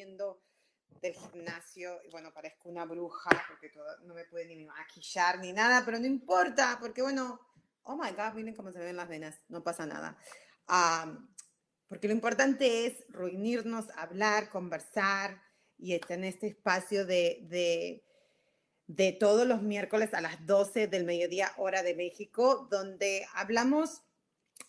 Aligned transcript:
Volviendo 0.00 0.42
del 1.02 1.14
gimnasio 1.14 2.00
y 2.04 2.10
bueno, 2.10 2.32
parezco 2.32 2.68
una 2.68 2.84
bruja 2.84 3.30
porque 3.48 3.70
no 4.04 4.14
me 4.14 4.24
puede 4.24 4.46
ni 4.46 4.64
maquillar 4.64 5.38
ni 5.38 5.52
nada, 5.52 5.82
pero 5.84 5.98
no 5.98 6.06
importa 6.06 6.78
porque 6.80 7.02
bueno, 7.02 7.40
oh 7.82 7.96
my 7.96 8.10
god, 8.12 8.34
miren 8.34 8.54
cómo 8.54 8.72
se 8.72 8.78
ven 8.78 8.96
las 8.96 9.08
venas, 9.08 9.38
no 9.48 9.62
pasa 9.62 9.86
nada. 9.86 10.16
porque 11.86 12.08
lo 12.08 12.14
importante 12.14 12.86
es 12.86 13.04
reunirnos, 13.08 13.90
hablar, 13.96 14.48
conversar 14.48 15.42
y 15.76 15.94
estar 15.94 16.18
en 16.18 16.24
este 16.24 16.48
espacio 16.48 17.04
de, 17.04 17.46
de, 17.48 18.04
de 18.86 19.12
todos 19.12 19.46
los 19.46 19.62
miércoles 19.62 20.14
a 20.14 20.20
las 20.20 20.46
12 20.46 20.86
del 20.86 21.04
mediodía 21.04 21.52
hora 21.56 21.82
de 21.82 21.94
México, 21.94 22.68
donde 22.70 23.26
hablamos 23.34 24.02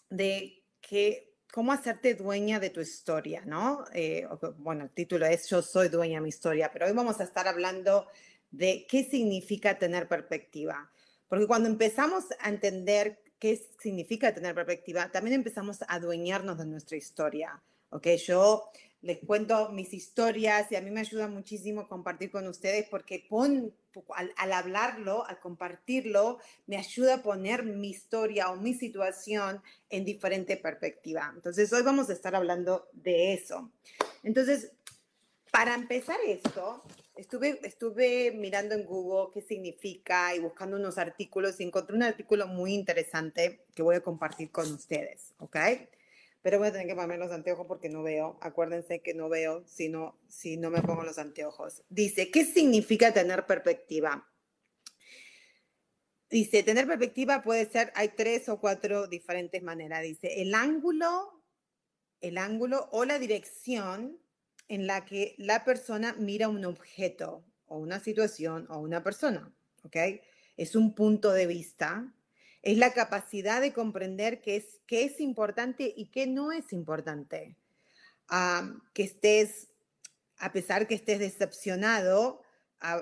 de 0.09 0.65
que 0.81 1.30
cómo 1.51 1.71
hacerte 1.71 2.15
dueña 2.15 2.59
de 2.59 2.69
tu 2.69 2.81
historia, 2.81 3.43
¿no? 3.45 3.83
Eh, 3.93 4.27
bueno, 4.57 4.85
el 4.85 4.89
título 4.91 5.25
es 5.25 5.47
Yo 5.49 5.61
soy 5.61 5.89
dueña 5.89 6.15
de 6.15 6.21
mi 6.21 6.29
historia, 6.29 6.71
pero 6.71 6.85
hoy 6.85 6.93
vamos 6.93 7.19
a 7.19 7.23
estar 7.23 7.47
hablando 7.47 8.07
de 8.51 8.85
qué 8.89 9.03
significa 9.03 9.77
tener 9.77 10.07
perspectiva. 10.07 10.89
Porque 11.27 11.47
cuando 11.47 11.69
empezamos 11.69 12.25
a 12.39 12.49
entender 12.49 13.21
qué 13.39 13.61
significa 13.79 14.33
tener 14.33 14.55
perspectiva, 14.55 15.11
también 15.11 15.35
empezamos 15.35 15.81
a 15.81 15.85
adueñarnos 15.95 16.57
de 16.57 16.65
nuestra 16.65 16.97
historia. 16.97 17.61
¿ok? 17.89 18.07
Yo 18.25 18.69
les 19.01 19.19
cuento 19.19 19.69
mis 19.69 19.93
historias 19.93 20.71
y 20.71 20.75
a 20.75 20.81
mí 20.81 20.91
me 20.91 20.99
ayuda 20.99 21.27
muchísimo 21.27 21.87
compartir 21.87 22.29
con 22.29 22.47
ustedes 22.47 22.87
porque 22.89 23.25
pon, 23.27 23.73
al, 24.15 24.53
hablarlo, 24.53 25.25
al 25.25 25.39
compartirlo, 25.39 26.37
me 26.67 26.77
ayuda 26.77 27.15
a 27.15 27.23
poner 27.23 27.63
mi 27.63 27.89
historia 27.89 28.51
o 28.51 28.57
mi 28.57 28.73
situación 28.73 29.61
en 29.89 30.05
diferente 30.05 30.55
perspectiva. 30.57 31.31
Entonces, 31.33 31.73
hoy 31.73 31.81
vamos 31.81 32.09
a 32.09 32.13
estar 32.13 32.35
hablando 32.35 32.87
de 32.93 33.33
eso. 33.33 33.71
Entonces, 34.23 34.71
para 35.51 35.73
empezar 35.73 36.17
esto, 36.27 36.83
estuve, 37.15 37.59
estuve 37.63 38.31
mirando 38.31 38.75
en 38.75 38.85
Google 38.85 39.31
qué 39.33 39.41
significa 39.41 40.35
y 40.35 40.39
buscando 40.39 40.77
unos 40.77 40.99
artículos 40.99 41.59
y 41.59 41.63
encontré 41.63 41.95
un 41.95 42.03
artículo 42.03 42.47
muy 42.47 42.73
interesante 42.73 43.65
que 43.73 43.81
voy 43.81 43.95
a 43.95 44.01
compartir 44.01 44.51
con 44.51 44.71
ustedes, 44.71 45.33
¿ok? 45.39 45.57
Pero 46.41 46.57
voy 46.57 46.69
a 46.69 46.71
tener 46.71 46.87
que 46.87 46.95
ponerme 46.95 47.17
los 47.17 47.31
anteojos 47.31 47.67
porque 47.67 47.89
no 47.89 48.03
veo. 48.03 48.37
Acuérdense 48.41 49.01
que 49.01 49.13
no 49.13 49.29
veo 49.29 49.63
si 49.67 49.89
no, 49.89 50.19
si 50.27 50.57
no 50.57 50.69
me 50.69 50.81
pongo 50.81 51.03
los 51.03 51.19
anteojos. 51.19 51.83
Dice, 51.89 52.31
¿qué 52.31 52.45
significa 52.45 53.13
tener 53.13 53.45
perspectiva? 53.45 54.27
Dice, 56.29 56.63
tener 56.63 56.87
perspectiva 56.87 57.43
puede 57.43 57.69
ser, 57.69 57.91
hay 57.93 58.09
tres 58.09 58.49
o 58.49 58.59
cuatro 58.59 59.07
diferentes 59.07 59.61
maneras. 59.61 60.01
Dice, 60.01 60.41
el 60.41 60.55
ángulo, 60.55 61.43
el 62.21 62.37
ángulo 62.37 62.89
o 62.91 63.05
la 63.05 63.19
dirección 63.19 64.17
en 64.67 64.87
la 64.87 65.05
que 65.05 65.35
la 65.37 65.65
persona 65.65 66.15
mira 66.17 66.47
un 66.47 66.63
objeto 66.65 67.43
o 67.65 67.77
una 67.77 67.99
situación 67.99 68.65
o 68.69 68.79
una 68.79 69.03
persona, 69.03 69.53
¿ok? 69.83 69.97
Es 70.57 70.75
un 70.75 70.95
punto 70.95 71.31
de 71.31 71.47
vista 71.47 72.13
es 72.61 72.77
la 72.77 72.93
capacidad 72.93 73.61
de 73.61 73.73
comprender 73.73 74.41
qué 74.41 74.57
es, 74.57 74.81
qué 74.85 75.03
es 75.05 75.19
importante 75.19 75.93
y 75.95 76.07
qué 76.07 76.27
no 76.27 76.51
es 76.51 76.73
importante. 76.73 77.55
que 78.93 79.03
estés, 79.03 79.69
a 80.37 80.51
pesar 80.53 80.87
que 80.87 80.95
estés 80.95 81.19
decepcionado 81.19 82.41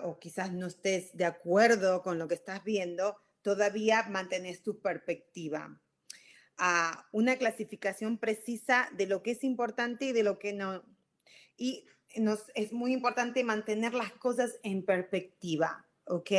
o 0.04 0.20
quizás 0.20 0.52
no 0.52 0.68
estés 0.68 1.16
de 1.16 1.26
acuerdo 1.26 2.02
con 2.02 2.18
lo 2.18 2.28
que 2.28 2.36
estás 2.36 2.64
viendo, 2.64 3.18
todavía 3.42 4.04
mantienes 4.10 4.64
tu 4.64 4.80
perspectiva. 4.80 5.80
una 7.12 7.38
clasificación 7.38 8.18
precisa 8.18 8.90
de 8.98 9.08
lo 9.08 9.24
que 9.24 9.32
es 9.32 9.44
importante 9.44 10.06
y 10.06 10.12
de 10.12 10.24
lo 10.24 10.40
que 10.40 10.54
no. 10.54 10.84
Y 11.58 11.86
nos, 12.18 12.46
es 12.56 12.74
muy 12.74 12.94
importante 12.94 13.44
mantener 13.44 13.94
las 13.94 14.12
cosas 14.14 14.58
en 14.64 14.84
perspectiva, 14.84 15.86
¿ok? 16.06 16.32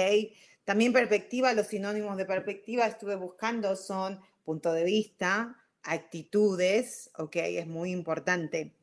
También 0.64 0.92
perspectiva, 0.92 1.52
los 1.52 1.66
sinónimos 1.66 2.16
de 2.16 2.26
perspectiva 2.26 2.86
estuve 2.86 3.16
buscando 3.16 3.76
son 3.76 4.20
punto 4.44 4.72
de 4.72 4.84
vista, 4.84 5.56
actitudes, 5.82 7.10
ok, 7.16 7.36
es 7.36 7.66
muy 7.66 7.92
importante. 7.92 8.74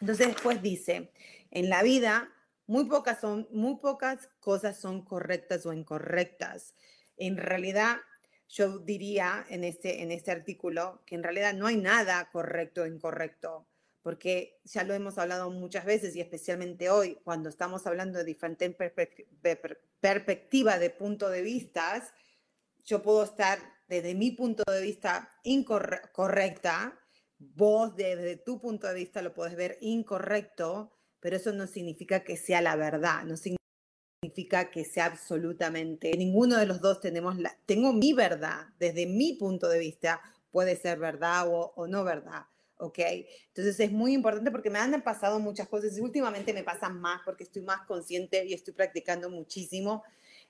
Entonces 0.00 0.28
después 0.28 0.62
dice, 0.62 1.12
en 1.50 1.68
la 1.68 1.82
vida 1.82 2.32
muy 2.66 2.84
pocas, 2.84 3.20
son, 3.20 3.48
muy 3.50 3.76
pocas 3.76 4.28
cosas 4.40 4.78
son 4.78 5.02
correctas 5.02 5.64
o 5.66 5.72
incorrectas. 5.72 6.74
En 7.16 7.36
realidad, 7.36 7.96
yo 8.48 8.78
diría 8.78 9.44
en 9.48 9.64
este, 9.64 10.02
en 10.02 10.12
este 10.12 10.30
artículo 10.30 11.02
que 11.06 11.14
en 11.14 11.22
realidad 11.22 11.54
no 11.54 11.66
hay 11.66 11.76
nada 11.76 12.28
correcto 12.30 12.82
o 12.82 12.86
incorrecto 12.86 13.66
porque 14.08 14.58
ya 14.64 14.84
lo 14.84 14.94
hemos 14.94 15.18
hablado 15.18 15.50
muchas 15.50 15.84
veces 15.84 16.16
y 16.16 16.22
especialmente 16.22 16.88
hoy, 16.88 17.18
cuando 17.24 17.50
estamos 17.50 17.86
hablando 17.86 18.16
de 18.16 18.24
diferentes 18.24 18.74
perspectivas 20.00 20.80
de 20.80 20.88
punto 20.88 21.28
de 21.28 21.42
vista, 21.42 22.02
yo 22.86 23.02
puedo 23.02 23.22
estar 23.22 23.58
desde 23.86 24.14
mi 24.14 24.30
punto 24.30 24.62
de 24.72 24.80
vista 24.80 25.30
incorrecta, 25.42 26.98
vos 27.36 27.96
desde 27.96 28.36
tu 28.36 28.58
punto 28.58 28.86
de 28.86 28.94
vista 28.94 29.20
lo 29.20 29.34
puedes 29.34 29.54
ver 29.56 29.76
incorrecto, 29.82 30.90
pero 31.20 31.36
eso 31.36 31.52
no 31.52 31.66
significa 31.66 32.24
que 32.24 32.38
sea 32.38 32.62
la 32.62 32.76
verdad, 32.76 33.24
no 33.24 33.36
significa 33.36 34.70
que 34.70 34.86
sea 34.86 35.04
absolutamente, 35.04 36.16
ninguno 36.16 36.56
de 36.56 36.64
los 36.64 36.80
dos 36.80 37.02
tenemos 37.02 37.36
la, 37.36 37.54
tengo 37.66 37.92
mi 37.92 38.14
verdad, 38.14 38.68
desde 38.78 39.04
mi 39.04 39.34
punto 39.34 39.68
de 39.68 39.80
vista 39.80 40.22
puede 40.50 40.76
ser 40.76 40.98
verdad 40.98 41.46
o, 41.46 41.74
o 41.76 41.86
no 41.86 42.04
verdad 42.04 42.46
¿ok? 42.78 42.98
Entonces 43.48 43.78
es 43.80 43.92
muy 43.92 44.14
importante 44.14 44.50
porque 44.50 44.70
me 44.70 44.78
han 44.78 45.02
pasado 45.02 45.38
muchas 45.38 45.68
cosas 45.68 45.96
y 45.96 46.00
últimamente 46.00 46.52
me 46.52 46.62
pasan 46.62 47.00
más 47.00 47.20
porque 47.24 47.44
estoy 47.44 47.62
más 47.62 47.86
consciente 47.86 48.44
y 48.46 48.54
estoy 48.54 48.74
practicando 48.74 49.30
muchísimo 49.30 50.02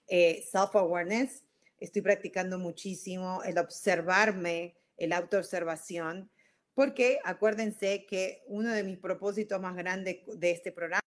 eh, 0.06 0.44
self-awareness, 0.50 1.42
estoy 1.80 2.02
practicando 2.02 2.58
muchísimo 2.58 3.42
el 3.44 3.58
observarme, 3.58 4.76
el 4.96 5.12
autoobservación, 5.12 6.30
porque 6.74 7.18
acuérdense 7.24 8.06
que 8.06 8.42
uno 8.46 8.70
de 8.70 8.84
mis 8.84 8.98
propósitos 8.98 9.60
más 9.60 9.76
grandes 9.76 10.18
de 10.26 10.50
este 10.50 10.72
programa 10.72 11.02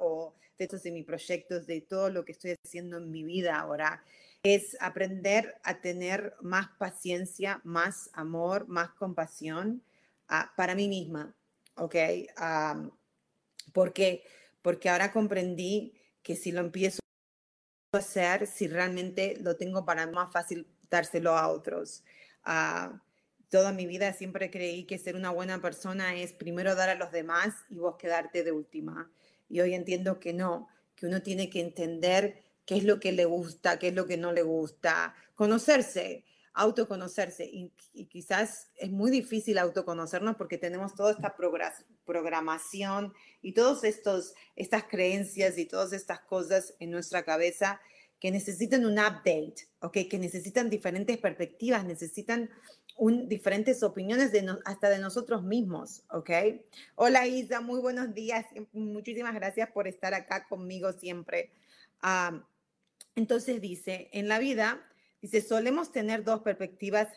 o 0.00 0.34
de 0.58 0.64
estos 0.64 0.82
de 0.82 0.92
mis 0.92 1.04
proyectos, 1.04 1.66
de 1.66 1.80
todo 1.80 2.10
lo 2.10 2.24
que 2.24 2.32
estoy 2.32 2.56
haciendo 2.64 2.98
en 2.98 3.10
mi 3.10 3.24
vida 3.24 3.58
ahora, 3.58 4.04
es 4.42 4.76
aprender 4.80 5.56
a 5.64 5.80
tener 5.80 6.34
más 6.40 6.68
paciencia, 6.78 7.60
más 7.64 8.10
amor, 8.12 8.68
más 8.68 8.90
compasión 8.90 9.82
para 10.56 10.74
mí 10.74 10.88
misma, 10.88 11.34
¿ok? 11.76 11.96
porque, 13.72 14.24
porque 14.62 14.88
ahora 14.88 15.12
comprendí 15.12 15.94
que 16.22 16.36
si 16.36 16.52
lo 16.52 16.60
empiezo 16.60 17.00
a 17.92 17.98
hacer, 17.98 18.46
si 18.46 18.66
realmente 18.66 19.36
lo 19.40 19.56
tengo 19.56 19.84
para 19.84 20.06
más 20.06 20.32
fácil 20.32 20.66
dárselo 20.90 21.36
a 21.36 21.48
otros. 21.48 22.04
Uh, 22.46 22.98
toda 23.48 23.72
mi 23.72 23.86
vida 23.86 24.12
siempre 24.12 24.50
creí 24.50 24.84
que 24.84 24.98
ser 24.98 25.16
una 25.16 25.30
buena 25.30 25.60
persona 25.60 26.16
es 26.16 26.32
primero 26.32 26.74
dar 26.74 26.88
a 26.88 26.94
los 26.94 27.12
demás 27.12 27.54
y 27.68 27.76
vos 27.76 27.96
quedarte 27.96 28.42
de 28.42 28.52
última. 28.52 29.10
Y 29.48 29.60
hoy 29.60 29.74
entiendo 29.74 30.18
que 30.18 30.32
no, 30.32 30.68
que 30.96 31.06
uno 31.06 31.22
tiene 31.22 31.50
que 31.50 31.60
entender 31.60 32.42
qué 32.66 32.76
es 32.76 32.84
lo 32.84 32.98
que 32.98 33.12
le 33.12 33.26
gusta, 33.26 33.78
qué 33.78 33.88
es 33.88 33.94
lo 33.94 34.06
que 34.06 34.16
no 34.16 34.32
le 34.32 34.42
gusta, 34.42 35.14
conocerse, 35.34 36.24
autoconocerse 36.54 37.44
y, 37.44 37.72
quizás 38.06 38.68
es 38.76 38.90
muy 38.90 39.10
difícil 39.10 39.58
autoconocernos 39.58 40.36
porque 40.36 40.56
tenemos 40.56 40.94
toda 40.94 41.12
esta 41.12 41.36
programación 42.06 43.12
y 43.42 43.52
todas 43.52 43.82
estas 43.84 44.84
creencias 44.84 45.58
y 45.58 45.66
todas 45.66 45.92
estas 45.92 46.20
cosas 46.20 46.74
en 46.78 46.92
nuestra 46.92 47.24
cabeza 47.24 47.80
que 48.20 48.30
necesitan 48.30 48.86
un 48.86 48.92
update, 48.92 49.68
¿ok? 49.80 49.98
Que 50.08 50.18
necesitan 50.18 50.70
diferentes 50.70 51.18
perspectivas, 51.18 51.84
necesitan 51.84 52.48
un, 52.96 53.28
diferentes 53.28 53.82
opiniones 53.82 54.30
de 54.30 54.56
hasta 54.64 54.88
de 54.88 55.00
nosotros 55.00 55.42
mismos, 55.42 56.04
¿ok? 56.08 56.30
Hola 56.94 57.26
Isa, 57.26 57.60
muy 57.60 57.80
buenos 57.80 58.14
días, 58.14 58.46
muchísimas 58.72 59.34
gracias 59.34 59.70
por 59.72 59.88
estar 59.88 60.14
acá 60.14 60.46
conmigo 60.46 60.92
siempre. 60.92 61.50
Ah, 62.00 62.46
entonces 63.16 63.60
dice, 63.60 64.08
en 64.12 64.28
la 64.28 64.38
vida 64.38 64.80
Dice, 65.24 65.40
solemos 65.40 65.90
tener 65.90 66.22
dos 66.22 66.42
perspectivas 66.42 67.08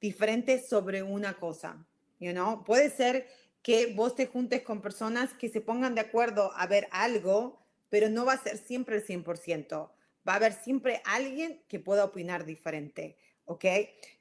diferentes 0.00 0.68
sobre 0.68 1.02
una 1.02 1.34
cosa. 1.34 1.84
You 2.20 2.30
know? 2.30 2.62
Puede 2.62 2.90
ser 2.90 3.26
que 3.60 3.92
vos 3.92 4.14
te 4.14 4.26
juntes 4.26 4.62
con 4.62 4.80
personas 4.80 5.34
que 5.34 5.48
se 5.48 5.60
pongan 5.60 5.96
de 5.96 6.02
acuerdo 6.02 6.52
a 6.54 6.68
ver 6.68 6.86
algo, 6.92 7.66
pero 7.88 8.08
no 8.08 8.24
va 8.24 8.34
a 8.34 8.40
ser 8.40 8.56
siempre 8.56 8.98
el 8.98 9.04
100%. 9.04 9.90
Va 10.28 10.32
a 10.32 10.36
haber 10.36 10.52
siempre 10.52 11.02
alguien 11.04 11.60
que 11.66 11.80
pueda 11.80 12.04
opinar 12.04 12.44
diferente. 12.44 13.16
¿Ok? 13.46 13.64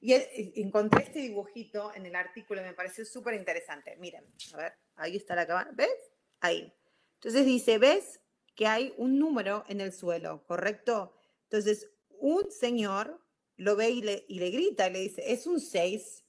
Y 0.02 0.16
encontré 0.60 1.04
este 1.04 1.20
dibujito 1.20 1.94
en 1.94 2.08
el 2.08 2.16
artículo 2.16 2.64
me 2.64 2.74
pareció 2.74 3.06
súper 3.06 3.36
interesante. 3.36 3.96
Miren, 3.98 4.26
a 4.56 4.58
ver, 4.58 4.74
ahí 4.96 5.18
está 5.18 5.36
la 5.36 5.46
cámara. 5.46 5.70
¿Ves? 5.72 5.92
Ahí. 6.40 6.74
Entonces 7.20 7.46
dice, 7.46 7.78
¿ves? 7.78 8.22
Que 8.56 8.66
hay 8.66 8.96
un 8.98 9.20
número 9.20 9.66
en 9.68 9.82
el 9.82 9.94
suelo, 9.94 10.44
¿correcto? 10.48 11.14
Entonces, 11.44 11.92
un 12.18 12.50
señor 12.50 13.24
lo 13.58 13.76
ve 13.76 13.90
y 13.90 14.02
le, 14.02 14.26
y 14.28 14.40
le 14.40 14.52
grita, 14.52 14.90
le 14.90 15.00
dice, 15.00 15.32
es 15.32 15.48
un 15.48 15.60
6, 15.60 16.24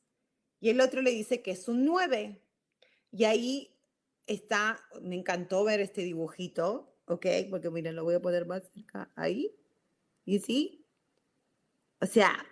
y 0.60 0.70
el 0.70 0.80
otro 0.80 1.02
le 1.02 1.10
dice 1.10 1.42
que 1.42 1.52
es 1.52 1.68
un 1.68 1.84
9. 1.84 2.42
Y 3.12 3.24
ahí 3.24 3.76
está, 4.26 4.80
me 5.02 5.16
encantó 5.16 5.64
ver 5.64 5.80
este 5.80 6.02
dibujito, 6.02 6.96
¿ok? 7.06 7.26
Porque 7.50 7.70
miren, 7.70 7.96
lo 7.96 8.04
voy 8.04 8.14
a 8.14 8.22
poner 8.22 8.46
más 8.46 8.62
cerca, 8.72 9.10
ahí, 9.16 9.54
y 10.24 10.40
sí, 10.40 10.84
o 12.00 12.06
sea, 12.06 12.44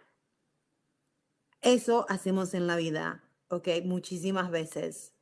eso 1.61 2.07
hacemos 2.09 2.55
en 2.55 2.67
la 2.67 2.77
vida, 2.77 3.25
¿ok? 3.49 3.69
Muchísimas 3.85 4.51
veces, 4.51 5.13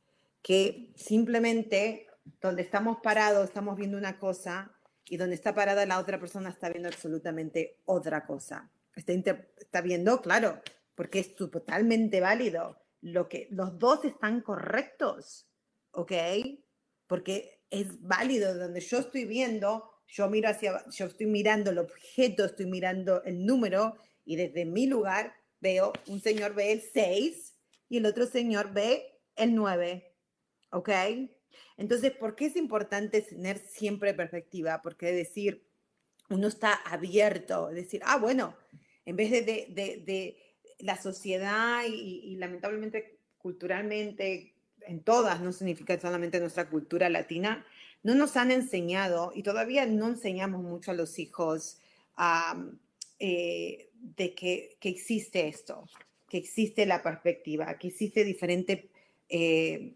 que 0.41 0.93
simplemente 0.95 2.07
donde 2.41 2.61
estamos 2.61 2.97
parados 3.01 3.45
estamos 3.45 3.75
viendo 3.75 3.97
una 3.97 4.17
cosa 4.17 4.71
y 5.05 5.17
donde 5.17 5.35
está 5.35 5.53
parada 5.53 5.85
la 5.85 5.99
otra 5.99 6.19
persona 6.19 6.49
está 6.49 6.69
viendo 6.69 6.87
absolutamente 6.87 7.81
otra 7.85 8.25
cosa 8.25 8.72
está, 8.95 9.81
viendo, 9.81 10.21
claro, 10.21 10.61
porque 10.95 11.19
es 11.19 11.35
totalmente 11.35 12.21
válido. 12.21 12.79
Lo 13.01 13.27
que, 13.27 13.47
los 13.51 13.77
dos 13.79 14.05
están 14.05 14.41
correctos, 14.41 15.49
¿ok? 15.91 16.11
Porque 17.07 17.61
es 17.69 18.01
válido 18.01 18.57
donde 18.57 18.79
yo 18.79 18.99
estoy 18.99 19.25
viendo, 19.25 19.89
yo 20.07 20.29
miro 20.29 20.49
hacia, 20.49 20.83
yo 20.89 21.05
estoy 21.05 21.25
mirando 21.25 21.71
el 21.71 21.79
objeto, 21.79 22.45
estoy 22.45 22.67
mirando 22.67 23.23
el 23.23 23.45
número 23.45 23.97
y 24.25 24.35
desde 24.35 24.65
mi 24.65 24.87
lugar 24.87 25.33
veo, 25.59 25.91
un 26.07 26.21
señor 26.21 26.53
ve 26.53 26.71
el 26.71 26.81
6 26.81 27.55
y 27.89 27.97
el 27.97 28.05
otro 28.05 28.25
señor 28.25 28.73
ve 28.73 29.19
el 29.35 29.55
9, 29.55 30.15
¿ok? 30.71 30.89
Entonces, 31.77 32.11
¿por 32.11 32.35
qué 32.35 32.45
es 32.45 32.55
importante 32.55 33.21
tener 33.21 33.57
siempre 33.57 34.13
perspectiva? 34.13 34.81
Porque 34.81 35.11
decir, 35.11 35.67
uno 36.29 36.47
está 36.47 36.73
abierto, 36.73 37.69
decir, 37.69 38.01
ah, 38.05 38.17
bueno, 38.17 38.55
en 39.05 39.15
vez 39.15 39.31
de, 39.31 40.37
la 40.79 41.01
sociedad 41.01 41.83
y, 41.87 42.35
lamentablemente 42.37 43.19
culturalmente, 43.37 44.53
en 44.81 45.01
todas, 45.01 45.39
no 45.41 45.51
significa 45.51 45.99
solamente 45.99 46.39
nuestra 46.39 46.69
cultura 46.69 47.09
latina, 47.09 47.65
no 48.03 48.15
nos 48.15 48.35
han 48.35 48.51
enseñado 48.51 49.31
y 49.33 49.43
todavía 49.43 49.85
no 49.85 50.07
enseñamos 50.09 50.61
mucho 50.61 50.91
a 50.91 50.93
los 50.93 51.19
hijos 51.19 51.79
eh, 53.19 53.89
de 53.93 54.35
que, 54.35 54.77
existe 54.81 55.47
esto, 55.47 55.87
que 56.29 56.37
existe 56.37 56.85
la 56.85 57.01
perspectiva, 57.01 57.77
que 57.77 57.87
existe 57.87 58.25
diferentes 58.25 58.85
eh, 59.29 59.95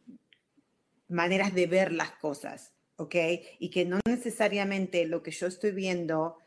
maneras 1.10 1.54
de 1.54 1.68
ver 1.68 1.92
las 1.92 2.12
cosas, 2.12 2.74
¿ok? 2.96 3.16
Y 3.60 3.70
que 3.70 3.86
no 3.86 4.00
necesariamente 4.06 5.06
lo 5.06 5.22
que 5.24 5.32
yo 5.32 5.48
estoy 5.48 5.72
viendo 5.72 6.38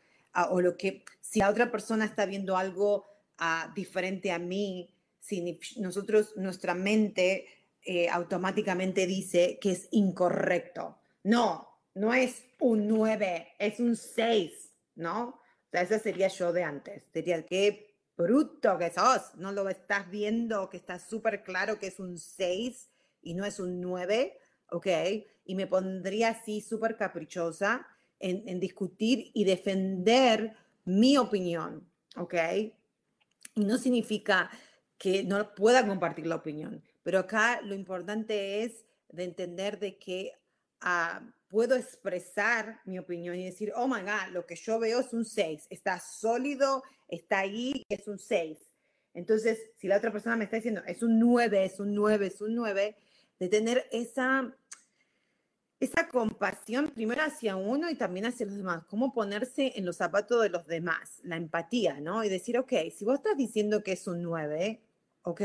o 0.49 0.61
lo 0.61 0.77
que, 0.77 1.03
si 1.19 1.39
la 1.39 1.49
otra 1.49 1.71
persona 1.71 2.05
está 2.05 2.25
viendo 2.25 2.57
algo 2.57 3.05
ah, 3.37 3.71
diferente 3.75 4.31
a 4.31 4.39
mí, 4.39 4.93
si 5.19 5.59
nosotros, 5.77 6.33
nuestra 6.35 6.73
mente 6.73 7.45
eh, 7.83 8.09
automáticamente 8.09 9.07
dice 9.07 9.59
que 9.61 9.71
es 9.71 9.87
incorrecto. 9.91 10.99
No, 11.23 11.67
no 11.93 12.13
es 12.13 12.43
un 12.59 12.87
9, 12.87 13.55
es 13.59 13.79
un 13.79 13.95
6, 13.95 14.71
¿no? 14.95 15.29
O 15.29 15.69
sea, 15.71 15.81
ese 15.81 15.99
sería 15.99 16.27
yo 16.27 16.51
de 16.53 16.63
antes. 16.63 17.03
Sería, 17.13 17.45
qué 17.45 17.95
bruto 18.17 18.77
que 18.77 18.91
sos, 18.91 19.35
no 19.35 19.51
lo 19.51 19.67
estás 19.69 20.09
viendo, 20.09 20.69
que 20.69 20.77
está 20.77 20.99
súper 20.99 21.43
claro 21.43 21.79
que 21.79 21.87
es 21.87 21.99
un 21.99 22.17
6 22.17 22.89
y 23.21 23.33
no 23.33 23.45
es 23.45 23.59
un 23.59 23.81
9, 23.81 24.37
¿ok? 24.69 24.87
Y 25.45 25.55
me 25.55 25.67
pondría 25.67 26.29
así 26.29 26.61
súper 26.61 26.97
caprichosa 26.97 27.87
en, 28.21 28.59
discutir 28.59 29.31
y 29.33 29.43
defender 29.43 30.53
mi 30.85 31.17
opinión, 31.17 31.89
¿ok? 32.15 32.35
Y 33.55 33.65
no 33.65 33.77
significa 33.77 34.49
que 34.97 35.23
no 35.23 35.53
pueda 35.55 35.85
compartir 35.85 36.27
la 36.27 36.35
opinión, 36.35 36.83
pero 37.03 37.19
acá 37.19 37.61
lo 37.61 37.75
importante 37.75 38.63
es 38.63 38.85
de 39.09 39.23
entender 39.23 39.79
de 39.79 39.97
que 39.97 40.33
ah, 40.81 41.21
puedo 41.47 41.75
expresar 41.75 42.79
mi 42.85 42.97
opinión 42.97 43.35
y 43.35 43.45
decir, 43.45 43.73
oh 43.75 43.87
my 43.87 44.01
God, 44.01 44.31
lo 44.31 44.45
que 44.45 44.55
yo 44.55 44.79
veo 44.79 44.99
es 45.01 45.13
un 45.13 45.25
6, 45.25 45.67
está 45.69 45.99
sólido, 45.99 46.81
está 47.09 47.39
ahí, 47.39 47.85
es 47.89 48.07
un 48.07 48.17
6. 48.17 48.57
Entonces, 49.13 49.59
si 49.77 49.87
la 49.87 49.97
otra 49.97 50.11
persona 50.11 50.37
me 50.37 50.45
está 50.45 50.55
diciendo, 50.55 50.81
es 50.87 51.03
un 51.03 51.19
9, 51.19 51.65
es 51.65 51.79
un 51.79 51.93
9, 51.93 52.27
es 52.27 52.41
un 52.41 52.55
9, 52.55 52.95
de 53.39 53.49
tener 53.49 53.85
esa 53.91 54.55
esa 55.81 56.07
compasión 56.07 56.91
primero 56.91 57.23
hacia 57.23 57.55
uno 57.55 57.89
y 57.89 57.95
también 57.95 58.27
hacia 58.27 58.45
los 58.45 58.55
demás, 58.55 58.83
cómo 58.87 59.13
ponerse 59.13 59.73
en 59.75 59.83
los 59.83 59.97
zapatos 59.97 60.43
de 60.43 60.49
los 60.49 60.67
demás, 60.67 61.19
la 61.23 61.37
empatía, 61.37 61.99
¿no? 61.99 62.23
Y 62.23 62.29
decir, 62.29 62.59
ok, 62.59 62.71
si 62.95 63.03
vos 63.03 63.15
estás 63.15 63.35
diciendo 63.35 63.83
que 63.83 63.93
es 63.93 64.05
un 64.05 64.21
9, 64.21 64.79
ok, 65.23 65.41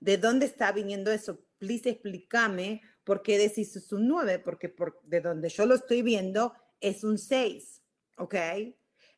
¿de 0.00 0.18
dónde 0.18 0.46
está 0.46 0.72
viniendo 0.72 1.12
eso? 1.12 1.38
Please 1.58 1.88
explícame 1.88 2.82
por 3.04 3.22
qué 3.22 3.38
decís 3.38 3.76
es 3.76 3.92
un 3.92 4.08
9, 4.08 4.40
porque 4.40 4.68
por, 4.68 5.00
de 5.04 5.20
donde 5.20 5.48
yo 5.48 5.64
lo 5.66 5.76
estoy 5.76 6.02
viendo 6.02 6.52
es 6.80 7.04
un 7.04 7.16
6, 7.16 7.80
ok. 8.16 8.34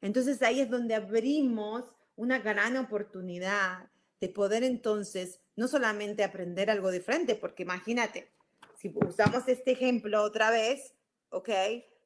Entonces 0.02 0.42
ahí 0.42 0.61
es 0.61 0.68
donde 0.68 0.94
abrimos 0.94 1.94
una 2.14 2.40
gran 2.40 2.76
oportunidad 2.76 3.88
de 4.21 4.28
poder 4.28 4.64
entonces 4.64 5.40
no 5.56 5.66
solamente 5.66 6.25
aprender 6.25 6.71
algo 6.71 6.90
diferente, 6.90 7.37
porque 7.37 7.62
imagínate, 7.62 8.30
si 8.83 8.93
usamos 9.07 9.47
este 9.47 9.71
ejemplo 9.71 10.25
otra 10.25 10.51
vez, 10.51 10.97
¿ok? 11.29 11.51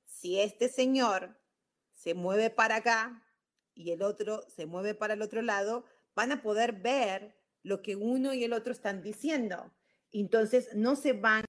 Si 0.05 0.39
este 0.39 0.69
señor 0.69 1.41
se 1.95 2.13
mueve 2.13 2.51
para 2.51 2.77
acá 2.77 3.25
y 3.75 3.93
el 3.93 4.03
otro 4.03 4.43
se 4.55 4.67
mueve 4.67 4.95
para 4.95 5.15
el 5.15 5.23
otro 5.23 5.41
lado, 5.41 5.87
van 6.15 6.33
a 6.33 6.43
poder 6.43 6.73
ver 6.73 7.35
lo 7.63 7.81
que 7.81 7.97
uno 7.97 8.35
y 8.35 8.45
el 8.45 8.53
otro 8.53 8.75
están 8.75 9.03
diciendo. 9.03 9.73
Entonces, 10.13 10.69
no 10.75 10.97
se 10.97 11.15
van 11.15 11.47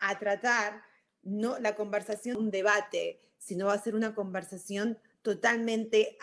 a 0.00 0.18
tratar 0.18 0.82
no 1.22 1.58
la 1.58 1.74
conversación 1.74 2.38
un 2.38 2.50
debate, 2.50 3.20
sino 3.36 3.66
va 3.66 3.74
a 3.74 3.82
ser 3.82 3.94
una 3.94 4.14
conversación 4.14 4.98
totalmente 5.20 6.16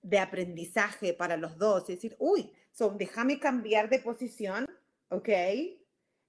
de 0.00 0.18
aprendizaje 0.18 1.12
para 1.12 1.36
los 1.36 1.58
dos. 1.58 1.82
Es 1.82 1.96
decir, 1.96 2.16
uy, 2.18 2.50
so, 2.72 2.90
déjame 2.90 3.38
cambiar 3.38 3.90
de 3.90 3.98
posición, 3.98 4.66
¿ok? 5.10 5.28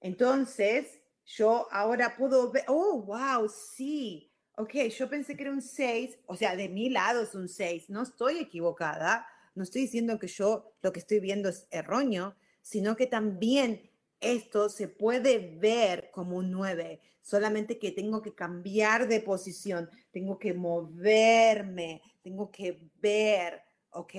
Entonces, 0.02 1.00
yo 1.26 1.68
ahora 1.72 2.16
puedo 2.18 2.52
ver, 2.52 2.64
oh, 2.68 3.02
wow, 3.02 3.50
sí, 3.50 4.32
ok, 4.56 4.74
yo 4.98 5.10
pensé 5.10 5.36
que 5.36 5.44
era 5.44 5.52
un 5.52 5.62
6, 5.62 6.20
o 6.26 6.36
sea, 6.36 6.56
de 6.56 6.70
mi 6.70 6.90
lado 6.90 7.22
es 7.22 7.36
un 7.36 7.50
6, 7.50 7.90
no 7.90 8.04
estoy 8.04 8.40
equivocada, 8.40 9.28
no 9.56 9.64
estoy 9.64 9.82
diciendo 9.84 10.18
que 10.20 10.28
yo 10.28 10.74
lo 10.82 10.92
que 10.94 11.00
estoy 11.00 11.20
viendo 11.20 11.50
es 11.50 11.68
erróneo, 11.72 12.36
sino 12.62 12.96
que 12.96 13.08
también 13.08 13.92
esto 14.20 14.70
se 14.70 14.88
puede 14.88 15.58
ver 15.58 16.10
como 16.12 16.38
un 16.38 16.52
9, 16.52 17.02
solamente 17.22 17.78
que 17.78 17.92
tengo 17.92 18.22
que 18.22 18.34
cambiar 18.34 19.08
de 19.08 19.20
posición, 19.20 19.90
tengo 20.12 20.40
que 20.40 20.54
moverme, 20.54 22.02
tengo 22.24 22.50
que 22.52 22.90
ver, 23.02 23.62
¿ok? 23.92 24.14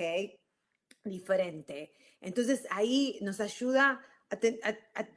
Diferente. 1.03 1.93
Entonces 2.21 2.65
ahí 2.69 3.17
nos 3.21 3.39
ayuda 3.39 4.01
a, 4.29 4.35
a, 4.99 5.09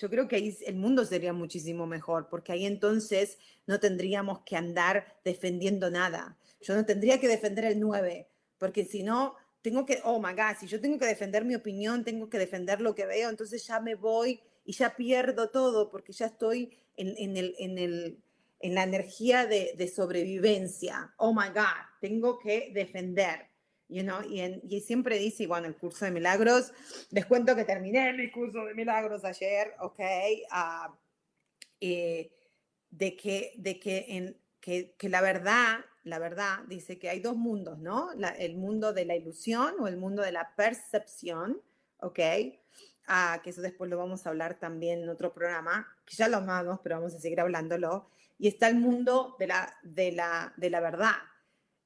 yo 0.00 0.08
creo 0.08 0.28
que 0.28 0.36
ahí 0.36 0.56
el 0.66 0.76
mundo 0.76 1.04
sería 1.04 1.34
muchísimo 1.34 1.86
mejor, 1.86 2.28
porque 2.30 2.52
ahí 2.52 2.64
entonces 2.64 3.38
no 3.66 3.80
tendríamos 3.80 4.40
que 4.40 4.56
andar 4.56 5.18
defendiendo 5.24 5.90
nada. 5.90 6.38
Yo 6.62 6.74
no 6.74 6.86
tendría 6.86 7.20
que 7.20 7.28
defender 7.28 7.66
el 7.66 7.78
9, 7.78 8.26
porque 8.58 8.84
si 8.86 9.02
no, 9.02 9.36
tengo 9.60 9.84
que, 9.84 10.00
oh 10.04 10.18
my 10.18 10.32
God, 10.32 10.56
si 10.58 10.66
yo 10.66 10.80
tengo 10.80 10.98
que 10.98 11.04
defender 11.04 11.44
mi 11.44 11.54
opinión, 11.54 12.02
tengo 12.02 12.30
que 12.30 12.38
defender 12.38 12.80
lo 12.80 12.94
que 12.94 13.04
veo, 13.04 13.28
entonces 13.28 13.66
ya 13.66 13.78
me 13.80 13.94
voy 13.94 14.40
y 14.64 14.72
ya 14.72 14.96
pierdo 14.96 15.50
todo 15.50 15.90
porque 15.90 16.12
ya 16.12 16.26
estoy 16.26 16.70
en, 16.96 17.14
en 17.18 17.36
el, 17.36 17.54
en, 17.58 17.78
el, 17.78 18.18
en 18.60 18.74
la 18.74 18.84
energía 18.84 19.46
de, 19.46 19.74
de, 19.76 19.88
sobrevivencia. 19.88 21.12
Oh 21.18 21.34
my 21.34 21.48
God, 21.48 21.84
tengo 22.00 22.38
que 22.38 22.70
defender. 22.72 23.49
You 23.90 24.02
know? 24.02 24.22
y, 24.22 24.60
y, 24.68 24.80
siempre 24.80 25.18
dice, 25.18 25.46
bueno, 25.46 25.66
el 25.66 25.76
curso 25.76 26.04
de 26.04 26.10
milagros, 26.10 26.72
les 27.10 27.26
cuento 27.26 27.56
que 27.56 27.64
terminé 27.64 28.12
mi 28.12 28.30
curso 28.30 28.64
de 28.64 28.74
milagros 28.74 29.24
ayer, 29.24 29.74
ok, 29.80 30.00
uh, 30.52 30.94
de 32.90 33.16
que, 33.16 33.52
de 33.56 33.80
que, 33.80 34.06
en, 34.08 34.36
que, 34.60 34.94
que 34.96 35.08
la 35.08 35.20
verdad 35.20 35.80
la 36.04 36.18
verdad, 36.18 36.60
dice 36.66 36.98
que 36.98 37.10
hay 37.10 37.20
dos 37.20 37.36
mundos, 37.36 37.78
¿no? 37.78 38.10
el 38.38 38.56
mundo 38.56 38.92
de 38.92 39.04
la 39.04 39.16
ilusión 39.16 39.74
o 39.80 39.86
el 39.86 39.96
mundo 39.96 40.22
de 40.22 40.32
la 40.32 40.54
percepción, 40.56 41.60
¿ok? 41.98 42.18
Ah, 43.06 43.40
que 43.42 43.50
eso 43.50 43.60
después 43.60 43.90
lo 43.90 43.98
vamos 43.98 44.24
a 44.24 44.30
hablar 44.30 44.58
también 44.58 45.02
en 45.02 45.08
otro 45.08 45.34
programa, 45.34 45.86
que 46.06 46.16
ya 46.16 46.28
lo 46.28 46.38
amamos, 46.38 46.80
pero 46.82 46.96
vamos 46.96 47.14
a 47.14 47.18
seguir 47.18 47.40
hablándolo. 47.40 48.08
Y 48.38 48.48
está 48.48 48.68
el 48.68 48.76
mundo 48.76 49.36
de 49.38 49.48
la, 49.48 49.76
de 49.82 50.12
la, 50.12 50.54
de 50.56 50.70
la 50.70 50.80
verdad. 50.80 51.16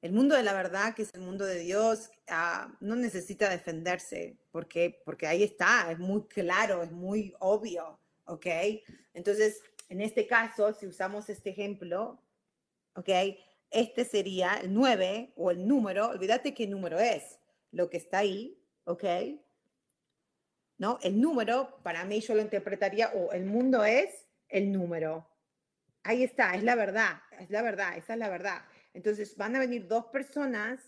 El 0.05 0.13
mundo 0.13 0.35
de 0.35 0.43
la 0.43 0.53
verdad, 0.53 0.93
que 0.93 1.01
es 1.01 1.11
el 1.15 1.21
mundo 1.21 1.45
de 1.45 1.57
Dios, 1.57 2.11
ah, 2.27 2.71
no 2.79 2.95
necesita 2.95 3.49
defenderse, 3.49 4.37
porque, 4.51 5.01
porque 5.03 5.25
ahí 5.25 5.41
está, 5.41 5.91
es 5.91 5.97
muy 5.97 6.27
claro, 6.27 6.83
es 6.83 6.91
muy 6.91 7.33
obvio, 7.39 7.99
¿ok? 8.25 8.45
Entonces, 9.15 9.63
en 9.89 10.01
este 10.01 10.27
caso, 10.27 10.73
si 10.73 10.85
usamos 10.85 11.27
este 11.29 11.49
ejemplo, 11.49 12.21
¿ok? 12.93 13.09
este 13.71 14.05
sería 14.05 14.59
el 14.61 14.75
9 14.75 15.33
o 15.37 15.49
el 15.49 15.67
número, 15.67 16.09
olvídate 16.09 16.53
qué 16.53 16.67
número 16.67 16.99
es, 16.99 17.39
lo 17.71 17.89
que 17.89 17.97
está 17.97 18.19
ahí, 18.19 18.63
¿ok? 18.83 19.03
¿No? 20.77 20.99
El 21.01 21.19
número, 21.19 21.79
para 21.81 22.05
mí 22.05 22.19
yo 22.21 22.35
lo 22.35 22.41
interpretaría, 22.41 23.09
o 23.15 23.31
el 23.31 23.45
mundo 23.45 23.83
es 23.83 24.27
el 24.49 24.71
número. 24.71 25.27
Ahí 26.03 26.23
está, 26.23 26.53
es 26.53 26.61
la 26.61 26.75
verdad, 26.75 27.23
es 27.39 27.49
la 27.49 27.63
verdad, 27.63 27.97
esa 27.97 28.13
es 28.13 28.19
la 28.19 28.29
verdad. 28.29 28.61
Entonces 28.95 29.35
van 29.35 29.55
a 29.55 29.59
venir 29.59 29.87
dos 29.87 30.05
personas 30.05 30.79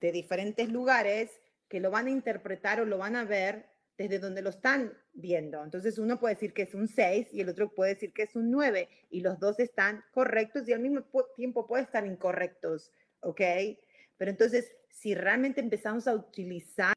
de 0.00 0.12
diferentes 0.12 0.70
lugares 0.70 1.30
que 1.68 1.80
lo 1.80 1.90
van 1.90 2.06
a 2.06 2.10
interpretar 2.10 2.80
o 2.80 2.84
lo 2.86 2.96
van 2.96 3.16
a 3.16 3.24
ver 3.24 3.66
desde 3.96 4.20
donde 4.20 4.42
lo 4.42 4.50
están 4.50 4.96
viendo. 5.12 5.62
Entonces 5.62 5.98
uno 5.98 6.20
puede 6.20 6.34
decir 6.34 6.54
que 6.54 6.62
es 6.62 6.74
un 6.74 6.86
6 6.86 7.28
y 7.32 7.40
el 7.40 7.48
otro 7.48 7.74
puede 7.74 7.94
decir 7.94 8.12
que 8.12 8.22
es 8.22 8.36
un 8.36 8.50
9 8.52 8.88
y 9.10 9.20
los 9.20 9.40
dos 9.40 9.58
están 9.58 10.04
correctos 10.12 10.68
y 10.68 10.72
al 10.72 10.80
mismo 10.80 11.02
tiempo 11.34 11.66
pueden 11.66 11.86
estar 11.86 12.06
incorrectos, 12.06 12.92
¿ok? 13.20 13.40
Pero 14.16 14.30
entonces 14.30 14.72
si 14.88 15.16
realmente 15.16 15.60
empezamos 15.60 16.06
a 16.06 16.14
utilizar 16.14 16.94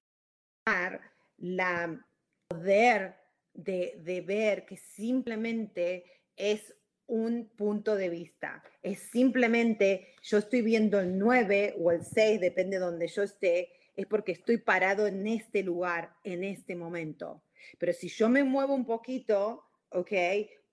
la 1.37 2.07
poder 2.47 3.15
de, 3.53 3.99
de 4.03 4.21
ver 4.21 4.65
que 4.67 4.77
simplemente 4.77 6.05
es 6.35 6.75
un 7.11 7.49
punto 7.57 7.97
de 7.97 8.07
vista. 8.07 8.63
Es 8.81 8.99
simplemente, 8.99 10.15
yo 10.23 10.37
estoy 10.37 10.61
viendo 10.61 10.97
el 10.97 11.19
9 11.19 11.75
o 11.77 11.91
el 11.91 12.05
6, 12.05 12.39
depende 12.39 12.77
de 12.77 12.85
donde 12.85 13.07
yo 13.09 13.21
esté, 13.21 13.69
es 13.97 14.05
porque 14.05 14.31
estoy 14.31 14.57
parado 14.57 15.05
en 15.07 15.27
este 15.27 15.61
lugar, 15.61 16.15
en 16.23 16.45
este 16.45 16.73
momento. 16.73 17.43
Pero 17.77 17.91
si 17.91 18.07
yo 18.07 18.29
me 18.29 18.45
muevo 18.45 18.73
un 18.73 18.85
poquito, 18.85 19.65
¿ok? 19.89 20.11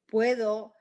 Puedo 0.06 0.74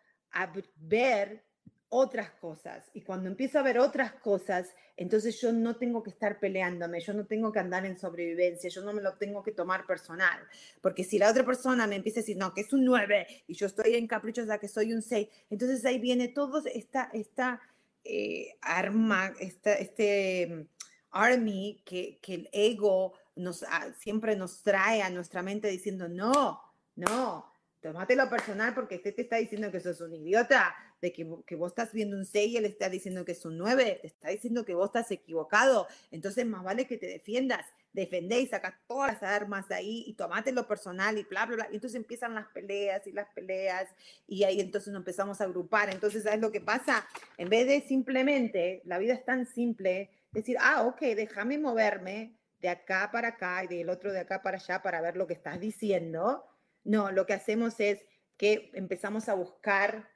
ver 0.76 1.47
otras 1.90 2.32
cosas. 2.32 2.90
Y 2.94 3.02
cuando 3.02 3.30
empiezo 3.30 3.60
a 3.60 3.64
ver 3.64 3.80
otras 3.80 4.14
cosas, 4.14 4.74
entonces 4.98 5.40
yo 5.40 5.54
no 5.54 5.78
tengo 5.78 6.04
que 6.04 6.10
estar 6.10 6.40
peleándome, 6.40 7.00
yo 7.00 7.14
no 7.14 7.26
tengo 7.26 7.52
que 7.52 7.60
andar 7.60 7.86
en 7.86 7.98
sobrevivencia, 7.98 8.70
yo 8.70 8.82
no 8.82 8.94
me 8.94 9.02
lo 9.02 9.14
tengo 9.18 9.44
que 9.44 9.52
tomar 9.52 9.86
personal. 9.86 10.40
Porque 10.82 11.04
si 11.04 11.18
la 11.18 11.30
otra 11.30 11.46
persona 11.46 11.88
me 11.88 11.96
empieza 11.96 12.20
a 12.20 12.24
decir, 12.24 12.38
no, 12.38 12.54
que 12.54 12.62
es 12.62 12.74
un 12.74 12.84
9 12.84 13.44
y 13.48 13.54
yo 13.54 13.68
estoy 13.68 13.96
en 13.96 14.08
caprichosa 14.08 14.58
que 14.58 14.68
soy 14.68 14.94
un 14.94 15.02
6, 15.02 15.28
entonces 15.50 15.86
ahí 15.86 16.00
viene 16.00 16.28
todo 16.28 16.62
esta, 16.66 17.10
esta 17.14 17.62
eh, 18.04 18.58
arma, 18.62 19.34
esta, 19.40 19.74
este 19.74 20.68
army 21.12 21.82
que, 21.86 22.20
que 22.22 22.34
el 22.34 22.50
ego 22.52 23.14
nos, 23.36 23.64
ah, 23.64 23.92
siempre 23.98 24.36
nos 24.36 24.62
trae 24.62 25.02
a 25.02 25.10
nuestra 25.10 25.42
mente 25.42 25.70
diciendo, 25.70 26.10
no, 26.10 26.62
no, 26.96 27.52
lo 27.84 28.30
personal 28.30 28.74
porque 28.74 28.96
este 28.96 29.12
te 29.12 29.22
está 29.22 29.38
diciendo 29.38 29.72
que 29.72 29.80
sos 29.80 30.02
un 30.02 30.14
idiota, 30.14 30.76
de 31.02 31.14
que, 31.14 31.28
que, 31.46 31.56
vos 31.56 31.72
estás 31.72 31.94
viendo 31.94 32.18
un 32.18 32.26
6 32.26 32.52
y 32.52 32.58
él 32.58 32.66
está 32.66 32.90
diciendo 32.90 33.24
que 33.26 33.34
es 33.34 33.46
un 33.46 33.58
9, 33.58 34.00
te 34.02 34.08
está 34.08 34.30
diciendo 34.30 34.66
que 34.66 34.74
vos 34.74 34.88
estás 34.88 35.12
equivocado, 35.12 35.88
entonces 36.12 36.46
más 36.46 36.64
vale 36.64 36.88
que 36.88 36.98
te 36.98 37.08
defiendas, 37.08 37.66
defendéis, 37.98 38.52
saca 38.52 38.80
todas 38.88 39.14
las 39.14 39.24
armas 39.24 39.68
de 39.68 39.76
ahí 39.76 40.04
y 40.08 40.16
lo 40.52 40.68
personal 40.68 41.18
y 41.18 41.24
bla, 41.24 41.46
bla, 41.46 41.56
bla. 41.56 41.68
Y 41.72 41.76
entonces 41.76 41.98
empiezan 41.98 42.36
las 42.36 42.48
peleas 42.48 43.06
y 43.08 43.12
las 43.12 43.28
peleas 43.30 43.88
y 44.28 44.44
ahí 44.44 44.60
entonces 44.60 44.94
nos 44.94 45.02
empezamos 45.02 45.42
a 45.42 45.46
agrupar. 45.46 45.90
Entonces, 45.90 46.24
¿sabes 46.24 46.40
lo 46.40 46.52
que 46.52 46.62
pasa? 46.62 47.08
En 47.38 47.50
vez 47.50 47.68
de 47.68 47.82
simplemente, 47.82 48.82
la 48.86 49.00
vida 49.00 49.14
es 49.14 49.26
tan 49.26 49.48
simple, 49.48 50.12
decir, 50.32 50.58
ah, 50.60 50.84
ok, 50.84 51.02
déjame 51.16 51.58
moverme 51.58 52.38
de 52.60 52.70
acá 52.70 53.10
para 53.12 53.30
acá 53.30 53.64
y 53.64 53.68
del 53.68 53.90
otro 53.90 54.12
de 54.12 54.20
acá 54.20 54.42
para 54.42 54.58
allá 54.58 54.82
para 54.82 55.02
ver 55.02 55.18
lo 55.18 55.26
que 55.26 55.34
estás 55.34 55.60
diciendo. 55.60 56.46
No, 56.84 57.12
lo 57.12 57.26
que 57.26 57.34
hacemos 57.34 57.80
es 57.80 58.00
que 58.38 58.70
empezamos 58.74 59.28
a 59.28 59.34
buscar 59.34 60.08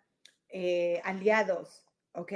eh, 0.52 1.02
aliados, 1.04 1.86
¿ok? 2.14 2.34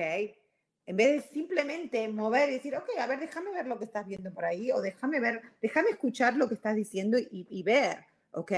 En 0.88 0.98
vez 0.98 1.24
de 1.24 1.30
simplemente 1.30 2.08
mover 2.08 2.50
y 2.50 2.54
decir, 2.54 2.76
ok, 2.76 2.90
a 3.00 3.08
ver, 3.08 3.20
déjame 3.20 3.52
ver 3.52 3.66
lo 3.66 3.80
que 3.80 3.86
estás 3.86 4.06
viendo 4.06 4.32
por 4.34 4.46
ahí, 4.46 4.72
o 4.72 4.82
déjame 4.82 5.20
ver, 5.20 5.42
déjame 5.62 5.90
escuchar 5.90 6.36
lo 6.36 6.48
que 6.48 6.54
estás 6.54 6.76
diciendo 6.76 7.18
y, 7.20 7.64
ver, 7.64 8.06
¿ok? 8.32 8.52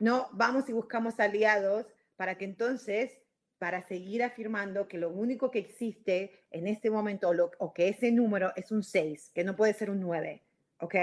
No, 0.00 0.28
vamos 0.32 0.68
y 0.68 0.72
buscamos 0.72 1.20
aliados 1.20 1.86
para 2.16 2.36
que 2.36 2.46
entonces 2.46 3.12
para 3.58 3.86
seguir 3.86 4.22
afirmando 4.22 4.88
que 4.88 4.98
lo 4.98 5.10
único 5.10 5.50
que 5.50 5.58
existe 5.58 6.44
en 6.50 6.66
este 6.66 6.90
momento 6.90 7.30
o, 7.58 7.72
que 7.72 7.88
ese 7.88 8.10
número 8.10 8.52
es 8.56 8.72
un 8.72 8.82
6, 8.82 9.30
que 9.34 9.44
no 9.44 9.54
puede 9.54 9.74
ser 9.74 9.90
un 9.90 10.00
9, 10.00 10.42
¿ok? 10.80 10.94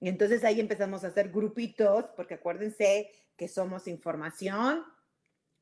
Y 0.00 0.08
entonces 0.08 0.44
ahí 0.44 0.60
empezamos 0.60 1.04
a 1.04 1.08
hacer 1.08 1.30
grupitos, 1.30 2.06
porque 2.16 2.34
acuérdense 2.34 3.10
que 3.36 3.48
somos 3.48 3.86
información, 3.86 4.84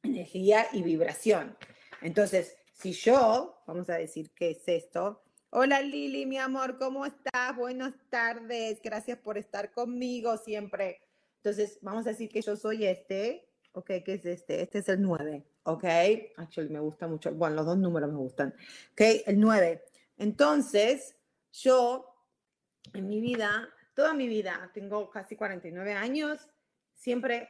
energía 0.06 0.66
y 0.72 0.82
vibración. 0.82 1.56
Entonces, 2.00 2.56
si 2.72 2.92
yo, 2.92 3.62
vamos 3.66 3.88
a 3.90 3.94
decir 3.94 4.30
qué 4.34 4.50
es 4.50 4.66
esto. 4.66 5.22
Hola 5.50 5.80
Lili, 5.80 6.26
mi 6.26 6.38
amor, 6.38 6.78
¿cómo 6.78 7.06
estás? 7.06 7.56
Buenas 7.56 7.94
tardes, 8.10 8.80
gracias 8.82 9.18
por 9.18 9.38
estar 9.38 9.70
conmigo 9.72 10.36
siempre. 10.38 11.00
Entonces, 11.36 11.78
vamos 11.82 12.06
a 12.06 12.10
decir 12.10 12.28
que 12.28 12.42
yo 12.42 12.56
soy 12.56 12.86
este, 12.86 13.48
¿ok? 13.72 13.86
¿Qué 14.04 14.14
es 14.14 14.26
este? 14.26 14.62
Este 14.62 14.78
es 14.78 14.88
el 14.88 15.02
9. 15.02 15.44
¿ok? 15.66 15.84
Actually, 16.36 16.70
me 16.70 16.80
gusta 16.80 17.06
mucho. 17.06 17.32
Bueno, 17.34 17.56
los 17.56 17.66
dos 17.66 17.78
números 17.78 18.10
me 18.10 18.18
gustan. 18.18 18.54
¿Ok? 18.92 19.00
El 19.26 19.40
9. 19.40 19.84
Entonces, 20.18 21.16
yo, 21.52 22.06
en 22.94 23.06
mi 23.08 23.20
vida, 23.20 23.68
toda 23.94 24.14
mi 24.14 24.28
vida, 24.28 24.70
tengo 24.72 25.10
casi 25.10 25.36
49 25.36 25.92
años, 25.92 26.48
siempre 26.94 27.48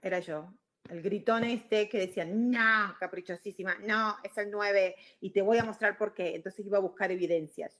era 0.00 0.20
yo. 0.20 0.52
El 0.90 1.02
gritón 1.02 1.44
este 1.44 1.88
que 1.88 1.98
decía, 1.98 2.24
no, 2.24 2.94
caprichosísima, 2.98 3.76
no, 3.86 4.16
es 4.22 4.36
el 4.38 4.50
9 4.50 4.94
y 5.20 5.30
te 5.30 5.42
voy 5.42 5.58
a 5.58 5.64
mostrar 5.64 5.98
por 5.98 6.14
qué. 6.14 6.34
Entonces 6.34 6.64
iba 6.64 6.78
a 6.78 6.80
buscar 6.80 7.10
evidencias. 7.10 7.78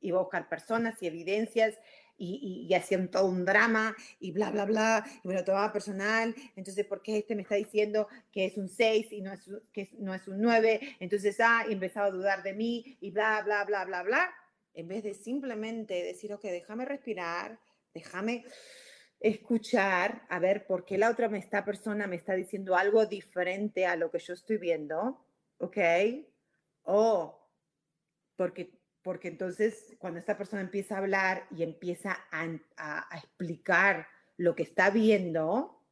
Iba 0.00 0.18
a 0.18 0.22
buscar 0.22 0.48
personas 0.48 1.00
y 1.02 1.06
evidencias 1.06 1.78
y, 2.18 2.66
y, 2.68 2.74
hacían 2.74 3.10
todo 3.10 3.26
un 3.26 3.44
drama 3.44 3.96
y 4.20 4.32
bla, 4.32 4.50
bla, 4.50 4.64
bla, 4.64 5.04
y 5.24 5.28
me 5.28 5.34
lo 5.34 5.44
tomaba 5.44 5.72
personal, 5.72 6.34
entonces, 6.54 6.86
¿por 6.86 7.02
qué 7.02 7.18
este 7.18 7.34
me 7.34 7.42
está 7.42 7.56
diciendo 7.56 8.06
que 8.30 8.44
es 8.44 8.56
un 8.56 8.68
6 8.68 9.12
y 9.12 9.22
no 9.22 9.32
es, 9.32 9.50
que 9.72 9.90
no 9.98 10.14
es 10.14 10.28
un 10.28 10.40
9? 10.40 10.96
Entonces, 11.00 11.36
ah, 11.40 11.64
y 11.68 11.72
empezaba 11.72 12.06
a 12.06 12.10
dudar 12.10 12.42
de 12.44 12.52
mí 12.52 12.96
y 13.00 13.10
bla, 13.10 13.42
bla, 13.42 13.64
bla, 13.64 13.84
bla, 13.84 14.02
bla, 14.02 14.34
en 14.74 14.88
vez 14.88 15.02
de 15.02 15.14
simplemente 15.14 15.94
decir, 15.94 16.32
ok, 16.32 16.42
déjame 16.42 16.84
respirar, 16.84 17.58
déjame 17.92 18.44
escuchar, 19.22 20.26
a 20.28 20.38
ver 20.38 20.66
por 20.66 20.84
qué 20.84 20.98
la 20.98 21.10
otra 21.10 21.28
me 21.28 21.38
esta 21.38 21.64
persona 21.64 22.06
me 22.06 22.16
está 22.16 22.34
diciendo 22.34 22.76
algo 22.76 23.06
diferente 23.06 23.86
a 23.86 23.96
lo 23.96 24.10
que 24.10 24.18
yo 24.18 24.34
estoy 24.34 24.58
viendo, 24.58 25.24
¿ok? 25.58 25.78
O 26.82 27.38
porque 28.36 28.82
porque 29.02 29.28
entonces 29.28 29.96
cuando 29.98 30.20
esta 30.20 30.38
persona 30.38 30.62
empieza 30.62 30.94
a 30.94 30.98
hablar 30.98 31.46
y 31.50 31.62
empieza 31.62 32.16
a, 32.30 33.08
explicar 33.16 34.06
lo 34.36 34.54
que 34.54 34.62
está 34.62 34.90
viendo, 34.90 35.82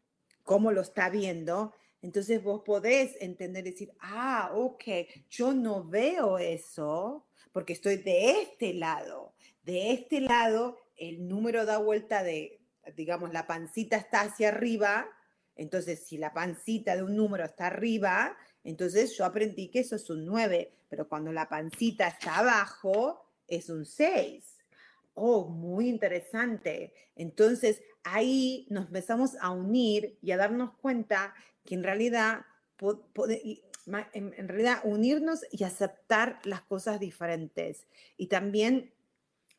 cómo 0.45 0.73
lo 0.73 0.81
está 0.81 1.11
viendo, 1.11 1.75
entonces 2.03 2.43
vos 2.43 2.63
podés 2.65 3.21
entender, 3.21 3.65
decir, 3.65 3.93
ah, 4.01 4.53
ok, 4.55 4.85
yo 5.29 5.53
no 5.53 5.85
veo 5.85 6.39
eso 6.39 7.27
porque 7.53 7.73
estoy 7.73 7.97
de 7.97 8.43
este 8.43 8.75
lado. 8.75 9.35
De 9.65 9.93
este 9.93 10.21
lado, 10.21 10.79
el 10.97 11.29
número 11.29 11.67
da 11.67 11.79
vuelta 11.79 12.23
de, 12.23 12.60
digamos, 12.97 13.33
la 13.33 13.47
pancita 13.47 13.97
está 13.97 14.23
hacia 14.23 14.49
arriba. 14.49 15.09
Entonces, 15.57 16.05
si 16.07 16.19
la 16.19 16.33
pancita 16.33 16.97
de 16.97 17.03
un 17.03 17.17
número 17.17 17.45
está 17.45 17.67
arriba, 17.67 18.37
entonces 18.65 19.17
yo 19.17 19.25
aprendí 19.25 19.69
que 19.69 19.81
eso 19.81 19.97
es 19.97 20.09
un 20.11 20.25
9, 20.27 20.73
pero 20.89 21.09
cuando 21.09 21.33
la 21.33 21.49
pancita 21.49 22.09
está 22.09 22.39
abajo 22.39 23.25
es 23.47 23.69
un 23.69 23.85
6. 23.85 24.45
oh, 25.15 25.49
muy 25.49 25.89
interesante. 25.89 26.95
Entonces 27.17 27.83
ahí 28.05 28.67
nos 28.71 28.87
empezamos 28.87 29.37
a 29.41 29.51
unir 29.51 30.17
y 30.23 30.31
a 30.31 30.37
darnos 30.37 30.73
cuenta 30.79 31.35
que 31.65 31.75
en 31.75 31.83
realidad, 31.83 32.47
en 34.15 34.49
realidad 34.49 34.81
unirnos 34.85 35.45
y 35.51 35.65
aceptar 35.65 36.41
las 36.45 36.63
cosas 36.63 37.01
diferentes 37.01 37.87
y 38.17 38.29
también 38.29 38.93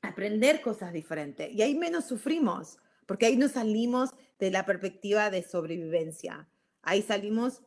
aprender 0.02 0.62
cosas 0.62 0.94
diferentes. 0.94 1.52
Y 1.52 1.62
ahí 1.62 1.76
menos 1.76 2.06
sufrimos, 2.06 2.80
porque 3.06 3.26
ahí 3.26 3.38
nos 3.38 3.52
salimos 3.52 4.12
de 4.40 4.52
la 4.52 4.66
perspectiva 4.66 5.30
de 5.30 5.44
sobrevivencia. 5.44 6.50
Ahí 6.84 7.04
salimos, 7.04 7.62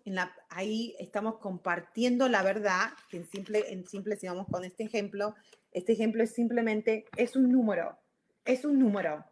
ahí 0.49 0.97
estamos 0.99 1.39
compartiendo 1.39 2.29
la 2.29 2.43
verdad, 2.43 2.91
en 3.13 3.29
simple, 3.31 3.73
en 3.73 3.87
simple, 3.87 4.17
si 4.17 4.27
vamos 4.27 4.47
con 4.51 4.65
este 4.65 4.83
ejemplo, 4.83 5.37
este 5.71 5.93
ejemplo 5.93 6.25
es 6.25 6.33
simplemente, 6.33 7.05
es 7.17 7.37
un 7.37 7.53
número, 7.53 7.97
es 8.45 8.65
un 8.65 8.79
número. 8.79 9.25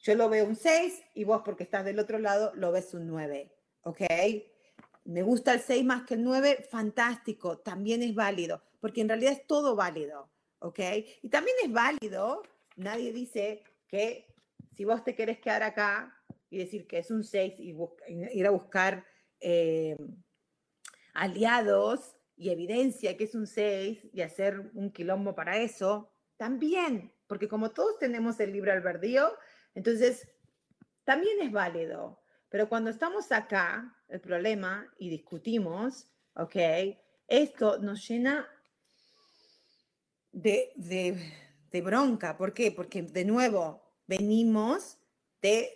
Yo 0.00 0.16
lo 0.16 0.28
veo 0.28 0.44
un 0.44 0.56
6 0.56 1.00
y 1.14 1.22
vos 1.22 1.42
porque 1.44 1.62
estás 1.62 1.84
del 1.84 2.00
otro 2.00 2.18
lado 2.18 2.52
lo 2.56 2.72
ves 2.72 2.94
un 2.94 3.06
9, 3.06 3.52
¿ok? 3.82 4.00
Me 5.04 5.22
gusta 5.22 5.54
el 5.54 5.60
6 5.60 5.84
más 5.84 6.02
que 6.02 6.14
el 6.14 6.24
9, 6.24 6.66
fantástico, 6.68 7.58
también 7.58 8.02
es 8.02 8.14
válido, 8.16 8.60
porque 8.80 9.02
en 9.02 9.08
realidad 9.08 9.34
es 9.34 9.46
todo 9.46 9.76
válido, 9.76 10.28
¿ok? 10.58 10.80
Y 11.22 11.28
también 11.28 11.56
es 11.62 11.70
válido, 11.70 12.42
nadie 12.74 13.12
dice 13.12 13.62
que 13.86 14.31
si 14.72 14.84
vos 14.84 15.04
te 15.04 15.14
querés 15.14 15.38
quedar 15.38 15.62
acá 15.62 16.16
y 16.50 16.58
decir 16.58 16.86
que 16.86 16.98
es 16.98 17.10
un 17.10 17.24
6 17.24 17.54
y 17.58 17.76
ir 18.32 18.46
a 18.46 18.50
buscar 18.50 19.06
eh, 19.40 19.96
aliados 21.14 22.16
y 22.36 22.50
evidencia 22.50 23.16
que 23.16 23.24
es 23.24 23.34
un 23.34 23.46
6 23.46 24.08
y 24.12 24.20
hacer 24.22 24.70
un 24.74 24.92
quilombo 24.92 25.34
para 25.34 25.58
eso, 25.58 26.12
también, 26.36 27.12
porque 27.26 27.48
como 27.48 27.70
todos 27.70 27.98
tenemos 27.98 28.40
el 28.40 28.52
libre 28.52 28.72
albedrío, 28.72 29.32
entonces 29.74 30.28
también 31.04 31.40
es 31.40 31.52
válido. 31.52 32.20
Pero 32.48 32.68
cuando 32.68 32.90
estamos 32.90 33.32
acá, 33.32 33.96
el 34.08 34.20
problema, 34.20 34.92
y 34.98 35.08
discutimos, 35.08 36.10
¿ok? 36.34 36.56
Esto 37.28 37.78
nos 37.78 38.06
llena 38.06 38.46
de, 40.32 40.72
de, 40.76 41.16
de 41.70 41.80
bronca. 41.80 42.36
¿Por 42.36 42.52
qué? 42.52 42.72
Porque 42.72 43.02
de 43.02 43.24
nuevo 43.24 43.81
venimos 44.06 44.98
de 45.40 45.70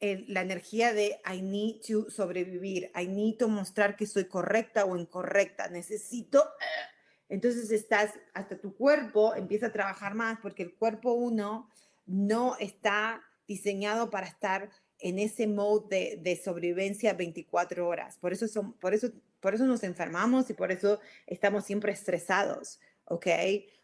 la 0.00 0.42
energía 0.42 0.92
de 0.92 1.20
I 1.26 1.40
need 1.40 1.80
to 1.88 2.10
sobrevivir, 2.10 2.90
I 2.94 3.06
need 3.06 3.38
to 3.38 3.48
mostrar 3.48 3.96
que 3.96 4.06
soy 4.06 4.26
correcta 4.26 4.84
o 4.84 4.96
incorrecta, 4.96 5.68
necesito... 5.68 6.42
Eh, 6.42 6.96
entonces 7.28 7.70
estás, 7.72 8.12
hasta 8.34 8.56
tu 8.56 8.76
cuerpo 8.76 9.34
empieza 9.34 9.66
a 9.66 9.72
trabajar 9.72 10.14
más 10.14 10.38
porque 10.40 10.62
el 10.62 10.74
cuerpo 10.74 11.12
uno 11.12 11.68
no 12.06 12.56
está 12.58 13.20
diseñado 13.48 14.10
para 14.10 14.26
estar 14.26 14.70
en 14.98 15.18
ese 15.18 15.46
mode 15.46 16.18
de, 16.22 16.36
sobrevivencia 16.36 17.14
24 17.14 17.86
horas. 17.86 18.16
Por 18.18 18.32
eso, 18.32 18.48
son, 18.48 18.72
por, 18.74 18.94
eso, 18.94 19.08
por 19.40 19.54
eso 19.54 19.66
nos 19.66 19.82
enfermamos 19.82 20.48
y 20.50 20.54
por 20.54 20.72
eso 20.72 21.00
estamos 21.26 21.64
siempre 21.64 21.92
estresados, 21.92 22.80
¿ok? 23.04 23.26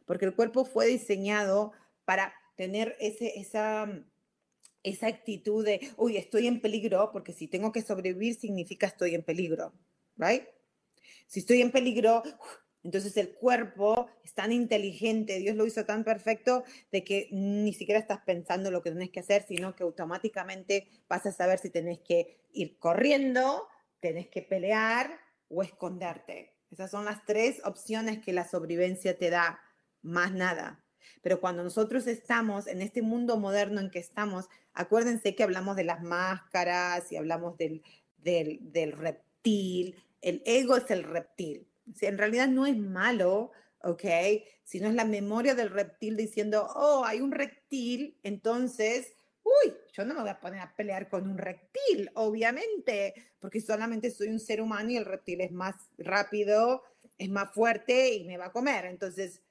Porque 0.07 0.25
el 0.25 0.35
cuerpo 0.35 0.64
fue 0.64 0.87
diseñado 0.87 1.73
para 2.04 2.33
tener 2.56 2.97
ese, 3.00 3.38
esa 3.40 4.04
esa 4.82 5.06
actitud 5.06 5.64
de, 5.64 5.90
uy, 5.97 6.16
estoy 6.16 6.47
en 6.47 6.61
peligro, 6.61 7.11
porque 7.12 7.32
si 7.32 7.49
tengo 7.49 7.73
que 7.73 7.82
sobrevivir 7.82 8.35
significa 8.35 8.87
estoy 8.87 9.14
en 9.14 9.23
peligro, 9.23 9.73
¿right? 10.16 10.44
Si 11.26 11.40
estoy 11.40 11.61
en 11.61 11.71
peligro, 11.71 12.23
entonces 12.82 13.16
el 13.16 13.32
cuerpo 13.35 14.09
es 14.25 14.35
tan 14.35 14.52
inteligente, 14.52 15.38
Dios 15.38 15.56
lo 15.56 15.66
hizo 15.66 15.85
tan 15.85 16.04
perfecto, 16.04 16.64
de 16.90 17.04
que 17.04 17.28
ni 17.30 17.73
siquiera 17.73 18.00
estás 18.00 18.21
pensando 18.26 18.71
lo 18.71 18.82
que 18.82 18.90
tenés 18.90 19.11
que 19.11 19.21
hacer, 19.21 19.44
sino 19.47 19.76
que 19.76 19.85
automáticamente 19.85 20.88
vas 21.09 21.26
a 21.26 21.32
saber 21.32 21.59
si 21.59 21.71
tenés 21.71 22.00
que 22.00 22.40
ir 22.52 22.78
corriendo, 22.78 23.68
tenés 24.00 24.28
que 24.28 24.42
pelear 24.42 25.21
o 25.49 25.62
esconderte. 25.62 26.56
Esas 26.71 26.90
son 26.90 27.04
las 27.04 27.25
tres 27.25 27.61
opciones 27.64 28.18
que 28.18 28.32
la 28.32 28.49
sobrevivencia 28.49 29.16
te 29.16 29.30
da, 29.30 29.61
más 30.00 30.32
nada. 30.32 30.81
Pero 31.22 31.40
cuando 31.40 31.62
nosotros 31.62 32.06
estamos 32.06 32.66
en 32.66 32.82
este 32.82 33.02
mundo 33.02 33.36
moderno 33.36 33.80
en 33.80 33.90
que 33.90 33.98
estamos, 33.98 34.48
acuérdense 34.74 35.34
que 35.34 35.42
hablamos 35.42 35.76
de 35.76 35.84
las 35.84 36.02
máscaras 36.02 37.10
y 37.12 37.16
hablamos 37.16 37.56
del, 37.56 37.82
del, 38.18 38.92
reptil. 38.92 39.96
El 40.20 40.42
ego 40.44 40.76
es 40.76 40.90
el 40.90 41.04
reptil. 41.04 41.66
Si 41.94 42.06
en 42.06 42.18
realidad 42.18 42.48
no 42.48 42.66
es 42.66 42.76
malo, 42.76 43.50
¿ok? 43.82 44.04
Sino 44.64 44.88
es 44.88 44.94
la 44.94 45.04
memoria 45.04 45.54
del 45.54 45.70
reptil 45.70 46.16
diciendo, 46.16 46.68
oh, 46.74 47.04
hay 47.04 47.20
un 47.20 47.32
reptil, 47.32 48.18
entonces, 48.22 49.14
uy, 49.42 49.74
yo 49.92 50.04
no 50.04 50.14
me 50.14 50.20
voy 50.20 50.30
a 50.30 50.40
poner 50.40 50.60
a 50.60 50.74
pelear 50.74 51.08
con 51.08 51.28
un 51.28 51.38
reptil, 51.38 52.10
obviamente, 52.14 53.14
porque 53.40 53.60
solamente 53.60 54.10
soy 54.10 54.28
un 54.28 54.40
ser 54.40 54.62
humano 54.62 54.90
y 54.90 54.96
el 54.96 55.04
reptil 55.04 55.40
es 55.40 55.52
más 55.52 55.74
rápido, 55.98 56.84
es 57.18 57.28
más 57.28 57.52
fuerte 57.52 58.14
y 58.14 58.24
me 58.24 58.38
va 58.38 58.46
a 58.46 58.52
comer. 58.52 58.86
Entonces, 58.86 59.42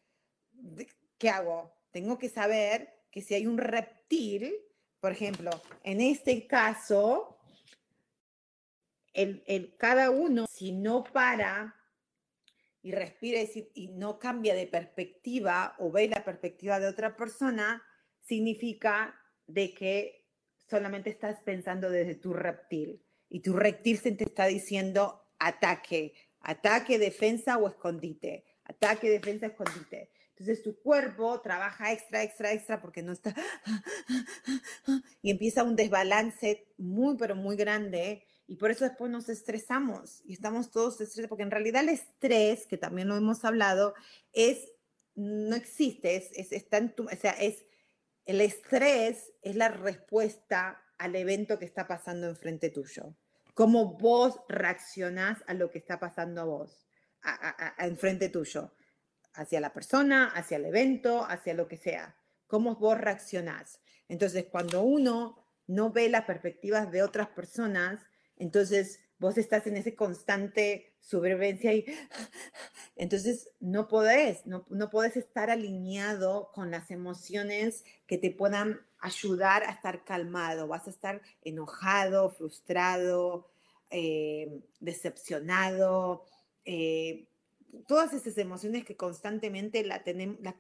¿qué 1.22 1.30
hago? 1.30 1.72
Tengo 1.92 2.18
que 2.18 2.30
saber 2.30 2.90
que 3.12 3.22
si 3.22 3.36
hay 3.36 3.46
un 3.46 3.60
reptil, 3.60 4.56
por 5.00 5.12
ejemplo, 5.12 5.52
en 5.84 6.02
este 6.02 6.48
caso, 6.48 7.38
el, 9.14 9.44
el 9.46 9.76
cada 9.78 10.10
uno, 10.10 10.48
si 10.50 10.72
no 10.72 11.04
para 11.04 11.76
y 12.82 12.92
respira 12.92 13.40
y 13.76 13.90
no 13.90 14.18
cambia 14.18 14.56
de 14.56 14.66
perspectiva 14.66 15.76
o 15.78 15.92
ve 15.92 16.08
la 16.08 16.24
perspectiva 16.24 16.80
de 16.80 16.88
otra 16.88 17.16
persona, 17.16 17.84
significa 18.22 19.16
de 19.46 19.76
que 19.76 20.28
solamente 20.68 21.12
estás 21.12 21.40
pensando 21.44 21.92
desde 21.92 22.16
tu 22.16 22.34
reptil 22.34 23.06
y 23.30 23.42
tu 23.42 23.54
reptil 23.54 24.00
se 24.00 24.14
te 24.14 24.24
está 24.24 24.48
diciendo 24.48 25.22
ataque, 25.38 26.16
ataque, 26.40 26.98
defensa 26.98 27.60
o 27.60 27.68
escondite, 27.68 28.44
ataque, 28.64 29.08
defensa, 29.12 29.46
escondite. 29.46 30.10
Entonces 30.42 30.64
tu 30.64 30.76
cuerpo 30.82 31.40
trabaja 31.40 31.92
extra, 31.92 32.24
extra, 32.24 32.52
extra 32.52 32.82
porque 32.82 33.04
no 33.04 33.12
está... 33.12 33.36
Y 35.22 35.30
empieza 35.30 35.64
un 35.64 35.76
desbalance 35.76 36.66
muy, 36.80 37.16
pero 37.16 37.36
muy 37.36 37.56
grande. 37.56 38.26
Y 38.48 38.56
por 38.56 38.72
eso 38.72 38.84
después 38.86 39.12
nos 39.12 39.30
estresamos 39.30 40.24
y 40.26 40.34
estamos 40.34 40.72
todos 40.72 41.00
estresados, 41.00 41.30
porque 41.30 41.44
en 41.44 41.52
realidad 41.52 41.84
el 41.84 41.90
estrés, 41.90 42.66
que 42.66 42.78
también 42.78 43.08
lo 43.08 43.16
hemos 43.16 43.46
hablado, 43.46 43.94
es, 44.34 44.68
no 45.14 45.56
existe, 45.56 46.16
es, 46.16 46.32
es, 46.34 46.52
está 46.52 46.78
en 46.78 46.96
tu, 46.96 47.04
o 47.04 47.16
sea, 47.16 47.34
es, 47.34 47.64
el 48.26 48.42
estrés 48.42 49.34
es 49.44 49.56
la 49.56 49.70
respuesta 49.70 50.82
al 50.98 51.16
evento 51.16 51.60
que 51.60 51.66
está 51.66 51.88
pasando 51.88 52.28
enfrente 52.28 52.72
tuyo. 52.72 53.16
Cómo 53.54 53.96
vos 54.00 54.40
reaccionás 54.50 55.38
a 55.46 55.54
lo 55.54 55.70
que 55.70 55.78
está 55.78 56.00
pasando 56.00 56.42
a 56.42 56.46
vos, 56.46 56.88
a, 57.22 57.76
a, 57.78 57.86
enfrente 57.86 58.30
tuyo 58.30 58.74
hacia 59.34 59.60
la 59.60 59.74
persona, 59.74 60.28
hacia 60.28 60.58
el 60.58 60.66
evento, 60.66 61.26
hacia 61.26 61.54
lo 61.54 61.68
que 61.68 61.78
sea. 61.78 62.16
¿Cómo 62.48 62.76
vos 62.76 62.98
reaccionás? 62.98 63.80
Entonces, 64.08 64.46
cuando 64.52 64.82
uno 64.82 65.38
no 65.68 65.92
ve 65.92 66.10
las 66.10 66.26
perspectivas 66.26 66.92
de 66.92 67.04
otras 67.04 67.30
personas, 67.30 68.02
entonces 68.36 69.00
vos 69.20 69.38
estás 69.38 69.68
en 69.68 69.78
ese 69.78 69.96
constante 69.96 70.96
sobrevivencia 71.00 71.74
y 71.74 71.86
entonces 72.96 73.52
no 73.60 73.88
podés, 73.88 74.46
no, 74.46 74.66
no 74.70 74.90
podés 74.90 75.16
estar 75.16 75.50
alineado 75.50 76.52
con 76.54 76.72
las 76.72 76.92
emociones 76.92 77.86
que 78.08 78.18
te 78.18 78.32
puedan 78.32 78.82
ayudar 79.00 79.64
a 79.64 79.72
estar 79.72 80.04
calmado. 80.04 80.68
Vas 80.68 80.88
a 80.88 80.90
estar 80.90 81.22
enojado, 81.44 82.32
frustrado, 82.32 83.52
eh, 83.90 84.62
decepcionado, 84.80 86.26
eh, 86.66 87.28
todas 87.88 88.14
esas 88.14 88.38
emociones 88.38 88.86
que 88.86 88.96
constantemente 88.96 89.84
la 89.84 90.04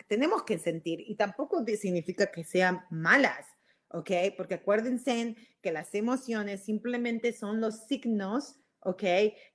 tenemos 0.07 0.43
que 0.43 0.57
sentir 0.57 1.01
y 1.01 1.15
tampoco 1.15 1.65
significa 1.65 2.31
que 2.31 2.43
sean 2.43 2.85
malas, 2.89 3.45
¿ok? 3.89 4.11
Porque 4.37 4.55
acuérdense 4.55 5.35
que 5.61 5.71
las 5.71 5.93
emociones 5.93 6.63
simplemente 6.63 7.33
son 7.33 7.61
los 7.61 7.87
signos, 7.87 8.55
¿ok? 8.79 9.03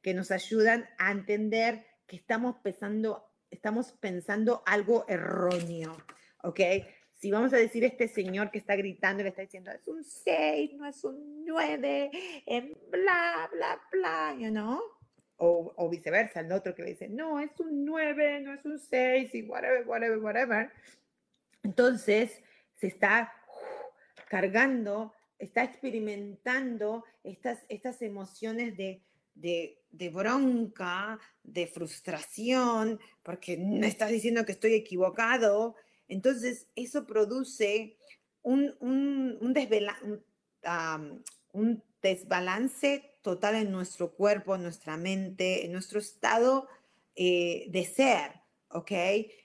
Que 0.03 0.15
nos 0.15 0.31
ayudan 0.31 0.89
a 0.99 1.11
entender 1.11 1.87
que 2.07 2.17
estamos 2.17 2.57
pensando, 2.63 3.25
estamos 3.51 3.93
pensando 3.93 4.63
algo 4.67 5.05
erróneo, 5.09 5.97
¿ok? 6.43 6.61
Si 7.15 7.31
vamos 7.31 7.53
a 7.55 7.57
decir 7.57 7.83
este 7.83 8.09
señor 8.09 8.51
que 8.51 8.59
está 8.59 8.77
gritando, 8.77 9.23
le 9.23 9.31
está 9.31 9.41
diciendo, 9.41 9.71
es 9.71 9.89
un 9.89 10.05
6, 10.05 10.75
no 10.75 10.87
es 10.87 11.03
un 11.03 11.45
9, 11.47 12.11
bla, 12.91 13.49
bla, 13.53 13.81
bla, 13.91 14.37
you 14.39 14.51
know? 14.51 14.96
O, 15.39 15.89
viceversa, 15.91 16.41
el 16.41 16.53
otro 16.53 16.75
que 16.75 16.83
le 16.83 16.91
dice, 16.91 17.09
no, 17.09 17.41
es 17.41 17.51
un 17.61 17.85
9, 17.85 18.41
no 18.41 18.55
es 18.55 18.65
un 18.65 18.79
6 18.79 19.35
y 19.35 19.43
whatever, 19.43 19.87
whatever, 19.87 20.19
whatever. 20.19 20.71
Entonces, 21.63 22.43
se 22.75 22.87
está 22.87 23.33
cargando, 24.29 25.13
está 25.39 25.65
experimentando 25.65 27.05
estas, 27.23 27.65
estas 27.69 28.01
emociones 28.03 28.77
de, 28.77 29.03
de, 29.35 29.83
de, 29.91 30.09
bronca, 30.09 31.19
de 31.43 31.67
frustración, 31.67 32.99
porque 33.23 33.57
me 33.59 33.89
estás 33.89 34.11
diciendo 34.11 34.47
que 34.47 34.53
estoy 34.53 34.75
equivocado. 34.75 35.77
Entonces, 36.09 36.67
eso 36.77 37.07
produce 37.07 37.99
un, 38.43 38.75
un, 38.81 39.37
un, 39.41 41.15
un 41.53 41.83
desbalance 42.01 43.16
total 43.27 43.57
en 43.57 43.73
nuestro 43.73 44.13
cuerpo, 44.13 44.55
en 44.55 44.63
nuestra 44.63 44.97
mente, 44.97 45.67
en 45.67 45.73
nuestro 45.73 45.99
estado 45.99 46.69
eh, 47.17 47.67
de 47.71 47.85
ser, 47.85 48.31
¿ok? 48.71 48.93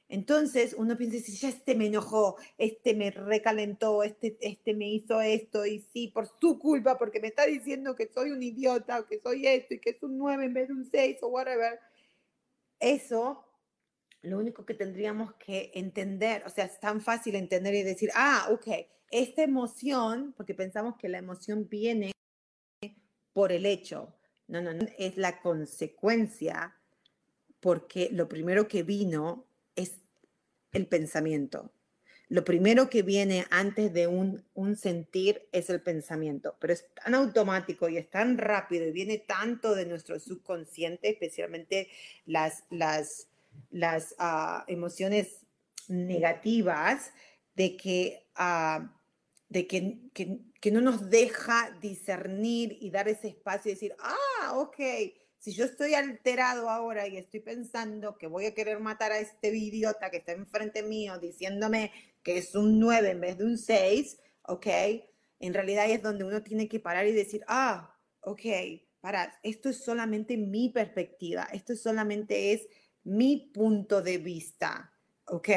Entonces 0.07 0.75
uno 0.77 0.95
piensa, 0.95 1.17
si 1.17 1.35
ya 1.35 1.49
este 1.49 1.73
me 1.73 1.87
enojó, 1.87 2.37
este 2.59 2.93
me 2.93 3.09
recalentó, 3.09 4.03
este, 4.03 4.37
este 4.39 4.75
me 4.75 4.87
hizo 4.87 5.19
esto, 5.19 5.65
y 5.65 5.79
sí, 5.91 6.09
por 6.09 6.27
su 6.39 6.59
culpa, 6.59 6.99
porque 6.99 7.19
me 7.19 7.29
está 7.29 7.47
diciendo 7.47 7.95
que 7.95 8.07
soy 8.13 8.29
un 8.29 8.43
idiota, 8.43 9.03
que 9.09 9.19
soy 9.19 9.47
esto, 9.47 9.73
y 9.73 9.79
que 9.79 9.89
es 9.89 10.03
un 10.03 10.15
9 10.19 10.45
en 10.45 10.53
vez 10.53 10.67
de 10.67 10.75
un 10.75 10.85
6, 10.85 11.17
o 11.23 11.29
whatever. 11.29 11.79
Eso, 12.79 13.43
lo 14.21 14.37
único 14.37 14.63
que 14.63 14.75
tendríamos 14.75 15.33
que 15.43 15.71
entender, 15.73 16.43
o 16.45 16.49
sea, 16.51 16.65
es 16.65 16.79
tan 16.79 17.01
fácil 17.01 17.33
entender 17.33 17.73
y 17.73 17.81
decir, 17.81 18.11
ah, 18.13 18.47
ok, 18.51 18.67
esta 19.09 19.41
emoción, 19.41 20.35
porque 20.37 20.53
pensamos 20.53 20.97
que 20.97 21.09
la 21.09 21.17
emoción 21.17 21.67
viene 21.67 22.10
por 23.33 23.51
el 23.51 23.65
hecho, 23.65 24.15
no, 24.47 24.61
no, 24.61 24.73
no, 24.73 24.85
es 24.97 25.17
la 25.17 25.41
consecuencia, 25.41 26.75
porque 27.59 28.09
lo 28.11 28.27
primero 28.27 28.67
que 28.67 28.83
vino 28.83 29.45
es 29.75 30.01
el 30.71 30.87
pensamiento. 30.87 31.71
Lo 32.31 32.45
primero 32.45 32.89
que 32.89 33.01
viene 33.01 33.45
antes 33.49 33.91
de 33.93 34.07
un, 34.07 34.45
un, 34.53 34.77
sentir 34.77 35.49
es 35.51 35.69
el 35.69 35.81
pensamiento, 35.81 36.55
pero 36.59 36.71
es 36.71 36.85
tan 36.93 37.13
automático 37.13 37.89
y 37.89 37.97
es 37.97 38.09
tan 38.09 38.37
rápido 38.37 38.87
y 38.87 38.91
viene 38.91 39.17
tanto 39.17 39.75
de 39.75 39.85
nuestro 39.85 40.17
subconsciente, 40.17 41.09
especialmente 41.09 41.89
las, 42.25 42.63
las, 42.69 43.27
las 43.69 44.15
uh, 44.17 44.63
emociones 44.67 45.45
negativas, 45.89 47.11
de 47.55 47.75
que, 47.75 48.25
uh, 48.39 48.87
de 49.49 49.67
que, 49.67 50.39
que, 50.61 50.71
no 50.71 50.79
nos 50.79 51.09
deja 51.09 51.75
discernir 51.81 52.77
y 52.79 52.91
dar 52.91 53.07
ese 53.07 53.29
espacio 53.29 53.71
y 53.71 53.73
decir, 53.73 53.95
ah, 53.99 54.53
ok, 54.55 54.77
si 55.37 55.53
yo 55.53 55.65
estoy 55.65 55.95
alterado 55.95 56.69
ahora 56.69 57.07
y 57.07 57.17
estoy 57.17 57.39
pensando 57.39 58.17
que 58.17 58.27
voy 58.27 58.45
a 58.45 58.53
querer 58.53 58.79
matar 58.79 59.11
a 59.11 59.19
este 59.19 59.55
idiota 59.55 60.11
que 60.11 60.17
está 60.17 60.33
enfrente 60.33 60.83
mío 60.83 61.17
diciéndome 61.17 61.91
que 62.21 62.37
es 62.37 62.53
un 62.53 62.79
9 62.79 63.09
en 63.09 63.21
vez 63.21 63.37
de 63.39 63.45
un 63.45 63.57
6, 63.57 64.19
¿ok? 64.43 64.67
En 65.39 65.53
realidad 65.53 65.89
es 65.89 66.03
donde 66.03 66.23
uno 66.23 66.43
tiene 66.43 66.69
que 66.69 66.79
parar 66.79 67.07
y 67.07 67.11
decir, 67.11 67.43
ah, 67.47 67.97
ok, 68.21 68.45
para, 68.99 69.33
esto 69.41 69.69
es 69.69 69.83
solamente 69.83 70.37
mi 70.37 70.69
perspectiva, 70.69 71.47
esto 71.51 71.75
solamente 71.75 72.53
es 72.53 72.67
mi 73.03 73.51
punto 73.51 74.01
de 74.01 74.19
vista, 74.19 74.93
¿ok? 75.25 75.49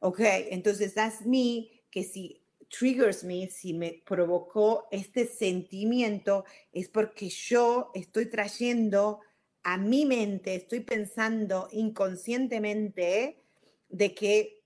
Ok, 0.00 0.20
entonces 0.50 0.94
that's 0.94 1.24
me 1.24 1.84
que 1.90 2.02
si 2.02 2.47
triggers 2.68 3.24
me, 3.24 3.48
si 3.48 3.74
me 3.74 4.02
provocó 4.04 4.88
este 4.90 5.26
sentimiento, 5.26 6.44
es 6.72 6.88
porque 6.88 7.28
yo 7.28 7.90
estoy 7.94 8.26
trayendo 8.26 9.20
a 9.62 9.76
mi 9.76 10.06
mente, 10.06 10.54
estoy 10.54 10.80
pensando 10.80 11.68
inconscientemente 11.72 13.42
de 13.88 14.14
que 14.14 14.64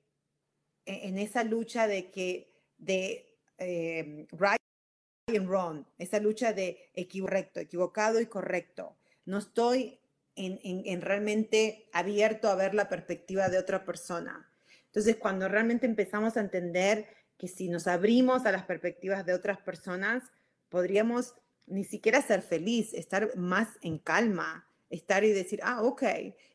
e-, 0.86 1.08
en 1.08 1.18
esa 1.18 1.44
lucha 1.44 1.86
de 1.86 2.10
que 2.10 2.52
de 2.78 3.36
eh, 3.58 4.26
right 4.32 4.58
and 5.28 5.48
wrong, 5.48 5.84
esa 5.98 6.18
lucha 6.18 6.52
de 6.52 6.90
correcto, 7.20 7.60
equivocado 7.60 8.20
y 8.20 8.26
correcto, 8.26 8.96
no 9.24 9.38
estoy 9.38 10.00
en, 10.34 10.58
en, 10.64 10.82
en 10.86 11.00
realmente 11.00 11.88
abierto 11.92 12.48
a 12.48 12.56
ver 12.56 12.74
la 12.74 12.88
perspectiva 12.88 13.48
de 13.48 13.58
otra 13.58 13.84
persona. 13.84 14.48
Entonces, 14.86 15.16
cuando 15.16 15.48
realmente 15.48 15.86
empezamos 15.86 16.36
a 16.36 16.40
entender 16.40 17.06
que 17.42 17.48
si 17.48 17.68
nos 17.68 17.88
abrimos 17.88 18.46
a 18.46 18.52
las 18.52 18.66
perspectivas 18.66 19.26
de 19.26 19.34
otras 19.34 19.60
personas, 19.60 20.22
podríamos 20.68 21.34
ni 21.66 21.82
siquiera 21.82 22.22
ser 22.22 22.40
feliz, 22.40 22.94
estar 22.94 23.36
más 23.36 23.66
en 23.80 23.98
calma, 23.98 24.68
estar 24.90 25.24
y 25.24 25.32
decir, 25.32 25.58
ah, 25.64 25.82
ok, 25.82 26.04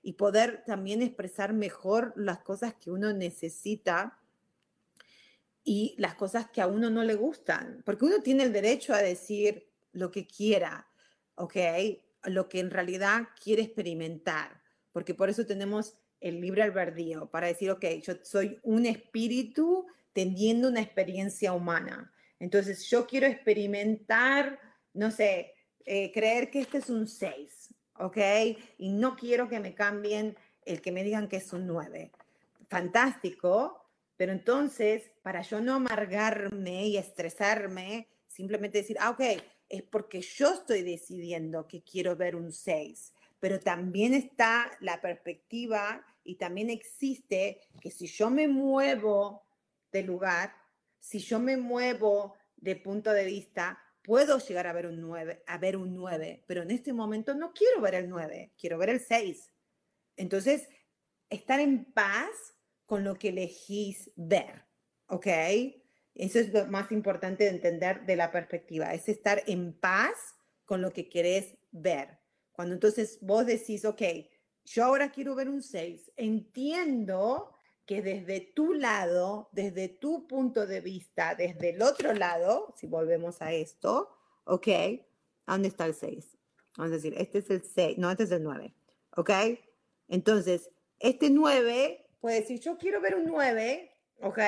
y 0.02 0.14
poder 0.14 0.64
también 0.66 1.02
expresar 1.02 1.52
mejor 1.52 2.14
las 2.16 2.40
cosas 2.40 2.74
que 2.76 2.90
uno 2.90 3.12
necesita 3.12 4.18
y 5.66 5.94
las 5.98 6.16
cosas 6.16 6.50
que 6.52 6.62
a 6.62 6.68
uno 6.68 6.90
no 6.90 7.04
le 7.04 7.16
gustan, 7.16 7.82
porque 7.86 8.06
uno 8.06 8.22
tiene 8.22 8.44
el 8.44 8.54
derecho 8.54 8.94
a 8.94 9.02
decir 9.02 9.68
lo 9.92 10.10
que 10.10 10.26
quiera, 10.26 10.88
ok, 11.36 11.58
lo 12.28 12.48
que 12.48 12.62
en 12.62 12.72
realidad 12.72 13.28
quiere 13.44 13.64
experimentar, 13.64 14.62
porque 14.94 15.14
por 15.14 15.28
eso 15.30 15.46
tenemos 15.46 15.96
el 16.22 16.40
libre 16.40 16.64
albedrío, 16.64 17.30
para 17.30 17.48
decir, 17.48 17.72
ok, 17.72 17.84
yo 18.02 18.14
soy 18.24 18.58
un 18.64 18.86
espíritu 18.86 19.86
teniendo 20.18 20.70
una 20.70 20.82
experiencia 20.82 21.54
humana. 21.54 22.12
Entonces, 22.40 22.90
yo 22.90 23.06
quiero 23.06 23.28
experimentar, 23.28 24.60
no 24.96 25.12
sé, 25.12 25.54
eh, 25.86 26.12
creer 26.12 26.50
que 26.50 26.62
este 26.62 26.80
es 26.80 26.90
un 26.90 27.06
6, 27.06 27.72
¿ok? 28.00 28.18
Y 28.80 28.94
no 28.94 29.16
quiero 29.16 29.48
que 29.48 29.60
me 29.60 29.76
cambien 29.76 30.36
el 30.66 30.82
que 30.82 30.92
me 30.92 31.04
digan 31.04 31.28
que 31.28 31.38
es 31.38 31.54
un 31.54 31.68
9. 31.68 32.12
Fantástico, 32.68 33.86
pero 34.16 34.32
entonces, 34.32 35.04
para 35.22 35.44
yo 35.44 35.62
no 35.62 35.76
amargarme 35.76 36.88
y 36.88 36.98
estresarme, 36.98 38.08
simplemente 38.28 38.80
decir, 38.80 38.98
ah, 39.00 39.12
ok, 39.12 39.22
es 39.70 39.84
porque 39.84 40.22
yo 40.22 40.52
estoy 40.52 40.82
decidiendo 40.82 41.68
que 41.68 41.84
quiero 41.84 42.16
ver 42.16 42.36
un 42.36 42.52
6, 42.52 43.14
pero 43.40 43.60
también 43.60 44.16
está 44.16 44.72
la 44.80 45.00
perspectiva 45.00 46.04
y 46.24 46.38
también 46.38 46.72
existe 46.72 47.62
que 47.80 47.92
si 47.92 48.08
yo 48.08 48.32
me 48.32 48.48
muevo 48.48 49.44
de 49.92 50.04
lugar, 50.04 50.54
si 51.00 51.20
yo 51.20 51.40
me 51.40 51.58
muevo 51.58 52.36
de 52.56 52.76
punto 52.76 53.12
de 53.14 53.26
vista, 53.26 53.80
puedo 54.02 54.40
llegar 54.40 54.68
a 54.68 54.74
ver 54.74 54.88
un 54.88 55.02
9, 55.02 55.44
a 55.46 55.58
ver 55.58 55.78
un 55.78 55.94
9, 55.94 56.44
pero 56.48 56.62
en 56.64 56.72
este 56.72 56.94
momento 56.94 57.36
no 57.36 57.52
quiero 57.54 57.82
ver 57.82 57.96
el 57.96 58.10
9, 58.10 58.54
quiero 58.58 58.78
ver 58.78 58.90
el 58.90 59.00
6. 59.00 59.52
Entonces, 60.16 60.68
estar 61.30 61.60
en 61.60 61.92
paz 61.92 62.30
con 62.86 63.04
lo 63.04 63.16
que 63.16 63.30
elegís 63.30 64.12
ver, 64.16 64.66
¿ok? 65.08 65.28
Eso 66.16 66.40
es 66.40 66.54
lo 66.54 66.66
más 66.68 66.92
importante 66.92 67.44
de 67.44 67.50
entender 67.50 68.06
de 68.06 68.16
la 68.16 68.32
perspectiva, 68.32 68.94
es 68.94 69.10
estar 69.10 69.44
en 69.46 69.78
paz 69.78 70.16
con 70.66 70.82
lo 70.82 70.92
que 70.92 71.10
querés 71.10 71.58
ver. 71.72 72.18
Cuando 72.54 72.74
entonces 72.74 73.20
vos 73.22 73.46
decís, 73.46 73.86
ok, 73.86 74.02
yo 74.64 74.84
ahora 74.84 75.12
quiero 75.12 75.36
ver 75.36 75.50
un 75.50 75.62
6, 75.62 76.14
entiendo 76.16 77.57
que 77.88 78.02
desde 78.02 78.42
tu 78.42 78.74
lado, 78.74 79.50
desde 79.54 79.88
tu 79.88 80.28
punto 80.28 80.68
de 80.68 80.82
vista, 80.82 81.36
desde 81.36 81.70
el 81.70 81.82
otro 81.82 82.14
lado, 82.14 82.74
si 82.76 82.86
volvemos 82.86 83.42
a 83.42 83.54
esto, 83.54 84.14
¿ok? 84.44 84.68
¿Dónde 85.48 85.70
está 85.70 85.86
el 85.86 85.96
6? 85.96 86.38
Vamos 86.78 86.92
a 86.92 86.96
decir, 86.96 87.16
este 87.18 87.40
es 87.40 87.50
el 87.50 87.64
6, 87.64 87.98
no, 87.98 88.12
este 88.12 88.24
es 88.24 88.32
el 88.32 88.44
9, 88.44 88.76
¿ok? 89.16 89.32
Entonces, 90.10 90.70
este 91.00 91.30
9 91.30 92.06
puede 92.20 92.42
decir, 92.42 92.60
yo 92.60 92.78
quiero 92.78 93.00
ver 93.00 93.16
un 93.16 93.26
9, 93.26 93.90
¿ok? 94.20 94.40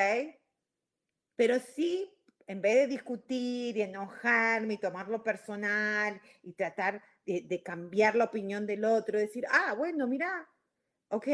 Pero 1.38 1.60
sí, 1.60 2.14
en 2.46 2.62
vez 2.62 2.76
de 2.76 2.88
discutir 2.88 3.78
y 3.78 3.82
enojarme 3.82 4.74
y 4.74 4.80
tomarlo 4.80 5.24
personal 5.24 6.20
y 6.44 6.52
tratar 6.52 7.02
de, 7.26 7.42
de 7.42 7.64
cambiar 7.64 8.18
la 8.18 8.26
opinión 8.26 8.68
del 8.68 8.84
otro, 8.84 9.18
decir, 9.18 9.46
ah, 9.50 9.76
bueno, 9.78 10.08
mira, 10.08 10.46
ok, 11.08 11.28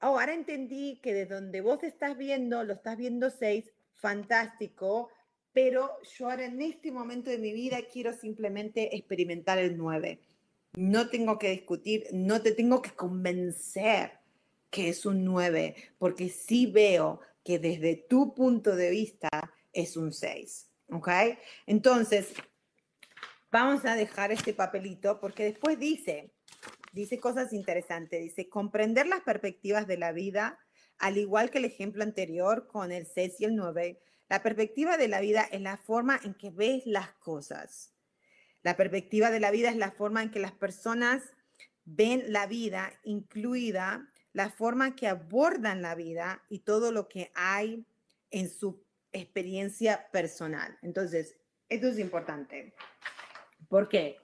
ahora 0.00 0.34
entendí 0.34 1.00
que 1.02 1.14
de 1.14 1.26
donde 1.26 1.60
vos 1.60 1.82
estás 1.82 2.16
viendo, 2.16 2.62
lo 2.64 2.74
estás 2.74 2.96
viendo 2.96 3.30
seis, 3.30 3.70
fantástico, 3.94 5.10
pero 5.52 5.90
yo 6.16 6.30
ahora 6.30 6.44
en 6.44 6.62
este 6.62 6.92
momento 6.92 7.30
de 7.30 7.38
mi 7.38 7.52
vida 7.52 7.78
quiero 7.92 8.12
simplemente 8.12 8.96
experimentar 8.96 9.58
el 9.58 9.76
9. 9.76 10.20
No 10.74 11.08
tengo 11.08 11.38
que 11.38 11.50
discutir, 11.50 12.06
no 12.12 12.40
te 12.42 12.52
tengo 12.52 12.80
que 12.82 12.90
convencer 12.90 14.12
que 14.70 14.90
es 14.90 15.06
un 15.06 15.24
9, 15.24 15.74
porque 15.98 16.28
sí 16.28 16.66
veo 16.66 17.20
que 17.42 17.58
desde 17.58 17.96
tu 17.96 18.34
punto 18.34 18.76
de 18.76 18.90
vista 18.90 19.28
es 19.72 19.96
un 19.96 20.12
6. 20.12 20.70
¿Ok? 20.90 21.08
Entonces, 21.66 22.32
vamos 23.50 23.84
a 23.84 23.96
dejar 23.96 24.32
este 24.32 24.54
papelito 24.54 25.20
porque 25.20 25.44
después 25.44 25.78
dice, 25.78 26.30
dice 26.98 27.20
cosas 27.20 27.52
interesantes. 27.52 28.20
Dice, 28.20 28.48
comprender 28.48 29.06
las 29.06 29.20
perspectivas 29.20 29.86
de 29.86 29.96
la 29.96 30.12
vida, 30.12 30.58
al 30.98 31.16
igual 31.16 31.50
que 31.50 31.58
el 31.58 31.64
ejemplo 31.64 32.02
anterior 32.02 32.66
con 32.66 32.90
el 32.92 33.06
6 33.06 33.40
y 33.40 33.44
el 33.44 33.56
9, 33.56 34.00
la 34.28 34.42
perspectiva 34.42 34.96
de 34.96 35.08
la 35.08 35.20
vida 35.20 35.48
es 35.50 35.60
la 35.60 35.76
forma 35.76 36.20
en 36.22 36.34
que 36.34 36.50
ves 36.50 36.84
las 36.86 37.12
cosas. 37.14 37.94
La 38.62 38.76
perspectiva 38.76 39.30
de 39.30 39.40
la 39.40 39.50
vida 39.50 39.70
es 39.70 39.76
la 39.76 39.92
forma 39.92 40.22
en 40.22 40.30
que 40.30 40.40
las 40.40 40.52
personas 40.52 41.22
ven 41.84 42.32
la 42.32 42.46
vida, 42.46 42.92
incluida 43.04 44.10
la 44.32 44.50
forma 44.50 44.96
que 44.96 45.06
abordan 45.06 45.80
la 45.80 45.94
vida 45.94 46.42
y 46.48 46.58
todo 46.60 46.92
lo 46.92 47.08
que 47.08 47.30
hay 47.34 47.86
en 48.30 48.50
su 48.50 48.84
experiencia 49.12 50.10
personal. 50.10 50.76
Entonces, 50.82 51.36
esto 51.68 51.86
es 51.86 51.98
importante. 51.98 52.74
¿Por 53.68 53.88
qué? 53.88 54.18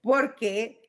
Porque 0.00 0.87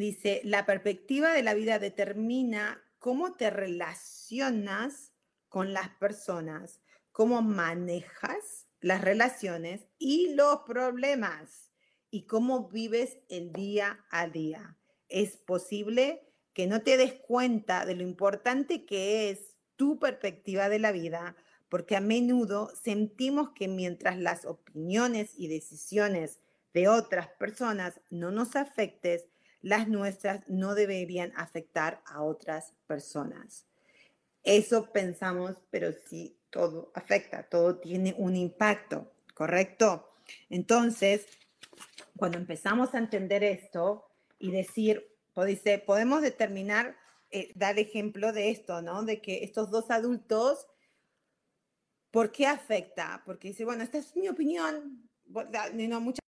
Dice, 0.00 0.40
la 0.44 0.64
perspectiva 0.64 1.34
de 1.34 1.42
la 1.42 1.52
vida 1.52 1.78
determina 1.78 2.82
cómo 2.98 3.34
te 3.34 3.50
relacionas 3.50 5.12
con 5.50 5.74
las 5.74 5.90
personas, 5.90 6.80
cómo 7.12 7.42
manejas 7.42 8.66
las 8.80 9.02
relaciones 9.02 9.88
y 9.98 10.32
los 10.32 10.60
problemas 10.60 11.70
y 12.10 12.22
cómo 12.22 12.70
vives 12.70 13.18
el 13.28 13.52
día 13.52 14.02
a 14.10 14.26
día. 14.26 14.78
Es 15.10 15.36
posible 15.36 16.32
que 16.54 16.66
no 16.66 16.80
te 16.80 16.96
des 16.96 17.12
cuenta 17.12 17.84
de 17.84 17.94
lo 17.94 18.02
importante 18.02 18.86
que 18.86 19.28
es 19.28 19.54
tu 19.76 19.98
perspectiva 19.98 20.70
de 20.70 20.78
la 20.78 20.92
vida, 20.92 21.36
porque 21.68 21.94
a 21.94 22.00
menudo 22.00 22.74
sentimos 22.74 23.50
que 23.50 23.68
mientras 23.68 24.16
las 24.18 24.46
opiniones 24.46 25.34
y 25.36 25.48
decisiones 25.48 26.40
de 26.72 26.88
otras 26.88 27.28
personas 27.28 28.00
no 28.08 28.30
nos 28.30 28.56
afecten, 28.56 29.20
las 29.62 29.88
nuestras 29.88 30.48
no 30.48 30.74
deberían 30.74 31.32
afectar 31.36 32.02
a 32.06 32.22
otras 32.22 32.72
personas. 32.86 33.66
Eso 34.42 34.90
pensamos, 34.92 35.56
pero 35.70 35.92
sí, 35.92 36.36
todo 36.50 36.90
afecta, 36.94 37.42
todo 37.42 37.78
tiene 37.78 38.14
un 38.16 38.36
impacto, 38.36 39.12
¿correcto? 39.34 40.12
Entonces, 40.48 41.26
cuando 42.16 42.38
empezamos 42.38 42.94
a 42.94 42.98
entender 42.98 43.44
esto 43.44 44.10
y 44.38 44.50
decir, 44.50 45.10
dice, 45.44 45.78
podemos 45.78 46.22
determinar, 46.22 46.96
eh, 47.30 47.52
dar 47.54 47.78
ejemplo 47.78 48.32
de 48.32 48.50
esto, 48.50 48.82
¿no? 48.82 49.04
De 49.04 49.20
que 49.20 49.44
estos 49.44 49.70
dos 49.70 49.90
adultos, 49.90 50.66
¿por 52.10 52.32
qué 52.32 52.46
afecta? 52.46 53.22
Porque 53.24 53.48
dice, 53.48 53.64
bueno, 53.64 53.84
esta 53.84 53.98
es 53.98 54.16
mi 54.16 54.28
opinión. 54.28 55.08
Muchas 55.26 56.20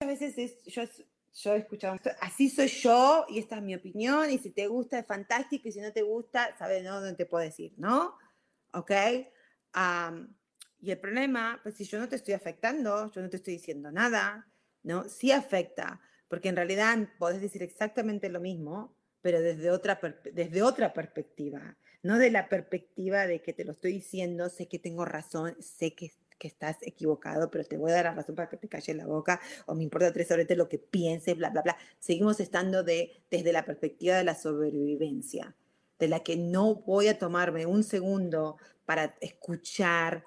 veces 0.00 0.38
es, 0.38 1.04
yo 1.36 1.54
he 1.54 1.58
escuchado, 1.58 1.98
así 2.20 2.48
soy 2.48 2.68
yo 2.68 3.26
y 3.28 3.38
esta 3.38 3.56
es 3.56 3.62
mi 3.62 3.74
opinión 3.74 4.30
y 4.30 4.38
si 4.38 4.50
te 4.50 4.66
gusta 4.68 4.98
es 4.98 5.06
fantástico 5.06 5.68
y 5.68 5.72
si 5.72 5.80
no 5.80 5.92
te 5.92 6.02
gusta, 6.02 6.56
sabes, 6.58 6.82
¿no? 6.82 7.00
No 7.00 7.14
te 7.14 7.26
puedo 7.26 7.44
decir, 7.44 7.74
¿no? 7.76 8.16
¿Ok? 8.72 8.92
y 10.78 10.90
el 10.90 10.98
problema, 10.98 11.60
pues 11.62 11.74
si 11.74 11.84
yo 11.84 11.98
no 11.98 12.08
te 12.08 12.16
estoy 12.16 12.32
afectando, 12.32 13.12
yo 13.12 13.20
no 13.20 13.28
te 13.28 13.36
estoy 13.36 13.54
diciendo 13.54 13.92
nada, 13.92 14.50
¿no? 14.82 15.06
Sí 15.08 15.32
afecta, 15.32 16.00
porque 16.28 16.48
en 16.48 16.56
realidad 16.56 16.96
podés 17.18 17.42
decir 17.42 17.62
exactamente 17.62 18.30
lo 18.30 18.40
mismo, 18.40 18.96
pero 19.20 19.40
desde 19.42 19.70
otra, 19.70 20.00
desde 20.32 20.62
otra 20.62 20.94
perspectiva, 20.94 21.76
no 22.02 22.16
de 22.18 22.30
la 22.30 22.48
perspectiva 22.48 23.26
de 23.26 23.42
que 23.42 23.52
te 23.52 23.64
lo 23.64 23.72
estoy 23.72 23.92
diciendo, 23.92 24.48
sé 24.48 24.68
que 24.68 24.78
tengo 24.78 25.04
razón, 25.04 25.56
sé 25.60 25.94
que, 25.94 26.12
que 26.38 26.48
estás 26.48 26.76
equivocado, 26.82 27.50
pero 27.50 27.64
te 27.64 27.76
voy 27.76 27.90
a 27.90 27.94
dar 27.94 28.04
la 28.06 28.14
razón 28.14 28.34
para 28.34 28.48
que 28.48 28.56
te 28.56 28.68
calle 28.68 28.94
la 28.94 29.06
boca, 29.06 29.40
o 29.66 29.74
me 29.74 29.82
importa 29.82 30.12
tres 30.12 30.30
horas 30.30 30.46
lo 30.50 30.68
que 30.68 30.78
pienses, 30.78 31.36
bla, 31.36 31.50
bla, 31.50 31.62
bla. 31.62 31.76
Seguimos 31.98 32.40
estando 32.40 32.82
de, 32.82 33.22
desde 33.30 33.52
la 33.52 33.64
perspectiva 33.64 34.16
de 34.16 34.24
la 34.24 34.34
sobrevivencia, 34.34 35.54
de 35.98 36.08
la 36.08 36.20
que 36.20 36.36
no 36.36 36.76
voy 36.76 37.08
a 37.08 37.18
tomarme 37.18 37.66
un 37.66 37.82
segundo 37.82 38.56
para 38.84 39.16
escuchar 39.20 40.24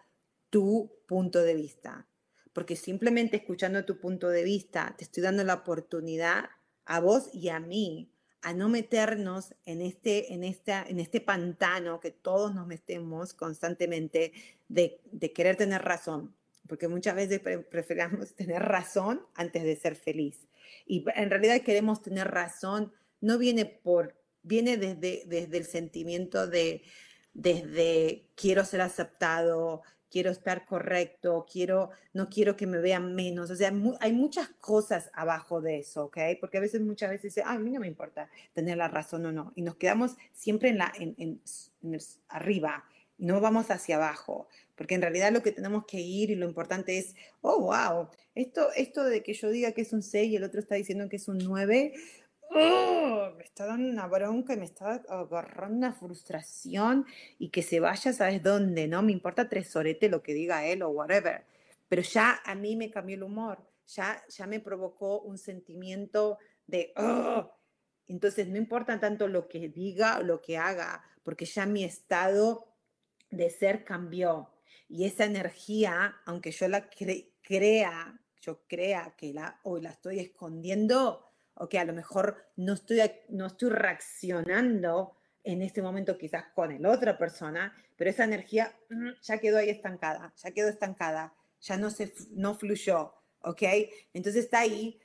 tu 0.50 0.92
punto 1.08 1.42
de 1.42 1.56
vista 1.56 2.08
porque 2.54 2.76
simplemente 2.76 3.38
escuchando 3.38 3.86
tu 3.86 4.00
punto 4.00 4.28
de 4.28 4.44
vista 4.44 4.94
te 4.98 5.04
estoy 5.04 5.24
dando 5.24 5.44
la 5.44 5.54
oportunidad 5.54 6.50
a 6.86 7.00
vos 7.00 7.30
y 7.34 7.50
a 7.50 7.60
mí 7.60 8.12
a 8.42 8.54
no 8.54 8.70
meternos 8.70 9.54
en 9.66 9.82
este, 9.82 10.34
en 10.34 10.44
esta, 10.44 10.84
en 10.84 11.00
este 11.00 11.22
pantano 11.22 12.00
que 12.00 12.12
todos 12.12 12.56
nos 12.56 12.68
metemos 12.68 13.34
constantemente 13.34 14.34
de, 14.70 15.02
querer 15.36 15.58
tener 15.58 15.82
razón, 15.82 16.34
porque 16.68 16.88
muchas 16.88 17.16
veces 17.16 17.42
preferamos 17.70 18.34
tener 18.36 18.62
razón 18.62 19.22
antes 19.36 19.64
de 19.64 19.76
ser 19.76 19.96
feliz. 19.96 20.48
Y 20.86 21.04
en 21.16 21.30
realidad 21.30 21.62
queremos 21.62 22.02
tener 22.02 22.30
razón, 22.30 22.94
no 23.20 23.38
viene 23.38 23.66
por, 23.66 24.16
viene 24.44 24.78
desde, 24.78 25.24
desde 25.26 25.58
el 25.58 25.66
sentimiento 25.66 26.48
de, 26.48 26.84
desde 27.34 28.28
quiero 28.36 28.64
ser 28.64 28.82
aceptado, 28.82 29.84
quiero 30.10 30.32
estar 30.32 30.66
correcto, 30.66 31.46
quiero, 31.52 31.92
no 32.14 32.30
quiero 32.30 32.56
que 32.56 32.68
me 32.68 32.80
vean 32.80 33.16
menos. 33.16 33.50
O 33.52 33.56
sea, 33.56 33.72
hay 34.00 34.14
muchas 34.14 34.50
cosas 34.60 35.10
abajo 35.14 35.62
de 35.62 35.80
eso, 35.80 36.06
¿ok? 36.06 36.18
Porque 36.40 36.58
a 36.58 36.62
veces, 36.62 36.82
muchas 36.82 37.10
veces 37.10 37.36
dice, 37.36 37.44
a 37.46 37.58
mí 37.60 37.72
no 37.72 37.80
me 37.80 37.88
importa 37.88 38.30
tener 38.54 38.78
la 38.78 38.88
razón 38.88 39.26
o 39.26 39.32
no. 39.32 39.54
Y 39.56 39.62
nos 39.62 39.76
quedamos 39.76 40.16
siempre 40.34 40.70
en 40.70 40.78
la, 40.80 40.92
en, 40.98 41.16
en, 41.18 41.42
arriba, 42.30 42.86
no 43.20 43.40
vamos 43.40 43.70
hacia 43.70 43.98
abajo. 43.98 44.48
Porque 44.76 44.96
en 44.96 45.02
realidad 45.02 45.32
lo 45.32 45.44
que 45.44 45.52
tenemos 45.52 45.86
que 45.86 46.00
ir 46.00 46.32
y 46.32 46.36
lo 46.36 46.48
importante 46.48 46.98
es, 46.98 47.16
oh, 47.42 47.60
wow, 47.62 48.10
esto, 48.34 48.72
esto 48.76 49.04
de 49.04 49.22
que 49.22 49.34
yo 49.34 49.50
diga 49.50 49.74
que 49.74 49.82
es 49.82 49.94
un 49.94 50.02
6 50.02 50.32
y 50.32 50.36
el 50.38 50.44
otro 50.44 50.60
está 50.60 50.76
diciendo 50.76 51.08
que 51.10 51.18
es 51.18 51.28
un 51.28 51.38
9, 51.38 51.94
¡Oh! 52.52 53.32
me 53.38 53.44
está 53.44 53.66
dando 53.66 53.90
una 53.90 54.08
bronca 54.08 54.54
y 54.54 54.58
me 54.58 54.66
está 54.66 55.04
agarrando 55.08 55.78
una 55.78 55.94
frustración 55.94 57.06
y 57.38 57.50
que 57.50 57.62
se 57.62 57.80
vaya, 57.80 58.12
¿sabes 58.12 58.42
dónde? 58.42 58.88
No 58.88 59.04
me 59.04 59.12
importa 59.12 59.48
tres 59.48 59.70
sorete 59.70 60.10
lo 60.10 60.24
que 60.24 60.34
diga 60.34 60.66
él 60.66 60.82
o 60.82 60.90
whatever. 60.90 61.44
Pero 61.88 62.02
ya 62.02 62.42
a 62.44 62.56
mí 62.56 62.76
me 62.76 62.90
cambió 62.90 63.16
el 63.18 63.24
humor, 63.24 63.60
ya, 63.88 64.24
ya 64.30 64.48
me 64.48 64.60
provocó 64.60 65.22
un 65.22 65.38
sentimiento 65.38 66.40
de, 66.66 66.92
¡oh! 66.96 67.52
entonces 68.08 68.48
no 68.48 68.58
importa 68.58 69.00
tanto 69.00 69.28
lo 69.28 69.48
que 69.48 69.70
diga 69.70 70.20
o 70.20 70.24
lo 70.24 70.42
que 70.42 70.58
haga, 70.58 71.04
porque 71.24 71.46
ya 71.46 71.66
mi 71.66 71.84
estado 71.84 72.69
de 73.32 73.50
ser 73.50 73.84
cambió. 73.84 74.50
Y 74.88 75.06
esa 75.06 75.26
energía, 75.26 76.16
aunque 76.26 76.52
yo 76.52 76.68
la 76.68 76.90
crea, 77.42 78.20
yo 78.42 78.62
crea 78.68 79.14
que 79.18 79.34
la, 79.34 79.60
hoy 79.64 79.82
la 79.82 79.92
estoy 79.92 80.20
escondiendo, 80.20 81.26
o 81.56 81.68
que 81.68 81.78
a 81.78 81.86
lo 81.86 81.94
mejor 81.94 82.38
no 82.56 82.74
estoy, 82.74 83.00
no 83.30 83.48
estoy 83.48 83.70
reaccionando 83.70 85.18
en 85.44 85.62
este 85.62 85.82
momento 85.82 86.18
quizás 86.18 86.46
con 86.54 86.72
el 86.72 86.86
otra 86.86 87.18
persona, 87.18 87.74
pero 87.96 88.10
esa 88.10 88.24
energía 88.24 88.74
ya 89.22 89.38
quedó 89.40 89.58
ahí 89.58 89.70
estancada, 89.70 90.34
ya 90.38 90.52
quedó 90.52 90.70
estancada, 90.70 91.34
ya 91.62 91.78
no, 91.78 91.90
se, 91.90 92.14
no 92.32 92.56
fluyó, 92.56 93.14
¿ok? 93.42 93.64
Entonces 94.14 94.46
está 94.46 94.60
ahí, 94.60 95.00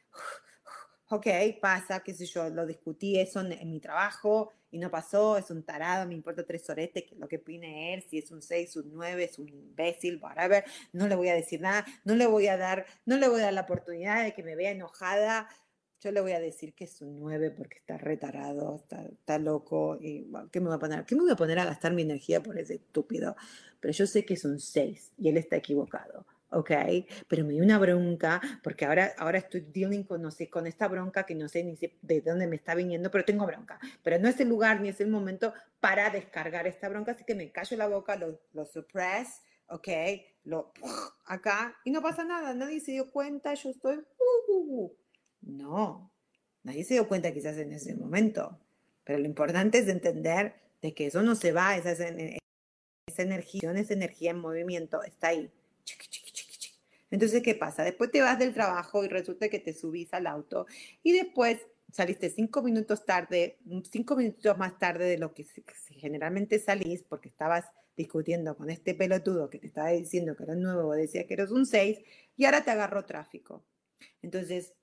ok, 1.09 1.27
pasa, 1.61 2.01
qué 2.01 2.15
sé 2.15 2.27
yo, 2.27 2.49
lo 2.51 2.67
discutí 2.67 3.19
eso 3.19 3.41
en, 3.41 3.71
mi 3.71 3.81
trabajo 3.81 4.53
y 4.71 4.79
no 4.79 4.91
pasó, 4.91 5.37
es 5.37 5.51
un 5.51 5.63
tarado, 5.63 6.07
me 6.07 6.15
importa 6.15 6.45
tres 6.45 6.69
oretes, 6.71 7.05
que 7.05 7.15
lo 7.17 7.29
que 7.29 7.37
opine 7.37 7.95
él, 7.95 8.03
si 8.09 8.19
es 8.19 8.31
un 8.31 8.43
6, 8.43 8.77
un 8.77 8.93
9, 8.93 9.25
es 9.25 9.39
un 9.39 9.49
imbécil, 9.49 10.19
whatever, 10.21 10.65
no 10.93 11.07
le 11.07 11.15
voy 11.15 11.29
a 11.29 11.35
decir 11.35 11.61
nada, 11.61 11.85
no 12.05 12.15
le 12.15 12.27
voy 12.27 12.49
a 12.49 12.57
dar, 12.57 12.87
no 13.07 13.17
le 13.17 13.29
voy 13.29 13.41
a 13.41 13.45
dar 13.45 13.53
la 13.53 13.61
oportunidad 13.63 14.25
de 14.25 14.33
que 14.35 14.43
me 14.43 14.57
vea 14.57 14.73
enojada, 14.73 15.49
yo 16.05 16.13
le 16.13 16.21
voy 16.21 16.33
a 16.33 16.41
decir 16.41 16.75
que 16.75 16.85
es 16.85 17.01
un 17.01 17.19
9 17.19 17.51
porque 17.51 17.79
está 17.79 17.97
retarado, 17.97 18.85
está, 19.11 19.39
loco. 19.39 19.97
Y, 19.99 20.31
¿qué, 20.53 20.61
me 20.61 20.67
voy 20.67 20.77
a 20.77 20.79
poner? 20.79 21.07
¿Qué 21.07 21.15
me 21.15 21.23
voy 21.23 21.31
a 21.31 21.37
poner 21.37 21.59
a 21.59 21.65
gastar 21.65 21.95
mi 21.95 22.03
energía 22.03 22.43
por 22.43 22.59
ese 22.59 22.75
estúpido? 22.75 23.35
Pero 23.81 23.95
yo 23.95 24.07
sé 24.07 24.23
que 24.27 24.35
es 24.35 24.45
un 24.45 24.61
6 24.61 25.13
y 25.17 25.31
él 25.31 25.39
está 25.39 25.57
equivocado. 25.57 26.27
¿Ok? 26.51 26.71
Pero 27.29 27.45
me 27.45 27.53
dio 27.53 27.63
una 27.63 27.79
bronca, 27.79 28.41
porque 28.63 28.85
ahora, 28.85 29.13
ahora 29.19 29.39
estoy 29.39 29.61
dealing 29.61 30.05
con, 30.05 30.23
no 30.23 30.31
sé, 30.31 30.49
con 30.49 30.67
esta 30.67 30.89
bronca 30.89 31.25
que 31.25 31.35
no 31.35 31.49
sé 31.49 31.65
ni 31.65 31.77
de 32.03 32.21
dónde 32.21 32.47
me 32.47 32.57
está 32.57 32.75
viniendo, 32.75 33.11
pero 33.11 33.25
tengo 33.25 33.47
bronca. 33.47 33.79
Pero 34.03 34.19
no 34.19 34.29
es 34.29 34.39
el 34.41 34.49
lugar 34.49 34.81
ni 34.81 34.89
es 34.89 35.01
el 35.01 35.09
momento 35.09 35.53
para 35.81 36.11
descargar 36.11 36.67
esta 36.67 36.89
bronca, 36.89 37.13
así 37.13 37.25
que 37.25 37.35
me 37.35 37.51
callo 37.51 37.77
la 37.77 37.89
boca, 37.89 38.17
lo, 38.17 38.41
lo 38.53 38.67
suppress, 38.67 39.43
¿ok? 39.69 39.89
Lo 40.45 40.73
acá, 41.27 41.77
y 41.85 41.91
no 41.91 42.03
pasa 42.03 42.25
nada, 42.25 42.55
nadie 42.55 42.81
se 42.81 42.93
dio 42.93 43.11
cuenta, 43.11 43.55
yo 43.55 43.71
estoy... 43.71 43.97
Uh, 43.97 44.53
uh, 44.53 44.85
uh. 44.85 44.97
No, 45.43 46.11
nadie 46.63 46.85
se 46.85 46.95
dio 46.95 47.09
cuenta 47.09 47.33
quizás 47.33 47.57
en 47.59 47.73
ese 47.73 47.95
momento, 47.95 48.59
pero 49.05 49.19
lo 49.19 49.27
importante 49.27 49.79
es 49.79 49.89
entender 49.89 50.55
de 50.81 50.95
que 50.95 51.07
eso 51.07 51.23
no 51.23 51.35
se 51.35 51.53
va, 51.53 51.77
esa, 51.77 51.93
esa 51.93 53.23
energía, 53.23 53.73
esa 53.73 53.95
energía 53.95 54.31
en 54.31 54.39
movimiento 54.39 55.03
está 55.03 55.29
ahí. 55.29 55.51
Entonces, 57.11 57.43
¿qué 57.43 57.55
pasa? 57.55 57.85
Después 57.85 58.11
te 58.11 58.21
vas 58.21 58.39
del 58.39 58.55
trabajo 58.55 59.05
y 59.05 59.09
resulta 59.09 59.49
que 59.49 59.61
te 59.61 59.73
subís 59.73 60.13
al 60.15 60.27
auto 60.27 60.67
y 61.03 61.13
después 61.13 61.61
saliste 61.93 62.29
cinco 62.29 62.63
minutos 62.63 63.05
tarde, 63.05 63.59
cinco 63.91 64.17
minutos 64.17 64.59
más 64.59 64.79
tarde 64.79 65.05
de 65.05 65.19
lo 65.19 65.33
que 65.33 65.47
generalmente 65.91 66.59
salís 66.59 67.05
porque 67.05 67.29
estabas 67.29 67.67
discutiendo 67.97 68.57
con 68.57 68.71
este 68.71 68.95
pelotudo 68.95 69.49
que 69.49 69.59
te 69.59 69.69
estaba 69.69 69.91
diciendo 69.91 70.35
que 70.37 70.43
era 70.43 70.57
nuevo, 70.57 70.93
decía 70.93 71.27
que 71.27 71.35
eres 71.35 71.51
un 71.51 71.67
6 71.67 72.01
y 72.37 72.45
ahora 72.45 72.65
te 72.65 72.73
agarró 72.73 73.05
tráfico. 73.05 73.65
Entonces, 74.23 74.75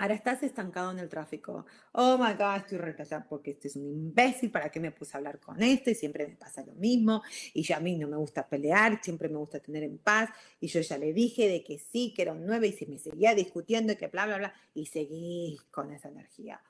Ahora 0.00 0.14
estás 0.14 0.44
estancado 0.44 0.92
en 0.92 1.00
el 1.00 1.08
tráfico. 1.08 1.66
Oh 1.90 2.16
my 2.16 2.34
God, 2.34 2.58
estoy 2.58 2.78
retrasada 2.78 3.26
porque 3.28 3.50
este 3.50 3.66
es 3.66 3.74
un 3.74 3.84
imbécil. 3.84 4.48
¿Para 4.52 4.70
qué 4.70 4.78
me 4.78 4.92
puse 4.92 5.16
a 5.16 5.18
hablar 5.18 5.40
con 5.40 5.60
este? 5.60 5.92
Siempre 5.92 6.24
me 6.28 6.36
pasa 6.36 6.64
lo 6.64 6.72
mismo. 6.74 7.22
Y 7.52 7.64
ya 7.64 7.78
a 7.78 7.80
mí 7.80 7.98
no 7.98 8.06
me 8.06 8.16
gusta 8.16 8.48
pelear, 8.48 9.02
siempre 9.02 9.28
me 9.28 9.38
gusta 9.38 9.58
tener 9.58 9.82
en 9.82 9.98
paz. 9.98 10.30
Y 10.60 10.68
yo 10.68 10.80
ya 10.82 10.96
le 10.98 11.12
dije 11.12 11.48
de 11.48 11.64
que 11.64 11.80
sí, 11.80 12.14
que 12.14 12.22
era 12.22 12.32
un 12.32 12.46
9 12.46 12.68
y 12.68 12.72
si 12.72 12.86
me 12.86 12.98
seguía 13.00 13.34
discutiendo 13.34 13.92
y 13.92 13.96
que 13.96 14.06
bla, 14.06 14.26
bla, 14.26 14.38
bla. 14.38 14.54
Y 14.72 14.86
seguí 14.86 15.58
con 15.72 15.92
esa 15.92 16.08
energía. 16.08 16.62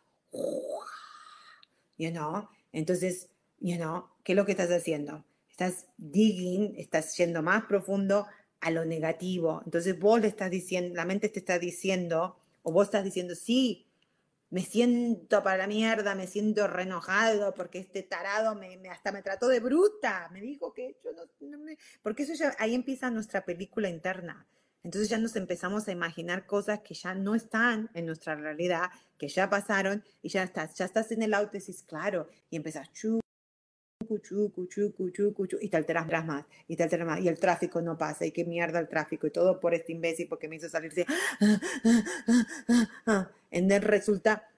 You 1.99 2.11
know? 2.11 2.49
Entonces, 2.73 3.29
you 3.61 3.77
know, 3.77 4.07
¿qué 4.25 4.33
es 4.33 4.37
lo 4.37 4.47
que 4.47 4.53
estás 4.53 4.71
haciendo? 4.71 5.23
Estás 5.51 5.87
digging, 5.99 6.77
estás 6.79 7.15
yendo 7.19 7.43
más 7.43 7.65
profundo 7.65 8.27
a 8.61 8.71
lo 8.71 8.87
negativo. 8.87 9.61
Entonces 9.67 9.99
vos 9.99 10.19
le 10.19 10.29
estás 10.29 10.51
diciendo, 10.51 10.95
la 10.95 11.05
mente 11.05 11.29
te 11.29 11.41
está 11.41 11.59
diciendo 11.59 12.39
o 12.69 12.71
vos 12.71 12.89
estás 12.89 13.03
diciendo, 13.03 13.35
sí, 13.35 13.87
me 14.51 14.61
siento 14.61 15.43
para 15.43 15.57
la 15.57 15.67
mierda, 15.67 16.15
me 16.15 16.27
siento 16.27 16.67
renojado 16.67 17.55
porque 17.55 17.79
este 17.79 18.03
tarado 18.03 18.55
me, 18.55 18.79
hasta 18.91 19.11
me 19.11 19.23
trató 19.23 19.49
de 19.49 19.59
bruta, 19.59 20.29
me 20.33 20.43
dijo 20.43 20.75
que 20.75 20.99
yo 21.03 21.13
no, 21.49 21.59
me... 21.59 21.79
Porque 22.03 22.25
eso 22.25 22.35
ya, 22.35 22.55
ahí 22.59 22.75
empieza 22.75 23.11
nuestra 23.11 23.47
película 23.47 23.89
interna. 23.89 24.47
Entonces 24.83 25.09
ya 25.09 25.17
nos 25.17 25.35
empezamos 25.37 25.89
a 25.89 25.93
imaginar 25.93 26.45
cosas 26.45 26.81
que 26.81 26.93
ya 26.93 27.15
no 27.15 27.35
están 27.35 27.91
en 27.95 28.05
nuestra 28.05 28.35
realidad, 28.35 28.91
que 29.17 29.29
ya 29.29 29.49
pasaron 29.49 30.05
y 30.21 30.29
ya 30.29 30.43
estás, 30.43 30.75
ya 30.75 30.85
estás 30.85 31.11
en 31.11 31.23
el 31.23 31.33
auto 31.33 31.57
y 31.57 31.75
claro, 31.87 32.29
y 32.51 32.57
empiezas 32.57 32.93
chu, 32.93 33.19
y 35.61 35.69
te 35.69 35.77
alteras 35.77 36.25
más, 36.25 36.45
y 36.67 36.77
te 36.77 36.83
alteras 36.83 37.07
más, 37.07 37.21
y 37.21 37.29
el 37.29 37.39
tráfico 37.39 37.81
no 37.83 37.97
pasa, 37.99 38.27
y 38.27 38.33
qué 38.33 38.45
mierda 38.45 38.79
el 38.79 38.89
tráfico, 38.89 39.27
y 39.27 39.31
todo 39.31 39.61
por 39.61 39.75
este 39.75 39.93
imbécil 39.93 40.29
porque 40.29 40.49
me 40.49 40.57
hizo 40.57 40.69
salir 40.69 40.93
así. 40.93 41.05
Entonces 43.51 43.85
resulta 43.85 44.49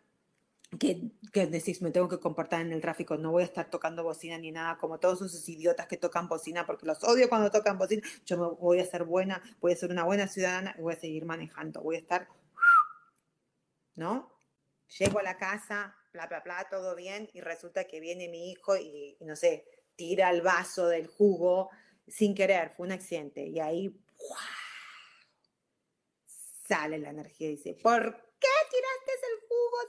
que, 0.78 1.10
que, 1.32 1.46
decís, 1.46 1.82
me 1.82 1.90
tengo 1.90 2.08
que 2.08 2.20
comportar 2.20 2.60
en 2.60 2.72
el 2.72 2.80
tráfico, 2.80 3.16
no 3.16 3.32
voy 3.32 3.42
a 3.42 3.46
estar 3.46 3.68
tocando 3.70 4.04
bocina 4.04 4.38
ni 4.38 4.52
nada, 4.52 4.78
como 4.78 4.98
todos 4.98 5.20
esos 5.22 5.48
idiotas 5.48 5.86
que 5.86 5.96
tocan 5.96 6.28
bocina, 6.28 6.64
porque 6.66 6.86
los 6.86 7.02
odio 7.02 7.28
cuando 7.28 7.50
tocan 7.50 7.78
bocina, 7.78 8.02
yo 8.24 8.38
me 8.38 8.56
voy 8.56 8.78
a 8.78 8.86
ser 8.86 9.04
buena, 9.04 9.42
voy 9.60 9.72
a 9.72 9.76
ser 9.76 9.90
una 9.90 10.04
buena 10.04 10.28
ciudadana 10.28 10.74
y 10.78 10.82
voy 10.82 10.94
a 10.94 11.00
seguir 11.00 11.24
manejando, 11.24 11.82
voy 11.82 11.96
a 11.96 11.98
estar, 11.98 12.28
¿no? 13.96 14.30
Llego 14.98 15.18
a 15.18 15.22
la 15.22 15.36
casa, 15.36 15.96
bla, 16.12 16.26
bla, 16.26 16.40
bla, 16.40 16.66
todo 16.70 16.94
bien, 16.94 17.28
y 17.32 17.40
resulta 17.40 17.84
que 17.84 18.00
viene 18.00 18.28
mi 18.28 18.50
hijo 18.50 18.76
y, 18.76 19.16
no 19.20 19.36
sé, 19.36 19.64
tira 19.96 20.30
el 20.30 20.42
vaso 20.42 20.88
del 20.88 21.06
jugo 21.06 21.70
sin 22.06 22.34
querer, 22.34 22.70
fue 22.70 22.86
un 22.86 22.92
accidente, 22.92 23.46
y 23.46 23.60
ahí 23.60 23.94
sale 26.66 26.98
la 26.98 27.10
energía 27.10 27.48
y 27.48 27.56
dice, 27.56 27.74
¿por 27.74 28.02
qué 28.38 28.48
tiraste 28.70 28.99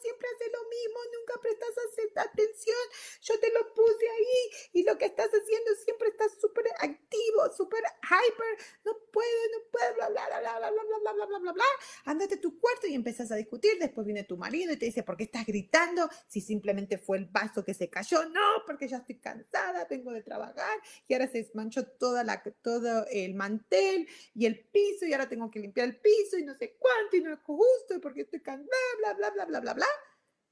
siempre 0.01 0.27
hace 0.35 0.49
lo 0.51 0.63
mismo, 0.69 0.99
nunca 1.17 1.41
prestas 1.41 1.71
atención, 2.15 2.77
yo 3.21 3.39
te 3.39 3.51
lo 3.51 3.73
puse 3.73 4.09
ahí 4.09 4.69
y 4.73 4.83
lo 4.83 4.97
que 4.97 5.05
estás 5.05 5.29
haciendo 5.29 5.75
siempre 5.83 6.09
estás 6.09 6.39
súper 6.39 6.65
activo, 6.79 7.51
súper 7.55 7.83
hyper, 8.03 8.65
no 8.85 8.97
puedo, 9.11 9.41
no 9.51 9.71
puedo, 9.71 9.93
bla, 9.95 10.09
bla, 10.09 10.27
bla, 10.27 10.39
bla, 10.39 10.59
bla, 10.59 10.69
bla, 10.71 10.83
bla, 10.83 11.13
bla, 11.13 11.25
bla, 11.25 11.39
bla, 11.39 11.51
bla, 11.53 11.65
andate 12.05 12.35
a 12.35 12.41
tu 12.41 12.59
cuarto 12.59 12.87
y 12.87 12.95
empezás 12.95 13.31
a 13.31 13.35
discutir, 13.35 13.77
después 13.79 14.05
viene 14.05 14.23
tu 14.23 14.37
marido 14.37 14.73
y 14.73 14.77
te 14.77 14.85
dice, 14.85 15.03
¿por 15.03 15.17
qué 15.17 15.23
estás 15.23 15.45
gritando? 15.45 16.09
Si 16.27 16.41
simplemente 16.41 16.97
fue 16.97 17.17
el 17.17 17.25
vaso 17.25 17.63
que 17.63 17.73
se 17.73 17.89
cayó, 17.89 18.25
no, 18.29 18.63
porque 18.65 18.87
ya 18.87 18.97
estoy 18.97 19.19
cansada, 19.19 19.85
vengo 19.89 20.11
de 20.11 20.21
trabajar 20.21 20.79
y 21.07 21.13
ahora 21.13 21.27
se 21.27 21.39
desmanchó 21.39 21.85
toda 21.85 22.23
la, 22.23 22.41
todo 22.61 23.05
el 23.09 23.33
mantel 23.35 24.07
y 24.35 24.45
el 24.45 24.59
piso 24.59 25.05
y 25.05 25.13
ahora 25.13 25.29
tengo 25.29 25.49
que 25.49 25.59
limpiar 25.59 25.87
el 25.87 25.97
piso 25.99 26.37
y 26.37 26.43
no 26.43 26.55
sé 26.55 26.75
cuánto 26.77 27.17
y 27.17 27.21
no 27.21 27.33
es 27.33 27.39
justo 27.43 27.99
porque 28.01 28.21
estoy 28.21 28.41
cansada, 28.41 28.69
bla, 28.99 29.13
bla, 29.13 29.29
bla, 29.31 29.45
bla, 29.45 29.59
bla, 29.59 29.70
bla, 29.73 29.87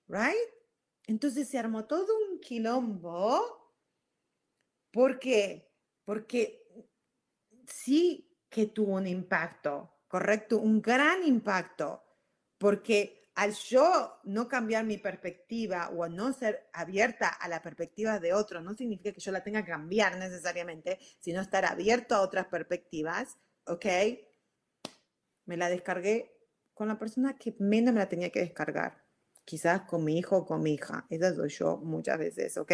right? 0.07 0.59
Entonces 1.09 1.47
se 1.47 1.57
armó 1.57 1.85
todo 1.85 2.13
un 2.29 2.39
quilombo. 2.39 3.73
¿Por 4.91 5.17
qué? 5.17 5.71
Porque 6.05 6.67
sí 7.65 8.37
que 8.49 8.67
tuvo 8.67 8.95
un 8.95 9.07
impacto, 9.07 10.01
correcto, 10.07 10.59
un 10.59 10.81
gran 10.81 11.23
impacto, 11.23 12.03
porque 12.59 13.31
al 13.35 13.53
yo 13.53 14.19
no 14.25 14.47
cambiar 14.47 14.85
mi 14.85 14.97
perspectiva 14.97 15.89
o 15.89 16.07
no 16.07 16.31
ser 16.33 16.69
abierta 16.73 17.29
a 17.29 17.47
la 17.47 17.61
perspectiva 17.61 18.19
de 18.19 18.33
otro, 18.33 18.61
no 18.61 18.75
significa 18.75 19.11
que 19.11 19.21
yo 19.21 19.31
la 19.31 19.43
tenga 19.43 19.63
que 19.63 19.71
cambiar 19.71 20.17
necesariamente, 20.17 20.99
sino 21.19 21.41
estar 21.41 21.65
abierto 21.65 22.15
a 22.15 22.21
otras 22.21 22.47
perspectivas, 22.47 23.37
¿ok? 23.65 23.85
Me 25.45 25.57
la 25.57 25.69
descargué 25.69 26.35
con 26.75 26.87
la 26.87 26.99
persona 26.99 27.35
que 27.35 27.55
menos 27.59 27.93
me 27.93 27.99
la 27.99 28.09
tenía 28.09 28.29
que 28.29 28.41
descargar 28.41 29.08
quizás 29.49 29.81
con 29.81 30.03
mi 30.03 30.19
hijo 30.19 30.37
o 30.37 30.45
con 30.45 30.61
mi 30.61 30.75
hija. 30.75 31.07
Esa 31.09 31.33
soy 31.33 31.49
yo 31.49 31.77
muchas 31.77 32.19
veces, 32.19 32.55
¿ok? 32.57 32.71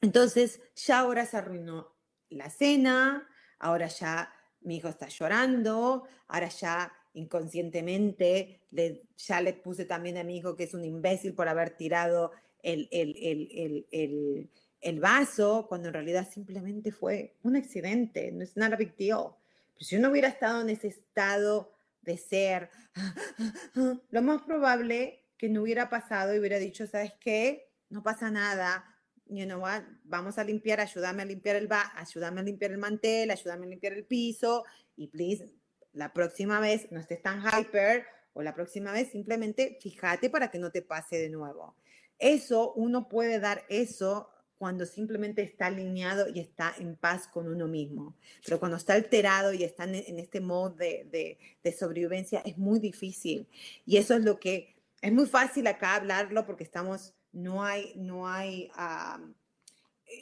Entonces, 0.00 0.60
ya 0.74 0.98
ahora 0.98 1.24
se 1.24 1.36
arruinó 1.36 1.94
la 2.30 2.50
cena, 2.50 3.28
ahora 3.60 3.86
ya 3.86 4.34
mi 4.62 4.78
hijo 4.78 4.88
está 4.88 5.06
llorando, 5.06 6.02
ahora 6.26 6.48
ya 6.48 6.92
inconscientemente 7.14 8.62
le, 8.72 9.04
ya 9.16 9.40
le 9.40 9.52
puse 9.52 9.84
también 9.84 10.18
a 10.18 10.24
mi 10.24 10.38
hijo 10.38 10.56
que 10.56 10.64
es 10.64 10.74
un 10.74 10.84
imbécil 10.84 11.32
por 11.32 11.46
haber 11.46 11.76
tirado 11.76 12.32
el, 12.60 12.88
el, 12.90 13.86
el, 13.92 14.50
el, 14.80 15.00
vaso, 15.00 15.66
cuando 15.68 15.88
en 15.88 15.94
realidad 15.94 16.28
simplemente 16.28 16.90
fue 16.90 17.36
un 17.44 17.54
accidente, 17.54 18.32
no 18.32 18.42
es 18.42 18.56
nada 18.56 18.74
big 18.74 18.96
deal. 18.96 19.28
Pero 19.74 19.84
si 19.84 19.94
yo 19.94 20.02
no 20.02 20.10
hubiera 20.10 20.26
estado 20.26 20.62
en 20.62 20.70
ese 20.70 20.88
estado 20.88 21.72
de 22.00 22.16
ser, 22.16 22.70
lo 24.10 24.22
más 24.22 24.42
probable 24.42 25.21
que 25.42 25.48
no 25.48 25.62
hubiera 25.62 25.90
pasado 25.90 26.32
y 26.32 26.38
hubiera 26.38 26.60
dicho, 26.60 26.86
¿sabes 26.86 27.14
qué? 27.18 27.68
No 27.90 28.04
pasa 28.04 28.30
nada, 28.30 28.84
you 29.26 29.44
know 29.44 29.60
what? 29.60 29.82
vamos 30.04 30.38
a 30.38 30.44
limpiar, 30.44 30.78
ayúdame 30.78 31.22
a 31.22 31.24
limpiar 31.24 31.56
el 31.56 31.66
ba 31.66 31.92
ayúdame 31.96 32.42
a 32.42 32.44
limpiar 32.44 32.70
el 32.70 32.78
mantel, 32.78 33.28
ayúdame 33.28 33.66
a 33.66 33.70
limpiar 33.70 33.94
el 33.94 34.04
piso 34.04 34.62
y 34.94 35.08
please, 35.08 35.50
la 35.94 36.12
próxima 36.12 36.60
vez 36.60 36.86
no 36.92 37.00
estés 37.00 37.20
tan 37.22 37.42
hyper 37.42 38.06
o 38.34 38.42
la 38.44 38.54
próxima 38.54 38.92
vez 38.92 39.10
simplemente 39.10 39.78
fíjate 39.80 40.30
para 40.30 40.48
que 40.48 40.60
no 40.60 40.70
te 40.70 40.80
pase 40.80 41.18
de 41.18 41.28
nuevo. 41.28 41.74
Eso, 42.20 42.72
uno 42.74 43.08
puede 43.08 43.40
dar 43.40 43.64
eso 43.68 44.30
cuando 44.58 44.86
simplemente 44.86 45.42
está 45.42 45.66
alineado 45.66 46.28
y 46.32 46.38
está 46.38 46.72
en 46.78 46.94
paz 46.94 47.26
con 47.26 47.48
uno 47.48 47.66
mismo. 47.66 48.14
Pero 48.44 48.60
cuando 48.60 48.76
está 48.76 48.94
alterado 48.94 49.52
y 49.52 49.64
está 49.64 49.82
en, 49.82 50.20
este 50.20 50.40
modo 50.40 50.70
de, 50.70 51.08
de, 51.10 51.38
de 51.64 51.72
sobrevivencia, 51.72 52.42
es 52.44 52.58
muy 52.58 52.78
difícil. 52.78 53.48
Y 53.84 53.96
eso 53.96 54.14
es 54.14 54.22
lo 54.22 54.38
que 54.38 54.71
es 55.02 55.12
muy 55.12 55.26
fácil 55.26 55.66
acá 55.66 55.96
hablarlo 55.96 56.46
porque 56.46 56.62
estamos, 56.62 57.12
no 57.32 57.64
hay, 57.64 57.92
no 57.96 58.28
hay, 58.28 58.70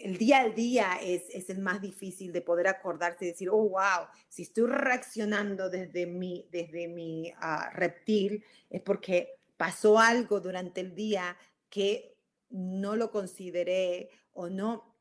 el 0.02 0.16
día 0.16 0.40
al 0.40 0.54
día 0.54 0.98
es, 1.02 1.24
es, 1.28 1.50
el 1.50 1.58
más 1.58 1.82
difícil 1.82 2.32
de 2.32 2.40
poder 2.40 2.66
acordarse 2.66 3.26
y 3.26 3.28
decir, 3.28 3.50
oh, 3.50 3.68
wow, 3.68 4.06
si 4.28 4.42
estoy 4.42 4.66
reaccionando 4.68 5.68
desde 5.68 6.06
mi, 6.06 6.48
desde 6.50 6.88
mi 6.88 7.30
ah, 7.36 7.70
reptil, 7.74 8.42
es 8.70 8.80
porque 8.80 9.34
pasó 9.58 9.98
algo 9.98 10.40
durante 10.40 10.80
el 10.80 10.94
día 10.94 11.36
que 11.68 12.16
no 12.48 12.96
lo 12.96 13.10
consideré 13.10 14.08
o 14.32 14.48
no 14.48 14.96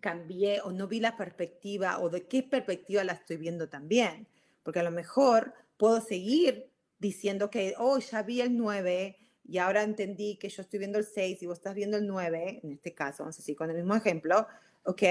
cambié 0.00 0.60
o 0.62 0.72
no 0.72 0.88
vi 0.88 0.98
la 0.98 1.16
perspectiva 1.16 2.00
o 2.00 2.08
de 2.08 2.26
qué 2.26 2.42
perspectiva 2.42 3.04
la 3.04 3.12
estoy 3.12 3.36
viendo 3.36 3.68
también. 3.68 4.26
Porque 4.64 4.80
a 4.80 4.82
lo 4.82 4.90
mejor 4.90 5.54
puedo 5.76 6.00
seguir 6.00 6.69
diciendo 7.00 7.50
que, 7.50 7.74
oh, 7.78 7.98
ya 7.98 8.22
vi 8.22 8.42
el 8.42 8.56
9 8.56 9.18
y 9.44 9.58
ahora 9.58 9.82
entendí 9.82 10.36
que 10.36 10.48
yo 10.48 10.62
estoy 10.62 10.78
viendo 10.78 10.98
el 10.98 11.04
6 11.04 11.42
y 11.42 11.46
vos 11.46 11.58
estás 11.58 11.74
viendo 11.74 11.96
el 11.96 12.06
9, 12.06 12.60
en 12.62 12.72
este 12.72 12.94
caso, 12.94 13.24
vamos 13.24 13.36
a 13.36 13.38
decir 13.38 13.56
con 13.56 13.70
el 13.70 13.76
mismo 13.76 13.96
ejemplo, 13.96 14.46
¿ok? 14.84 15.02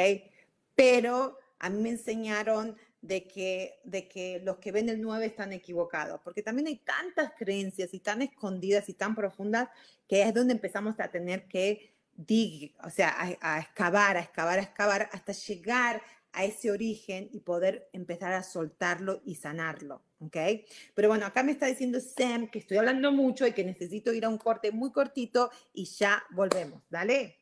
Pero 0.76 1.38
a 1.58 1.70
mí 1.70 1.82
me 1.82 1.90
enseñaron 1.90 2.78
de 3.02 3.28
que, 3.28 3.80
de 3.84 4.08
que 4.08 4.40
los 4.44 4.58
que 4.58 4.72
ven 4.72 4.88
el 4.88 5.02
9 5.02 5.26
están 5.26 5.52
equivocados, 5.52 6.22
porque 6.24 6.44
también 6.44 6.68
hay 6.68 6.78
tantas 6.78 7.34
creencias 7.38 7.94
y 7.94 8.00
tan 8.00 8.22
escondidas 8.22 8.88
y 8.88 8.94
tan 8.94 9.16
profundas 9.16 9.70
que 10.08 10.22
es 10.22 10.34
donde 10.34 10.54
empezamos 10.54 11.00
a 11.00 11.10
tener 11.10 11.48
que 11.48 11.94
dig, 12.14 12.76
o 12.84 12.90
sea, 12.90 13.10
a, 13.10 13.56
a 13.56 13.60
excavar, 13.60 14.16
a 14.16 14.22
excavar, 14.22 14.60
a 14.60 14.64
excavar, 14.64 15.10
hasta 15.12 15.32
llegar 15.32 16.02
a 16.34 16.46
ese 16.46 16.72
origen 16.72 17.30
y 17.32 17.40
poder 17.40 17.90
empezar 17.94 18.34
a 18.34 18.44
soltarlo 18.44 19.22
y 19.26 19.36
sanarlo, 19.36 20.04
¿ok? 20.20 20.38
Pero 20.94 21.08
bueno, 21.08 21.26
acá 21.26 21.44
me 21.44 21.52
está 21.52 21.66
diciendo 21.66 22.00
Sam 22.00 22.50
que 22.50 22.60
estoy 22.60 22.78
hablando 22.78 23.12
mucho 23.12 23.48
y 23.48 23.54
que 23.54 23.64
necesito 23.64 24.14
ir 24.14 24.26
a 24.26 24.30
un 24.30 24.38
corte 24.38 24.72
muy 24.72 24.92
cortito 24.92 25.52
y 25.74 25.86
ya 25.86 26.24
volvemos, 26.32 26.84
¿dale? 26.90 27.38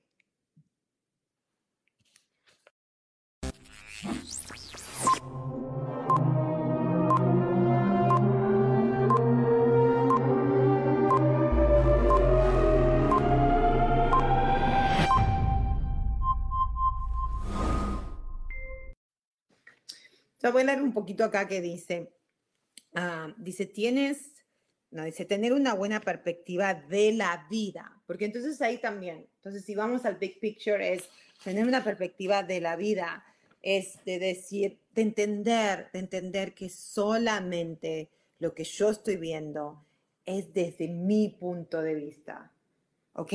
Voy 20.51 20.63
a 20.63 20.65
leer 20.65 20.81
un 20.81 20.93
poquito 20.93 21.23
acá 21.23 21.47
que 21.47 21.61
dice, 21.61 22.13
ah, 22.95 23.33
dice, 23.37 23.65
tienes, 23.65 24.33
no, 24.91 25.03
dice, 25.03 25.25
tener 25.25 25.53
una 25.53 25.73
buena 25.73 25.99
perspectiva 25.99 26.73
de 26.73 27.11
la 27.11 27.47
vida, 27.49 28.01
porque 28.05 28.25
entonces 28.25 28.61
ahí 28.61 28.77
también, 28.77 29.27
entonces 29.37 29.65
si 29.65 29.75
vamos 29.75 30.05
al 30.05 30.15
big 30.15 30.39
picture 30.39 30.93
es 30.93 31.09
tener 31.43 31.65
una 31.65 31.83
perspectiva 31.83 32.43
de 32.43 32.61
la 32.61 32.75
vida, 32.75 33.23
es 33.61 34.03
de 34.05 34.19
decir, 34.19 34.79
de 34.93 35.01
entender, 35.01 35.89
de 35.91 35.99
entender 35.99 36.53
que 36.53 36.69
solamente 36.69 38.09
lo 38.39 38.53
que 38.53 38.63
yo 38.63 38.89
estoy 38.89 39.17
viendo 39.17 39.85
es 40.25 40.53
desde 40.53 40.87
mi 40.87 41.29
punto 41.39 41.81
de 41.81 41.95
vista, 41.95 42.53
¿ok? 43.13 43.33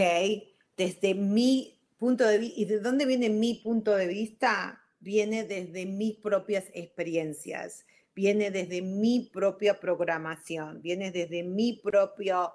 Desde 0.76 1.14
mi 1.14 1.78
punto 1.98 2.26
de 2.26 2.38
vista, 2.38 2.60
¿y 2.60 2.64
de 2.64 2.80
dónde 2.80 3.06
viene 3.06 3.28
mi 3.30 3.54
punto 3.54 3.94
de 3.94 4.06
vista? 4.06 4.81
Viene 5.02 5.44
desde 5.44 5.84
mis 5.84 6.16
propias 6.16 6.64
experiencias, 6.72 7.84
viene 8.14 8.50
desde 8.50 8.82
mi 8.82 9.30
propia 9.32 9.78
programación, 9.78 10.80
viene 10.80 11.10
desde 11.10 11.42
mi 11.42 11.80
propio 11.82 12.52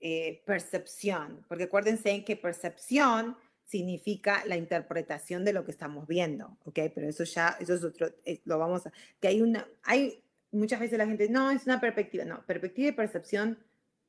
eh, 0.00 0.42
percepción, 0.44 1.44
porque 1.48 1.64
acuérdense 1.64 2.24
que 2.24 2.36
percepción 2.36 3.36
significa 3.64 4.44
la 4.46 4.56
interpretación 4.56 5.44
de 5.44 5.52
lo 5.52 5.64
que 5.64 5.70
estamos 5.70 6.06
viendo, 6.08 6.58
¿ok? 6.64 6.80
Pero 6.94 7.08
eso 7.08 7.24
ya, 7.24 7.56
eso 7.60 7.74
es 7.74 7.84
otro, 7.84 8.10
eh, 8.24 8.40
lo 8.44 8.58
vamos 8.58 8.86
a, 8.86 8.92
que 9.20 9.28
hay 9.28 9.40
una, 9.40 9.66
hay 9.84 10.22
muchas 10.50 10.80
veces 10.80 10.98
la 10.98 11.06
gente, 11.06 11.28
no, 11.28 11.50
es 11.50 11.64
una 11.64 11.80
perspectiva, 11.80 12.24
no, 12.24 12.44
perspectiva 12.44 12.88
y 12.88 12.92
percepción 12.92 13.58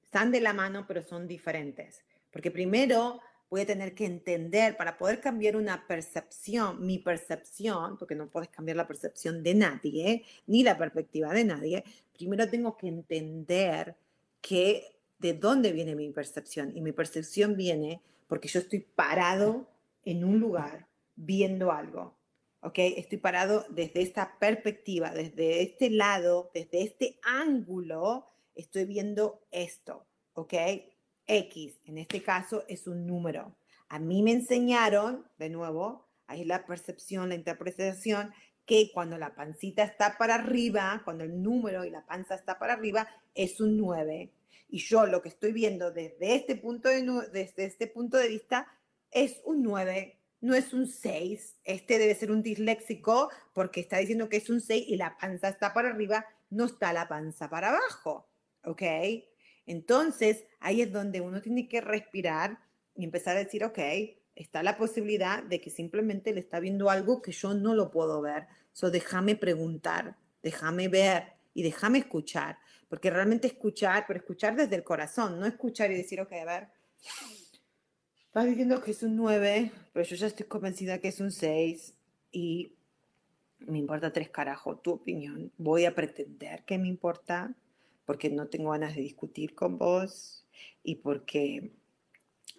están 0.03 0.31
de 0.31 0.41
la 0.41 0.53
mano, 0.53 0.85
pero 0.87 1.03
son 1.03 1.27
diferentes, 1.27 2.03
porque 2.31 2.49
primero 2.49 3.21
voy 3.53 3.61
a 3.61 3.67
tener 3.67 3.93
que 3.93 4.05
entender, 4.07 4.75
para 4.77 4.97
poder 4.97 5.21
cambiar 5.21 5.55
una 5.55 5.85
percepción, 5.85 6.83
mi 6.83 6.97
percepción, 6.97 7.99
porque 7.99 8.15
no 8.15 8.27
puedes 8.27 8.49
cambiar 8.49 8.77
la 8.77 8.87
percepción 8.87 9.43
de 9.43 9.53
nadie, 9.53 10.23
ni 10.47 10.63
la 10.63 10.75
perspectiva 10.75 11.31
de 11.31 11.43
nadie, 11.43 11.83
primero 12.17 12.49
tengo 12.49 12.75
que 12.75 12.87
entender 12.87 13.95
que 14.41 14.97
de 15.19 15.33
dónde 15.33 15.71
viene 15.71 15.93
mi 15.93 16.09
percepción. 16.09 16.75
Y 16.75 16.81
mi 16.81 16.93
percepción 16.93 17.55
viene 17.55 18.01
porque 18.27 18.47
yo 18.47 18.59
estoy 18.59 18.79
parado 18.79 19.67
en 20.03 20.23
un 20.23 20.39
lugar 20.39 20.87
viendo 21.15 21.71
algo. 21.71 22.15
¿Ok? 22.61 22.79
Estoy 22.79 23.19
parado 23.19 23.67
desde 23.69 24.01
esta 24.01 24.39
perspectiva, 24.39 25.11
desde 25.11 25.61
este 25.61 25.91
lado, 25.91 26.49
desde 26.55 26.81
este 26.81 27.19
ángulo, 27.21 28.25
estoy 28.55 28.85
viendo 28.85 29.45
esto. 29.51 30.07
¿Ok? 30.33 30.55
X, 31.27 31.79
en 31.85 31.97
este 31.97 32.21
caso, 32.21 32.63
es 32.67 32.87
un 32.87 33.05
número. 33.05 33.55
A 33.89 33.99
mí 33.99 34.23
me 34.23 34.31
enseñaron, 34.31 35.25
de 35.37 35.49
nuevo, 35.49 36.07
ahí 36.27 36.45
la 36.45 36.65
percepción, 36.65 37.29
la 37.29 37.35
interpretación, 37.35 38.33
que 38.65 38.91
cuando 38.93 39.17
la 39.17 39.35
pancita 39.35 39.83
está 39.83 40.17
para 40.17 40.35
arriba, 40.35 41.01
cuando 41.03 41.23
el 41.23 41.41
número 41.41 41.83
y 41.83 41.89
la 41.89 42.05
panza 42.05 42.35
está 42.35 42.57
para 42.59 42.73
arriba, 42.73 43.07
es 43.35 43.59
un 43.59 43.77
9. 43.77 44.31
Y 44.69 44.79
yo 44.79 45.05
lo 45.05 45.21
que 45.21 45.29
estoy 45.29 45.51
viendo 45.51 45.91
desde 45.91 46.35
este 46.35 46.55
punto 46.55 46.89
de, 46.89 47.03
desde 47.31 47.65
este 47.65 47.87
punto 47.87 48.17
de 48.17 48.29
vista 48.29 48.67
es 49.11 49.41
un 49.45 49.61
9, 49.61 50.17
no 50.41 50.55
es 50.55 50.73
un 50.73 50.87
6. 50.87 51.57
Este 51.63 51.99
debe 51.99 52.15
ser 52.15 52.31
un 52.31 52.41
disléxico 52.41 53.29
porque 53.53 53.81
está 53.81 53.97
diciendo 53.97 54.29
que 54.29 54.37
es 54.37 54.49
un 54.49 54.61
6 54.61 54.85
y 54.87 54.95
la 54.95 55.17
panza 55.17 55.49
está 55.49 55.73
para 55.73 55.89
arriba, 55.89 56.25
no 56.49 56.65
está 56.65 56.93
la 56.93 57.07
panza 57.07 57.49
para 57.49 57.69
abajo. 57.69 58.27
¿Ok? 58.63 58.81
Entonces, 59.65 60.45
ahí 60.59 60.81
es 60.81 60.91
donde 60.91 61.21
uno 61.21 61.41
tiene 61.41 61.67
que 61.67 61.81
respirar 61.81 62.59
y 62.95 63.03
empezar 63.03 63.35
a 63.35 63.43
decir, 63.43 63.63
ok, 63.63 63.79
está 64.35 64.63
la 64.63 64.77
posibilidad 64.77 65.43
de 65.43 65.61
que 65.61 65.69
simplemente 65.69 66.33
le 66.33 66.39
está 66.39 66.59
viendo 66.59 66.89
algo 66.89 67.21
que 67.21 67.31
yo 67.31 67.53
no 67.53 67.75
lo 67.75 67.91
puedo 67.91 68.21
ver. 68.21 68.47
So, 68.71 68.91
déjame 68.91 69.35
preguntar, 69.35 70.17
déjame 70.41 70.87
ver 70.87 71.33
y 71.53 71.63
déjame 71.63 71.99
escuchar. 71.99 72.57
Porque 72.89 73.09
realmente 73.09 73.47
escuchar, 73.47 74.05
pero 74.07 74.19
escuchar 74.19 74.55
desde 74.55 74.75
el 74.75 74.83
corazón, 74.83 75.39
no 75.39 75.45
escuchar 75.45 75.91
y 75.91 75.95
decir, 75.95 76.21
ok, 76.21 76.33
a 76.33 76.45
ver, 76.45 76.67
estás 78.27 78.45
diciendo 78.45 78.81
que 78.81 78.91
es 78.91 79.03
un 79.03 79.15
9, 79.15 79.71
pero 79.93 80.05
yo 80.05 80.15
ya 80.15 80.27
estoy 80.27 80.45
convencida 80.45 80.99
que 80.99 81.07
es 81.07 81.19
un 81.19 81.31
6 81.31 81.93
y 82.31 82.73
me 83.59 83.77
importa 83.77 84.11
tres 84.11 84.29
carajos 84.29 84.81
tu 84.81 84.91
opinión. 84.91 85.51
Voy 85.57 85.85
a 85.85 85.95
pretender 85.95 86.63
que 86.65 86.77
me 86.77 86.87
importa 86.87 87.55
porque 88.05 88.29
no 88.29 88.47
tengo 88.47 88.71
ganas 88.71 88.95
de 88.95 89.01
discutir 89.01 89.55
con 89.55 89.77
vos 89.77 90.45
y 90.83 90.95
porque, 90.95 91.71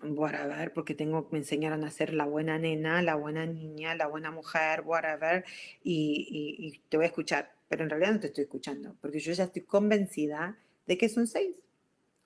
whatever, 0.03 0.73
porque 0.73 0.95
tengo, 0.95 1.29
me 1.31 1.39
enseñaron 1.39 1.85
a 1.85 1.91
ser 1.91 2.15
la 2.15 2.27
buena 2.27 2.59
nena, 2.59 3.03
la 3.03 3.15
buena 3.15 3.47
niña, 3.47 3.95
la 3.95 4.07
buena 4.07 4.31
mujer, 4.31 4.83
whatever, 4.85 5.45
y, 5.83 6.27
y, 6.59 6.79
te 6.89 6.97
voy 6.97 7.05
a 7.05 7.09
escuchar, 7.09 7.55
pero 7.69 7.85
en 7.85 7.91
realidad 7.91 8.13
no 8.13 8.21
te 8.21 8.29
estoy 8.29 8.45
escuchando, 8.45 8.97
porque 9.01 9.21
yo 9.21 9.33
ya 9.33 9.45
estoy 9.45 9.63
convencida 9.63 10.59
de 10.87 10.99
que 10.99 11.07
es 11.07 11.17
un 11.17 11.27
6 11.27 11.57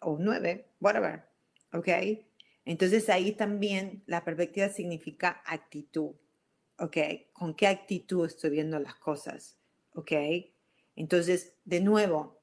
o 0.00 0.12
un 0.12 0.24
9, 0.24 0.66
whatever, 0.80 1.24
¿ok? 1.72 1.88
Entonces 2.64 3.08
ahí 3.08 3.32
también 3.32 4.02
la 4.06 4.24
perspectiva 4.24 4.68
significa 4.68 5.42
actitud, 5.46 6.12
¿ok? 6.78 6.96
¿Con 7.32 7.54
qué 7.54 7.66
actitud 7.66 8.26
estoy 8.26 8.50
viendo 8.50 8.78
las 8.78 8.94
cosas? 8.94 9.56
¿Ok? 9.94 10.12
Entonces, 10.94 11.54
de 11.64 11.80
nuevo, 11.80 12.37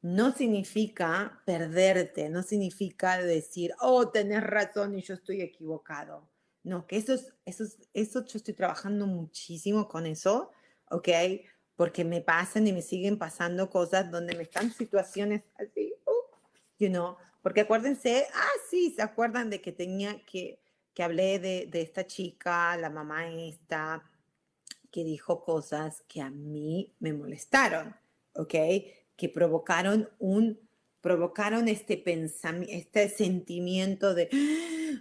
no 0.00 0.32
significa 0.32 1.42
perderte, 1.44 2.28
no 2.28 2.42
significa 2.42 3.18
decir, 3.18 3.74
oh, 3.80 4.10
tenés 4.10 4.42
razón 4.42 4.94
y 4.96 5.02
yo 5.02 5.14
estoy 5.14 5.42
equivocado. 5.42 6.28
No, 6.62 6.86
que 6.86 6.96
eso 6.96 7.14
es, 7.14 7.32
eso 7.46 7.64
eso 7.94 8.24
yo 8.24 8.36
estoy 8.36 8.54
trabajando 8.54 9.06
muchísimo 9.06 9.88
con 9.88 10.06
eso, 10.06 10.50
¿ok? 10.90 11.08
Porque 11.76 12.04
me 12.04 12.20
pasan 12.20 12.66
y 12.66 12.72
me 12.72 12.82
siguen 12.82 13.18
pasando 13.18 13.70
cosas 13.70 14.10
donde 14.10 14.36
me 14.36 14.42
están 14.42 14.72
situaciones 14.72 15.42
así, 15.56 15.94
uh, 16.06 16.36
you 16.78 16.88
know, 16.88 17.16
porque 17.42 17.62
acuérdense, 17.62 18.26
ah, 18.34 18.52
sí, 18.70 18.92
se 18.94 19.02
acuerdan 19.02 19.50
de 19.50 19.60
que 19.60 19.72
tenía 19.72 20.24
que, 20.24 20.60
que 20.94 21.02
hablé 21.02 21.38
de, 21.38 21.66
de 21.66 21.80
esta 21.80 22.06
chica, 22.06 22.76
la 22.76 22.90
mamá 22.90 23.28
esta, 23.32 24.04
que 24.90 25.04
dijo 25.04 25.42
cosas 25.44 26.02
que 26.08 26.20
a 26.20 26.30
mí 26.30 26.94
me 26.98 27.12
molestaron, 27.12 27.94
¿ok? 28.34 28.54
Que 29.18 29.28
provocaron 29.28 30.08
un 30.18 30.58
provocaron 31.00 31.68
este 31.68 31.96
pensamiento, 31.96 32.72
este 32.72 33.08
sentimiento 33.08 34.14
de, 34.14 34.28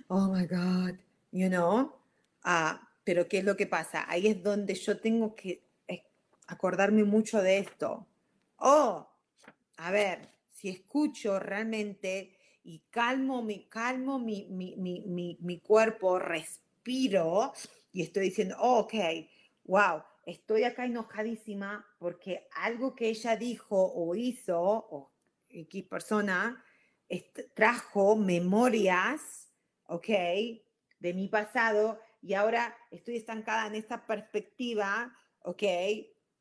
oh 0.07 0.27
my 0.29 0.45
God, 0.45 0.95
you 1.31 1.49
know. 1.49 1.93
Ah, 2.43 2.81
pero 3.03 3.27
¿qué 3.27 3.39
es 3.39 3.43
lo 3.43 3.55
que 3.55 3.67
pasa? 3.67 4.05
Ahí 4.07 4.27
es 4.27 4.43
donde 4.43 4.75
yo 4.75 4.99
tengo 4.99 5.35
que 5.35 5.63
acordarme 6.47 7.03
mucho 7.03 7.41
de 7.41 7.59
esto. 7.59 8.07
Oh, 8.57 9.07
a 9.77 9.91
ver, 9.91 10.29
si 10.51 10.69
escucho 10.69 11.39
realmente 11.39 12.35
y 12.63 12.79
calmo, 12.89 13.41
mi, 13.43 13.65
calmo 13.65 14.19
mi, 14.19 14.47
mi, 14.49 14.75
mi, 14.77 15.37
mi 15.39 15.59
cuerpo, 15.59 16.19
respiro 16.19 17.53
y 17.91 18.01
estoy 18.01 18.25
diciendo, 18.25 18.55
oh, 18.59 18.79
ok, 18.79 18.93
wow, 19.65 20.03
estoy 20.27 20.65
acá 20.65 20.85
enojadísima 20.85 21.87
porque 21.99 22.47
algo 22.53 22.95
que 22.95 23.07
ella 23.07 23.37
dijo 23.37 23.77
o 23.95 24.13
hizo, 24.13 24.59
o 24.59 25.13
X 25.49 25.85
persona, 25.85 26.63
trajo 27.55 28.17
memorias, 28.17 29.49
¿ok? 29.85 30.09
De 30.99 31.13
mi 31.13 31.29
pasado 31.29 31.99
y 32.21 32.33
ahora 32.33 32.75
estoy 32.91 33.15
estancada 33.15 33.67
en 33.67 33.75
esta 33.75 34.05
perspectiva, 34.05 35.15
¿ok? 35.43 35.63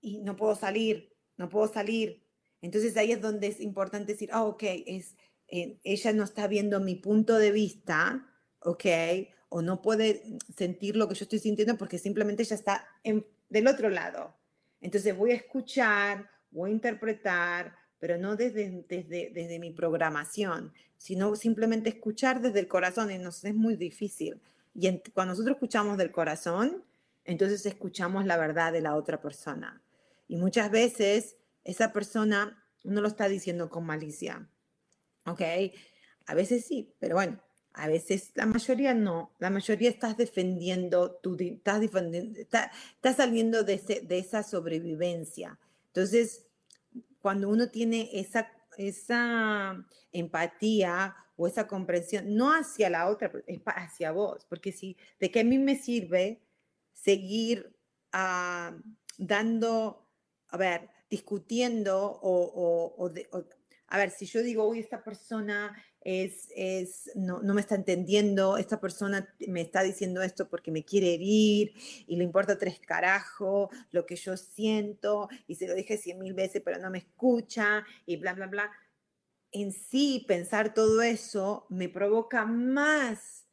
Y 0.00 0.18
no 0.18 0.34
puedo 0.34 0.56
salir, 0.56 1.14
no 1.36 1.48
puedo 1.48 1.72
salir. 1.72 2.26
Entonces 2.62 2.96
ahí 2.96 3.12
es 3.12 3.20
donde 3.20 3.46
es 3.46 3.60
importante 3.60 4.12
decir, 4.12 4.30
oh, 4.34 4.48
ok, 4.48 4.64
es, 4.64 5.14
eh, 5.46 5.78
ella 5.84 6.12
no 6.12 6.24
está 6.24 6.48
viendo 6.48 6.80
mi 6.80 6.96
punto 6.96 7.38
de 7.38 7.52
vista, 7.52 8.26
¿ok? 8.58 8.84
O 9.48 9.62
no 9.62 9.80
puede 9.80 10.38
sentir 10.56 10.96
lo 10.96 11.06
que 11.06 11.14
yo 11.14 11.22
estoy 11.22 11.38
sintiendo 11.38 11.78
porque 11.78 11.98
simplemente 11.98 12.42
ella 12.42 12.56
está 12.56 12.88
en, 13.04 13.24
del 13.48 13.66
otro 13.66 13.88
lado. 13.90 14.36
Entonces 14.80 15.16
voy 15.16 15.32
a 15.32 15.36
escuchar, 15.36 16.28
voy 16.50 16.70
a 16.70 16.74
interpretar, 16.74 17.76
pero 17.98 18.18
no 18.18 18.36
desde, 18.36 18.84
desde, 18.88 19.30
desde 19.30 19.58
mi 19.58 19.70
programación, 19.70 20.72
sino 20.98 21.34
simplemente 21.36 21.88
escuchar 21.88 22.40
desde 22.40 22.60
el 22.60 22.68
corazón. 22.68 23.10
Y 23.10 23.18
nos 23.18 23.44
es 23.44 23.54
muy 23.54 23.76
difícil. 23.76 24.40
Y 24.74 25.00
cuando 25.14 25.32
nosotros 25.32 25.56
escuchamos 25.56 25.96
del 25.96 26.12
corazón, 26.12 26.84
entonces 27.24 27.64
escuchamos 27.66 28.26
la 28.26 28.36
verdad 28.36 28.72
de 28.72 28.82
la 28.82 28.94
otra 28.94 29.20
persona. 29.20 29.82
Y 30.28 30.36
muchas 30.36 30.70
veces 30.70 31.36
esa 31.64 31.92
persona 31.92 32.62
no 32.84 33.00
lo 33.00 33.08
está 33.08 33.28
diciendo 33.28 33.68
con 33.68 33.84
malicia. 33.84 34.48
¿Ok? 35.24 35.42
A 36.26 36.34
veces 36.34 36.64
sí, 36.66 36.94
pero 36.98 37.16
bueno, 37.16 37.40
a 37.76 37.88
veces 37.88 38.32
la 38.34 38.46
mayoría 38.46 38.94
no, 38.94 39.32
la 39.38 39.50
mayoría 39.50 39.90
estás 39.90 40.16
defendiendo, 40.16 41.12
tú 41.22 41.36
estás, 41.38 41.80
defendiendo, 41.80 42.40
estás 42.40 43.16
saliendo 43.16 43.64
de, 43.64 43.76
de, 44.02 44.18
esa 44.18 44.42
sobrevivencia. 44.42 45.58
Entonces, 45.88 46.46
cuando 47.20 47.50
uno 47.50 47.68
tiene 47.68 48.08
esa, 48.14 48.50
esa 48.78 49.86
empatía 50.10 51.14
o 51.36 51.46
esa 51.46 51.66
comprensión, 51.66 52.34
no 52.34 52.50
hacia 52.50 52.88
la 52.88 53.08
otra, 53.10 53.30
es 53.46 53.60
hacia 53.66 54.10
vos, 54.10 54.46
porque 54.48 54.72
si, 54.72 54.96
¿de 55.20 55.30
qué 55.30 55.40
a 55.40 55.44
mí 55.44 55.58
me 55.58 55.76
sirve 55.76 56.40
seguir 56.94 57.76
uh, 58.14 58.74
dando, 59.18 60.08
a 60.48 60.56
ver, 60.56 60.88
discutiendo 61.10 61.98
o, 62.00 62.96
o, 62.96 63.06
o, 63.06 63.44
a 63.88 63.98
ver, 63.98 64.10
si 64.10 64.24
yo 64.24 64.42
digo, 64.42 64.66
uy, 64.66 64.80
esta 64.80 65.04
persona 65.04 65.76
es, 66.06 67.10
no, 67.16 67.40
me 67.42 67.60
está 67.60 67.74
entendiendo, 67.74 68.58
esta 68.58 68.80
persona 68.80 69.34
me 69.48 69.60
está 69.60 69.82
diciendo 69.82 70.22
esto 70.22 70.48
porque 70.48 70.70
me 70.70 70.84
quiere 70.84 71.14
herir 71.14 71.72
y 72.06 72.14
le 72.14 72.22
importa 72.22 72.56
tres 72.56 72.78
carajos 72.78 73.70
lo 73.90 74.06
que 74.06 74.14
yo 74.14 74.36
siento 74.36 75.28
y 75.48 75.56
se 75.56 75.66
lo 75.66 75.74
dije 75.74 75.98
cien 75.98 76.20
mil 76.20 76.32
veces 76.32 76.62
pero 76.64 76.78
no 76.78 76.90
me 76.90 76.98
escucha 76.98 77.84
y 78.06 78.16
bla, 78.18 78.34
bla, 78.34 78.46
bla. 78.46 78.70
En 79.50 79.72
sí, 79.72 80.24
pensar 80.28 80.74
todo 80.74 81.02
eso 81.02 81.66
me 81.70 81.88
provoca 81.88 82.46
más 82.46 83.48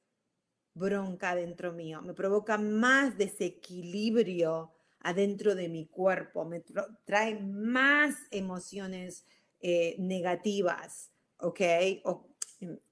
bronca 0.75 1.33
dentro 1.33 1.73
mío, 1.73 2.03
me 2.03 2.13
provoca 2.13 2.59
más 2.59 3.17
desequilibrio 3.17 4.73
adentro 4.99 5.55
de 5.55 5.69
mi 5.69 5.87
cuerpo, 5.87 6.45
me 6.45 6.63
trae 7.03 7.39
más 7.39 8.15
emociones 8.29 9.25
eh, 9.59 9.95
negativas, 9.97 11.11
¿ok? 11.37 11.61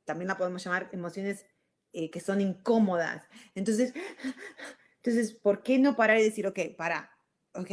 También 0.06 0.28
la 0.28 0.38
podemos 0.38 0.64
llamar 0.64 0.90
emociones 0.92 1.46
eh, 1.94 2.10
que 2.10 2.20
son 2.20 2.42
incómodas. 2.42 3.28
Entonces, 3.56 3.94
entonces, 4.98 5.34
¿por 5.34 5.64
qué 5.64 5.80
no 5.80 5.96
parar 5.96 6.20
y 6.20 6.24
decir, 6.24 6.48
ok, 6.48 6.60
para, 6.78 7.12
ok, 7.54 7.72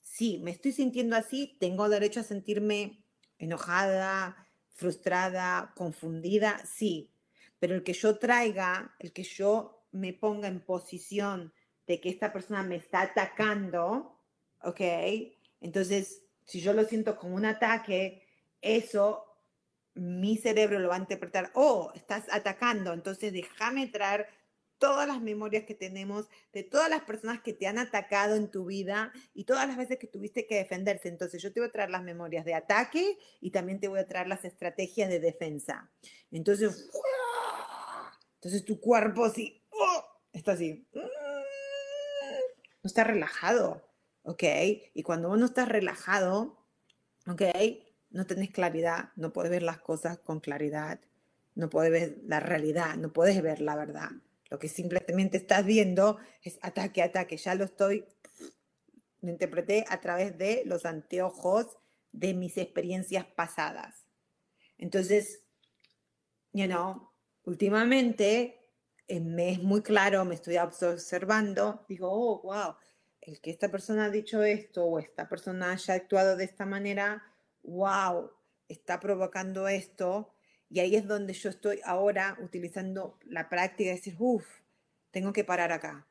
sí, 0.00 0.40
me 0.42 0.50
estoy 0.50 0.72
sintiendo 0.72 1.16
así, 1.16 1.56
tengo 1.58 1.88
derecho 1.88 2.20
a 2.20 2.24
sentirme 2.24 3.04
enojada, 3.38 4.48
frustrada, 4.68 5.72
confundida, 5.76 6.60
sí, 6.66 7.14
pero 7.58 7.74
el 7.74 7.84
que 7.84 7.92
yo 7.92 8.18
traiga, 8.18 8.94
el 8.98 9.12
que 9.12 9.22
yo 9.22 9.86
me 9.92 10.12
ponga 10.12 10.48
en 10.48 10.60
posición 10.60 11.52
de 11.86 12.00
que 12.00 12.08
esta 12.08 12.32
persona 12.32 12.62
me 12.62 12.76
está 12.76 13.02
atacando, 13.02 14.18
¿ok? 14.62 14.80
Entonces, 15.60 16.24
si 16.44 16.60
yo 16.60 16.72
lo 16.72 16.84
siento 16.84 17.16
como 17.16 17.36
un 17.36 17.44
ataque, 17.44 18.26
eso 18.60 19.31
mi 19.94 20.36
cerebro 20.36 20.78
lo 20.78 20.88
va 20.88 20.96
a 20.96 21.00
interpretar, 21.00 21.50
oh, 21.54 21.92
estás 21.94 22.24
atacando, 22.30 22.92
entonces 22.92 23.32
déjame 23.32 23.88
traer 23.88 24.28
todas 24.82 25.06
las 25.06 25.20
memorias 25.20 25.62
que 25.62 25.76
tenemos 25.76 26.26
de 26.52 26.64
todas 26.64 26.90
las 26.90 27.02
personas 27.02 27.40
que 27.40 27.52
te 27.52 27.68
han 27.68 27.78
atacado 27.78 28.34
en 28.34 28.50
tu 28.50 28.64
vida 28.64 29.12
y 29.32 29.44
todas 29.44 29.68
las 29.68 29.76
veces 29.76 29.96
que 29.96 30.08
tuviste 30.08 30.44
que 30.48 30.56
defenderse. 30.56 31.08
Entonces 31.08 31.40
yo 31.40 31.52
te 31.52 31.60
voy 31.60 31.68
a 31.68 31.72
traer 31.72 31.90
las 31.90 32.02
memorias 32.02 32.44
de 32.44 32.54
ataque 32.54 33.16
y 33.40 33.52
también 33.52 33.78
te 33.78 33.86
voy 33.86 34.00
a 34.00 34.08
traer 34.08 34.26
las 34.26 34.44
estrategias 34.44 35.08
de 35.08 35.20
defensa. 35.20 35.88
Entonces, 36.32 36.90
entonces 38.34 38.64
tu 38.64 38.80
cuerpo 38.80 39.24
así, 39.24 39.62
oh, 39.70 40.04
está 40.32 40.52
así, 40.52 40.84
no 42.82 42.88
está 42.88 43.04
relajado, 43.04 43.88
¿ok? 44.24 44.42
Y 44.94 45.04
cuando 45.04 45.30
uno 45.30 45.46
está 45.46 45.64
relajado, 45.64 46.58
¿ok? 47.28 47.42
No 48.12 48.26
tenés 48.26 48.50
claridad, 48.50 49.10
no 49.16 49.32
puedes 49.32 49.50
ver 49.50 49.62
las 49.62 49.78
cosas 49.78 50.18
con 50.18 50.40
claridad, 50.40 51.00
no 51.54 51.68
puedes 51.68 51.90
ver 51.90 52.18
la 52.24 52.40
realidad, 52.40 52.96
no 52.96 53.12
puedes 53.12 53.42
ver 53.42 53.60
la 53.60 53.76
verdad. 53.76 54.10
Lo 54.50 54.58
que 54.58 54.68
simplemente 54.68 55.38
estás 55.38 55.64
viendo 55.64 56.18
es 56.42 56.58
ataque, 56.62 57.02
ataque. 57.02 57.36
Ya 57.36 57.54
lo 57.54 57.64
estoy, 57.64 58.04
lo 59.20 59.30
interpreté 59.30 59.84
a 59.88 60.00
través 60.00 60.36
de 60.36 60.62
los 60.66 60.84
anteojos 60.84 61.78
de 62.12 62.34
mis 62.34 62.58
experiencias 62.58 63.24
pasadas. 63.24 64.06
Entonces, 64.76 65.42
you 66.52 66.66
know, 66.66 67.10
últimamente 67.44 68.62
eh, 69.08 69.20
me 69.20 69.52
es 69.52 69.62
muy 69.62 69.82
claro, 69.82 70.24
me 70.24 70.34
estoy 70.34 70.58
observando, 70.58 71.84
digo, 71.88 72.08
oh, 72.10 72.42
wow, 72.42 72.74
el 73.20 73.40
que 73.40 73.50
esta 73.50 73.70
persona 73.70 74.06
ha 74.06 74.10
dicho 74.10 74.42
esto 74.42 74.84
o 74.84 74.98
esta 74.98 75.28
persona 75.28 75.72
haya 75.72 75.94
actuado 75.94 76.36
de 76.36 76.44
esta 76.44 76.66
manera, 76.66 77.22
wow, 77.62 78.30
está 78.68 79.00
provocando 79.00 79.68
esto 79.68 80.34
y 80.68 80.80
ahí 80.80 80.96
es 80.96 81.06
donde 81.06 81.34
yo 81.34 81.50
estoy 81.50 81.80
ahora 81.84 82.38
utilizando 82.40 83.18
la 83.24 83.48
práctica 83.48 83.90
de 83.90 83.96
decir, 83.96 84.16
uff, 84.18 84.46
tengo 85.10 85.32
que 85.32 85.44
parar 85.44 85.72
acá, 85.72 86.06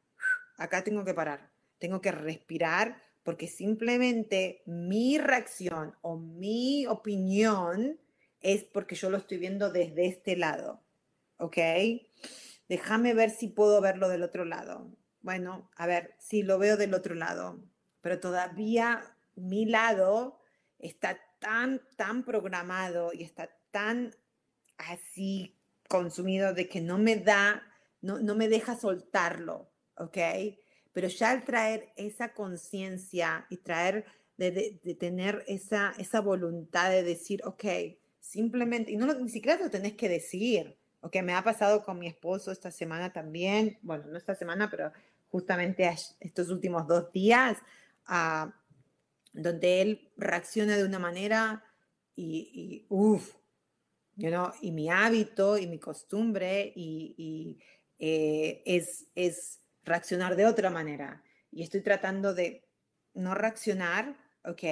acá 0.58 0.84
tengo 0.84 1.04
que 1.04 1.14
parar, 1.14 1.52
tengo 1.80 2.02
que 2.02 2.12
respirar 2.12 3.02
porque 3.24 3.48
simplemente 3.48 4.64
mi 4.66 5.18
reacción 5.18 5.96
o 6.02 6.18
mi 6.18 6.86
opinión 6.88 8.00
es 8.40 8.64
porque 8.64 8.96
yo 8.96 9.10
lo 9.10 9.18
estoy 9.18 9.38
viendo 9.38 9.72
desde 9.72 10.08
este 10.08 10.36
lado, 10.36 10.84
¿ok? 11.38 11.58
Déjame 12.68 13.14
ver 13.14 13.30
si 13.30 13.48
puedo 13.48 13.82
verlo 13.82 14.10
del 14.10 14.24
otro 14.24 14.46
lado. 14.46 14.96
Bueno, 15.22 15.70
a 15.76 15.86
ver, 15.86 16.16
si 16.20 16.42
lo 16.42 16.58
veo 16.58 16.78
del 16.78 16.94
otro 16.94 17.14
lado, 17.14 17.64
pero 18.02 18.20
todavía 18.20 19.16
mi 19.36 19.66
lado 19.66 20.40
está 20.80 21.20
tan, 21.42 21.82
tan 21.98 22.24
programado 22.24 23.12
y 23.14 23.24
está 23.24 23.50
tan 23.72 24.16
así 24.78 25.58
consumido 25.90 26.54
de 26.54 26.70
que 26.70 26.80
no 26.80 26.98
me 26.98 27.18
da, 27.18 27.64
no, 28.00 28.20
no 28.20 28.36
me 28.36 28.48
deja 28.48 28.78
soltarlo, 28.78 29.70
¿ok? 29.98 30.18
Pero 30.94 31.08
ya 31.08 31.32
al 31.32 31.44
traer 31.44 31.92
esa 31.98 32.34
conciencia 32.34 33.46
y 33.50 33.58
traer 33.58 34.06
de, 34.38 34.80
de, 34.84 34.96
tener 34.96 35.44
esa, 35.48 35.94
esa 35.98 36.22
voluntad 36.22 36.90
de 36.90 37.04
decir, 37.04 37.42
ok, 37.44 37.66
simplemente, 38.20 38.92
y 38.92 38.98
no 38.98 39.12
ni 39.14 39.30
siquiera 39.30 39.62
lo 39.62 39.70
tenés 39.70 39.94
que 39.94 40.10
decir, 40.10 40.78
ok, 41.02 41.18
me 41.24 41.34
ha 41.34 41.44
pasado 41.44 41.84
con 41.84 42.00
mi 42.00 42.08
esposo 42.08 42.52
esta 42.52 42.72
semana 42.72 43.12
también, 43.12 43.78
bueno, 43.82 44.06
no 44.08 44.18
esta 44.18 44.36
semana, 44.36 44.70
pero 44.70 44.92
justamente 45.30 45.90
estos 46.20 46.50
últimos 46.50 46.88
dos 46.88 47.12
días, 47.12 47.58
uh, 48.10 48.52
donde 49.34 49.82
él 49.82 50.12
reacciona 50.18 50.78
de 50.78 50.84
una 50.84 51.00
manera 51.00 51.64
y, 52.16 52.86
uff, 52.90 53.36
y 54.62 54.72
mi 54.72 54.90
hábito 54.90 55.58
y 55.58 55.68
mi 55.68 55.80
costumbre 55.80 56.72
y, 56.76 57.60
eh, 57.98 58.62
es, 58.66 59.08
es 59.16 59.62
reaccionar 59.84 60.36
de 60.36 60.46
otra 60.46 60.70
manera. 60.70 61.24
Y 61.52 61.64
estoy 61.64 61.82
tratando 61.82 62.34
de 62.34 62.68
no 63.14 63.36
reaccionar, 63.36 64.18
¿ok? 64.46 64.64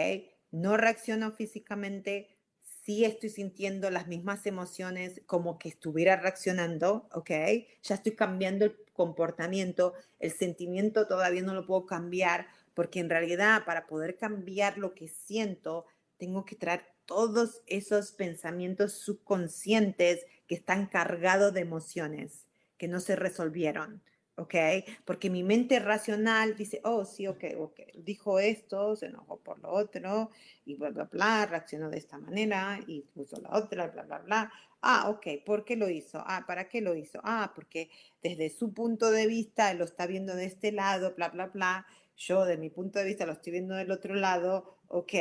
No 0.52 0.78
reacciono 0.78 1.32
físicamente, 1.32 2.40
sí 2.84 3.06
estoy 3.06 3.30
sintiendo 3.30 3.90
las 3.92 4.08
mismas 4.08 4.46
emociones 4.46 5.22
como 5.26 5.60
que 5.60 5.70
estuviera 5.70 6.16
reaccionando, 6.16 7.08
¿ok? 7.14 7.30
Ya 7.84 7.96
estoy 7.96 8.16
cambiando 8.16 8.66
el 8.66 8.76
comportamiento, 8.94 9.94
el 10.20 10.32
sentimiento 10.32 11.08
todavía 11.08 11.42
no 11.42 11.54
lo 11.54 11.66
puedo 11.66 11.86
cambiar, 11.86 12.48
porque 12.80 13.02
en 13.02 13.10
realidad 13.10 13.66
para 13.66 13.88
poder 13.88 14.16
cambiar 14.16 14.78
lo 14.78 14.96
que 14.96 15.10
siento, 15.10 15.86
tengo 16.16 16.46
que 16.46 16.56
traer 16.56 16.86
todos 17.04 17.62
esos 17.68 18.14
pensamientos 18.14 18.94
subconscientes 18.94 20.26
que 20.48 20.56
están 20.56 20.86
cargados 20.86 21.54
de 21.54 21.60
emociones 21.60 22.48
que 22.78 22.88
no 22.88 23.02
se 23.02 23.18
resolvieron, 23.18 24.02
¿ok? 24.38 24.56
Porque 25.04 25.30
mi 25.30 25.44
mente 25.44 25.78
racional 25.80 26.56
dice, 26.56 26.80
oh, 26.86 27.04
sí, 27.04 27.28
ok, 27.28 27.44
ok, 27.58 27.82
dijo 27.96 28.40
esto, 28.40 28.96
se 28.96 29.08
enojó 29.08 29.42
por 29.42 29.60
lo 29.60 29.72
otro, 29.72 30.32
y 30.64 30.76
bla, 30.76 30.92
bla, 30.92 31.04
bla, 31.12 31.46
reaccionó 31.48 31.90
de 31.90 31.98
esta 31.98 32.18
manera, 32.18 32.80
y 32.88 33.02
puso 33.02 33.42
la 33.42 33.58
otra, 33.58 33.88
bla, 33.88 34.04
bla, 34.04 34.20
bla. 34.20 34.54
Ah, 34.82 35.10
ok, 35.10 35.44
¿por 35.46 35.66
qué 35.66 35.76
lo 35.76 35.90
hizo? 35.90 36.24
Ah, 36.26 36.46
¿para 36.48 36.70
qué 36.70 36.80
lo 36.80 36.96
hizo? 36.96 37.20
Ah, 37.26 37.52
porque 37.54 37.90
desde 38.24 38.50
su 38.50 38.72
punto 38.74 39.12
de 39.12 39.28
vista 39.28 39.74
lo 39.74 39.84
está 39.84 40.08
viendo 40.08 40.34
de 40.34 40.46
este 40.46 40.72
lado, 40.72 41.14
bla, 41.14 41.28
bla, 41.28 41.48
bla. 41.48 41.86
Yo, 42.20 42.46
de 42.46 42.58
mi 42.58 42.70
punto 42.70 43.00
de 43.00 43.06
vista, 43.06 43.26
lo 43.26 43.34
estoy 43.34 43.54
viendo 43.54 43.74
del 43.74 43.90
otro 43.90 44.14
lado, 44.14 44.78
ok 44.90 45.14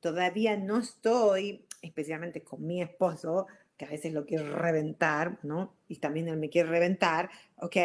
todavía 0.00 0.56
no 0.56 0.78
estoy, 0.78 1.66
especialmente 1.82 2.42
con 2.42 2.66
mi 2.66 2.82
esposo, 2.82 3.46
que 3.76 3.84
a 3.84 3.90
veces 3.90 4.12
lo 4.12 4.26
quiero 4.26 4.56
reventar, 4.56 5.38
¿no? 5.42 5.76
Y 5.88 5.96
también 5.96 6.28
él 6.28 6.36
me 6.36 6.50
quiere 6.50 6.68
reventar, 6.68 7.30
¿ok? 7.56 7.76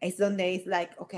Es 0.00 0.16
donde 0.16 0.54
es 0.54 0.66
like, 0.66 0.94
ok, 0.98 1.14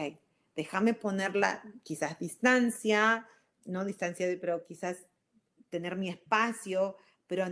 déjame 0.56 0.94
ponerla 0.94 1.62
quizás 1.82 2.18
distancia, 2.18 3.26
no 3.64 3.84
distancia, 3.84 4.26
pero 4.40 4.64
quizás 4.64 5.06
tener 5.68 5.96
mi 5.96 6.08
espacio, 6.08 6.96
pero 7.26 7.46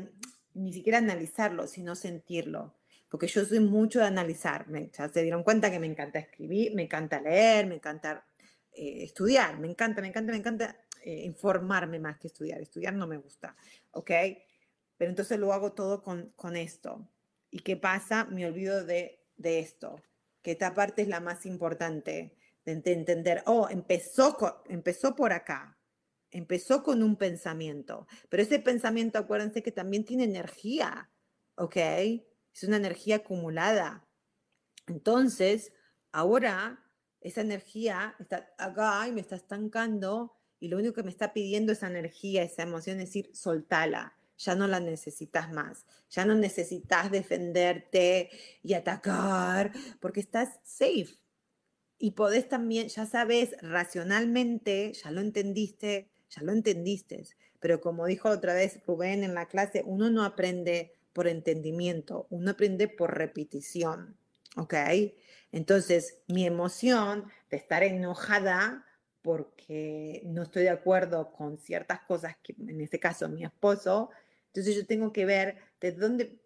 ni 0.54 0.72
siquiera 0.72 0.98
analizarlo, 0.98 1.66
sino 1.66 1.94
sentirlo. 1.94 2.74
Porque 3.08 3.26
yo 3.28 3.44
soy 3.44 3.60
mucho 3.60 4.00
de 4.00 4.06
analizar. 4.06 4.66
ya 4.92 5.08
se 5.08 5.22
dieron 5.22 5.44
cuenta 5.44 5.70
que 5.70 5.78
me 5.78 5.86
encanta 5.86 6.18
escribir, 6.18 6.74
me 6.74 6.82
encanta 6.82 7.20
leer, 7.20 7.66
me 7.66 7.76
encanta 7.76 8.24
eh, 8.74 9.04
estudiar, 9.04 9.58
me 9.58 9.68
encanta, 9.68 10.00
me 10.00 10.08
encanta, 10.08 10.32
me 10.32 10.38
encanta 10.38 10.76
eh, 11.02 11.22
informarme 11.24 11.98
más 11.98 12.18
que 12.18 12.28
estudiar. 12.28 12.60
Estudiar 12.60 12.94
no 12.94 13.06
me 13.06 13.18
gusta, 13.18 13.56
¿ok? 13.92 14.10
Pero 14.96 15.10
entonces 15.10 15.38
lo 15.38 15.52
hago 15.52 15.72
todo 15.72 16.02
con, 16.02 16.32
con 16.36 16.56
esto. 16.56 17.08
¿Y 17.50 17.60
qué 17.60 17.76
pasa? 17.76 18.24
Me 18.24 18.46
olvido 18.46 18.84
de, 18.84 19.24
de 19.36 19.58
esto, 19.60 20.00
que 20.42 20.52
esta 20.52 20.74
parte 20.74 21.02
es 21.02 21.08
la 21.08 21.20
más 21.20 21.46
importante, 21.46 22.36
de, 22.64 22.72
entender, 22.92 23.42
oh, 23.46 23.68
empezó, 23.68 24.62
empezó 24.68 25.14
por 25.14 25.32
acá, 25.32 25.78
empezó 26.30 26.82
con 26.82 27.02
un 27.02 27.16
pensamiento, 27.16 28.06
pero 28.28 28.42
ese 28.42 28.58
pensamiento, 28.58 29.18
acuérdense 29.18 29.62
que 29.62 29.72
también 29.72 30.04
tiene 30.04 30.24
energía, 30.24 31.10
¿ok? 31.56 31.76
Es 31.76 32.64
una 32.64 32.76
energía 32.76 33.16
acumulada. 33.16 34.06
Entonces, 34.86 35.72
ahora 36.12 36.83
esa 37.24 37.40
energía 37.40 38.14
está 38.20 38.54
acá 38.58 39.08
y 39.08 39.12
me 39.12 39.22
está 39.22 39.34
estancando 39.34 40.36
y 40.60 40.68
lo 40.68 40.76
único 40.76 40.94
que 40.94 41.02
me 41.02 41.10
está 41.10 41.32
pidiendo 41.32 41.72
esa 41.72 41.88
energía, 41.88 42.42
esa 42.42 42.62
emoción, 42.62 43.00
es 43.00 43.06
decir, 43.06 43.30
soltala, 43.34 44.14
ya 44.36 44.54
no 44.54 44.68
la 44.68 44.78
necesitas 44.78 45.50
más, 45.50 45.86
ya 46.10 46.24
no 46.24 46.34
necesitas 46.34 47.10
defenderte 47.10 48.30
y 48.62 48.74
atacar, 48.74 49.72
porque 50.00 50.20
estás 50.20 50.60
safe. 50.62 51.18
Y 51.98 52.12
podés 52.12 52.48
también, 52.48 52.88
ya 52.88 53.06
sabes, 53.06 53.56
racionalmente, 53.62 54.92
ya 54.92 55.10
lo 55.10 55.20
entendiste, 55.20 56.10
ya 56.28 56.42
lo 56.42 56.52
entendiste, 56.52 57.26
pero 57.58 57.80
como 57.80 58.06
dijo 58.06 58.28
otra 58.28 58.52
vez 58.52 58.80
Rubén 58.86 59.24
en 59.24 59.34
la 59.34 59.48
clase, 59.48 59.82
uno 59.86 60.10
no 60.10 60.24
aprende 60.24 60.92
por 61.14 61.26
entendimiento, 61.26 62.26
uno 62.28 62.50
aprende 62.50 62.88
por 62.88 63.16
repetición, 63.16 64.18
¿ok? 64.56 64.74
Entonces, 65.52 66.22
mi 66.28 66.46
emoción 66.46 67.30
de 67.50 67.56
estar 67.56 67.82
enojada 67.82 68.84
porque 69.22 70.20
no 70.24 70.42
estoy 70.42 70.64
de 70.64 70.70
acuerdo 70.70 71.32
con 71.32 71.58
ciertas 71.58 72.00
cosas 72.00 72.36
que, 72.42 72.54
en 72.58 72.80
este 72.80 73.00
caso, 73.00 73.28
mi 73.28 73.44
esposo, 73.44 74.10
entonces 74.48 74.76
yo 74.76 74.86
tengo 74.86 75.12
que 75.12 75.24
ver 75.24 75.56
de 75.80 75.92
dónde, 75.92 76.38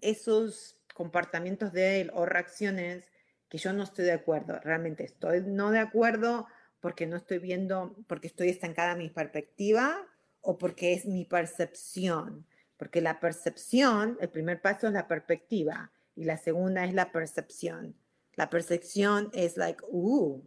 esos 0.00 0.76
comportamientos 0.94 1.72
de 1.72 2.00
él 2.00 2.10
o 2.14 2.26
reacciones 2.26 3.04
que 3.48 3.58
yo 3.58 3.72
no 3.72 3.84
estoy 3.84 4.06
de 4.06 4.12
acuerdo. 4.12 4.58
Realmente 4.60 5.04
estoy 5.04 5.42
no 5.42 5.70
de 5.70 5.78
acuerdo 5.78 6.46
porque 6.80 7.06
no 7.06 7.16
estoy 7.16 7.38
viendo, 7.38 7.96
porque 8.08 8.26
estoy 8.26 8.48
estancada 8.48 8.92
en 8.92 8.98
mi 8.98 9.10
perspectiva 9.10 10.06
o 10.40 10.58
porque 10.58 10.92
es 10.92 11.06
mi 11.06 11.24
percepción. 11.24 12.46
Porque 12.76 13.00
la 13.00 13.20
percepción, 13.20 14.18
el 14.20 14.28
primer 14.28 14.60
paso 14.60 14.86
es 14.86 14.92
la 14.92 15.06
perspectiva 15.06 15.92
y 16.16 16.24
la 16.24 16.38
segunda 16.38 16.84
es 16.84 16.94
la 16.94 17.12
percepción. 17.12 17.94
La 18.34 18.50
percepción 18.50 19.30
es 19.32 19.56
like, 19.56 19.84
uh, 19.88 20.42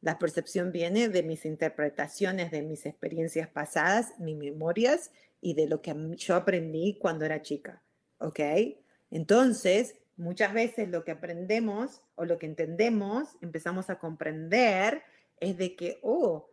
la 0.00 0.18
percepción 0.18 0.72
viene 0.72 1.08
de 1.08 1.22
mis 1.22 1.44
interpretaciones, 1.44 2.50
de 2.50 2.62
mis 2.62 2.86
experiencias 2.86 3.48
pasadas, 3.48 4.18
mis 4.18 4.36
memorias 4.36 5.12
y 5.40 5.54
de 5.54 5.68
lo 5.68 5.80
que 5.80 5.94
yo 6.16 6.34
aprendí 6.34 6.98
cuando 6.98 7.24
era 7.24 7.40
chica. 7.40 7.82
¿Ok? 8.18 8.40
Entonces, 9.10 9.94
muchas 10.16 10.52
veces 10.52 10.88
lo 10.88 11.04
que 11.04 11.12
aprendemos 11.12 12.02
o 12.16 12.24
lo 12.24 12.38
que 12.38 12.46
entendemos, 12.46 13.28
empezamos 13.42 13.90
a 13.90 13.98
comprender, 13.98 15.02
es 15.38 15.56
de 15.56 15.76
que, 15.76 15.98
oh, 16.02 16.48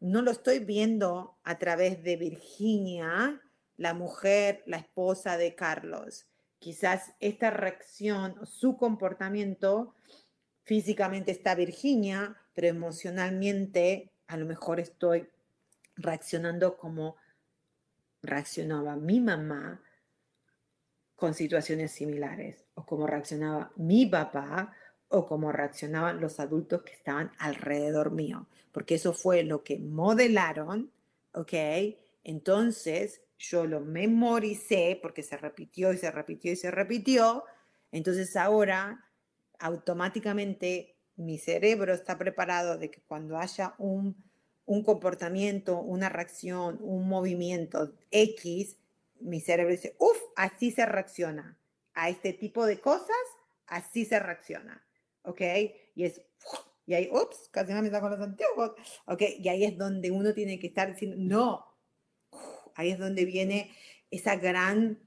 no 0.00 0.22
lo 0.22 0.30
estoy 0.30 0.58
viendo 0.58 1.38
a 1.44 1.58
través 1.58 2.02
de 2.02 2.16
Virginia, 2.16 3.40
la 3.76 3.94
mujer, 3.94 4.62
la 4.66 4.76
esposa 4.76 5.36
de 5.36 5.54
Carlos. 5.54 6.26
Quizás 6.62 7.12
esta 7.18 7.50
reacción, 7.50 8.36
su 8.46 8.76
comportamiento, 8.76 9.96
físicamente 10.62 11.32
está 11.32 11.56
Virginia, 11.56 12.36
pero 12.54 12.68
emocionalmente 12.68 14.12
a 14.28 14.36
lo 14.36 14.46
mejor 14.46 14.78
estoy 14.78 15.28
reaccionando 15.96 16.76
como 16.76 17.16
reaccionaba 18.22 18.94
mi 18.94 19.18
mamá 19.18 19.82
con 21.16 21.34
situaciones 21.34 21.90
similares, 21.90 22.64
o 22.74 22.86
como 22.86 23.08
reaccionaba 23.08 23.72
mi 23.74 24.06
papá, 24.06 24.72
o 25.08 25.26
como 25.26 25.50
reaccionaban 25.50 26.20
los 26.20 26.38
adultos 26.38 26.82
que 26.82 26.92
estaban 26.92 27.32
alrededor 27.40 28.12
mío, 28.12 28.46
porque 28.70 28.94
eso 28.94 29.12
fue 29.12 29.42
lo 29.42 29.64
que 29.64 29.80
modelaron, 29.80 30.92
¿ok? 31.32 31.54
Entonces, 32.22 33.20
yo 33.42 33.66
lo 33.66 33.80
memoricé 33.80 34.98
porque 35.02 35.22
se 35.22 35.36
repitió 35.36 35.92
y 35.92 35.98
se 35.98 36.10
repitió 36.10 36.52
y 36.52 36.56
se 36.56 36.70
repitió. 36.70 37.44
Entonces 37.90 38.36
ahora 38.36 39.04
automáticamente 39.58 40.96
mi 41.16 41.38
cerebro 41.38 41.92
está 41.92 42.16
preparado 42.18 42.78
de 42.78 42.90
que 42.90 43.02
cuando 43.02 43.36
haya 43.36 43.74
un, 43.78 44.16
un 44.64 44.84
comportamiento, 44.84 45.80
una 45.80 46.08
reacción, 46.08 46.78
un 46.80 47.08
movimiento 47.08 47.92
X, 48.10 48.76
mi 49.20 49.40
cerebro 49.40 49.72
dice, 49.72 49.96
uff, 49.98 50.18
así 50.36 50.70
se 50.70 50.86
reacciona. 50.86 51.58
A 51.94 52.08
este 52.08 52.32
tipo 52.32 52.64
de 52.64 52.80
cosas, 52.80 53.10
así 53.66 54.04
se 54.04 54.18
reacciona. 54.18 54.82
¿Ok? 55.24 55.40
Y 55.94 56.04
es, 56.04 56.22
y 56.86 56.94
ahí, 56.94 57.08
ups, 57.12 57.48
casi 57.50 57.72
me 57.72 57.90
con 57.90 58.10
los 58.10 58.20
antiguos. 58.20 58.72
¿Ok? 59.06 59.22
Y 59.38 59.48
ahí 59.48 59.64
es 59.64 59.76
donde 59.76 60.10
uno 60.10 60.32
tiene 60.32 60.58
que 60.58 60.68
estar 60.68 60.92
diciendo, 60.92 61.16
no, 61.18 61.71
ahí 62.74 62.90
es 62.90 62.98
donde 62.98 63.24
viene 63.24 63.70
esa 64.10 64.36
gran, 64.36 64.98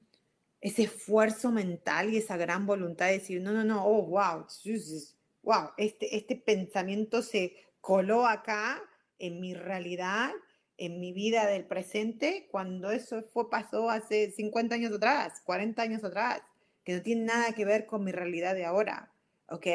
ese 0.62 0.84
esfuerzo 0.84 1.52
mental 1.52 2.14
y 2.14 2.18
esa 2.18 2.38
gran 2.38 2.66
voluntad 2.66 3.08
de 3.08 3.20
decir, 3.20 3.42
no, 3.42 3.52
no, 3.52 3.64
no, 3.64 3.86
oh, 3.86 4.04
wow, 4.04 4.46
wow, 5.44 5.70
este, 5.78 6.16
este 6.16 6.36
pensamiento 6.36 7.22
se 7.22 7.56
coló 7.82 8.26
acá 8.26 8.82
en 9.20 9.40
mi 9.40 9.54
realidad, 9.54 10.32
en 10.78 11.00
mi 11.00 11.14
vida 11.14 11.46
del 11.46 11.66
presente, 11.66 12.48
cuando 12.52 12.92
eso 12.92 13.24
fue, 13.24 13.50
pasó 13.50 13.90
hace 13.90 14.32
50 14.32 14.76
años 14.76 14.94
atrás, 14.94 15.42
40 15.46 15.82
años 15.82 16.04
atrás, 16.04 16.42
que 16.84 16.96
no 16.96 17.02
tiene 17.02 17.26
nada 17.26 17.54
que 17.54 17.66
ver 17.66 17.86
con 17.86 18.04
mi 18.04 18.12
realidad 18.12 18.56
de 18.56 18.66
ahora, 18.66 19.12
¿ok? 19.48 19.68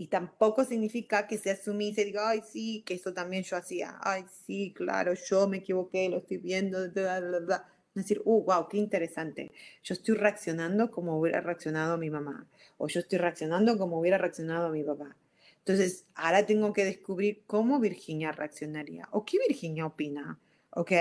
Y 0.00 0.06
tampoco 0.06 0.64
significa 0.64 1.26
que 1.26 1.38
se 1.38 1.50
asumice 1.50 2.02
y 2.02 2.04
diga, 2.04 2.28
ay, 2.28 2.40
sí, 2.48 2.84
que 2.86 2.94
eso 2.94 3.12
también 3.12 3.42
yo 3.42 3.56
hacía. 3.56 3.98
Ay, 4.00 4.24
sí, 4.46 4.72
claro, 4.72 5.12
yo 5.14 5.48
me 5.48 5.56
equivoqué, 5.56 6.08
lo 6.08 6.18
estoy 6.18 6.36
viendo, 6.36 6.88
bla, 6.92 7.18
bla, 7.18 7.40
bla. 7.40 7.68
Es 7.96 8.04
decir, 8.04 8.22
uh, 8.24 8.44
wow, 8.44 8.68
qué 8.68 8.76
interesante. 8.76 9.50
Yo 9.82 9.94
estoy 9.94 10.14
reaccionando 10.14 10.92
como 10.92 11.18
hubiera 11.18 11.40
reaccionado 11.40 11.98
mi 11.98 12.10
mamá. 12.10 12.46
O 12.76 12.86
yo 12.86 13.00
estoy 13.00 13.18
reaccionando 13.18 13.76
como 13.76 13.98
hubiera 13.98 14.18
reaccionado 14.18 14.70
mi 14.70 14.84
papá. 14.84 15.16
Entonces, 15.58 16.06
ahora 16.14 16.46
tengo 16.46 16.72
que 16.72 16.84
descubrir 16.84 17.42
cómo 17.48 17.80
Virginia 17.80 18.30
reaccionaría. 18.30 19.08
O 19.10 19.24
qué 19.24 19.38
Virginia 19.48 19.84
opina. 19.84 20.38
¿Ok? 20.70 20.92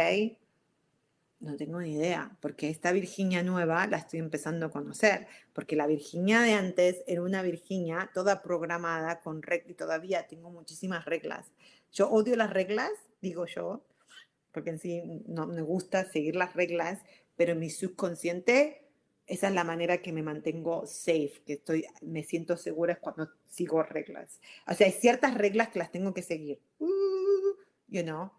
No 1.39 1.55
tengo 1.55 1.79
ni 1.79 1.93
idea, 1.93 2.35
porque 2.41 2.69
esta 2.69 2.91
Virginia 2.91 3.43
nueva 3.43 3.85
la 3.85 3.97
estoy 3.97 4.19
empezando 4.19 4.65
a 4.65 4.71
conocer, 4.71 5.27
porque 5.53 5.75
la 5.75 5.85
Virginia 5.85 6.41
de 6.41 6.53
antes 6.53 7.03
era 7.05 7.21
una 7.21 7.43
Virginia 7.43 8.09
toda 8.13 8.41
programada 8.41 9.19
con 9.21 9.43
reglas 9.43 9.69
y 9.69 9.73
todavía 9.75 10.27
tengo 10.27 10.49
muchísimas 10.49 11.05
reglas. 11.05 11.51
Yo 11.91 12.09
odio 12.09 12.35
las 12.35 12.51
reglas, 12.51 12.91
digo 13.21 13.45
yo, 13.45 13.85
porque 14.51 14.71
en 14.71 14.79
sí 14.79 15.23
no 15.27 15.45
me 15.45 15.61
gusta 15.61 16.05
seguir 16.05 16.35
las 16.35 16.55
reglas, 16.55 17.01
pero 17.35 17.55
mi 17.55 17.69
subconsciente 17.69 18.87
esa 19.27 19.49
es 19.49 19.53
la 19.53 19.65
manera 19.65 20.01
que 20.01 20.13
me 20.13 20.23
mantengo 20.23 20.87
safe, 20.87 21.41
que 21.45 21.53
estoy, 21.53 21.85
me 22.01 22.23
siento 22.23 22.55
segura 22.55 22.93
es 22.93 22.99
cuando 22.99 23.29
sigo 23.49 23.83
reglas. 23.83 24.39
O 24.65 24.73
sea, 24.73 24.87
hay 24.87 24.93
ciertas 24.93 25.35
reglas 25.35 25.67
que 25.67 25.79
las 25.79 25.91
tengo 25.91 26.13
que 26.13 26.21
seguir, 26.21 26.61
uh, 26.79 26.87
you 27.89 28.03
know, 28.03 28.31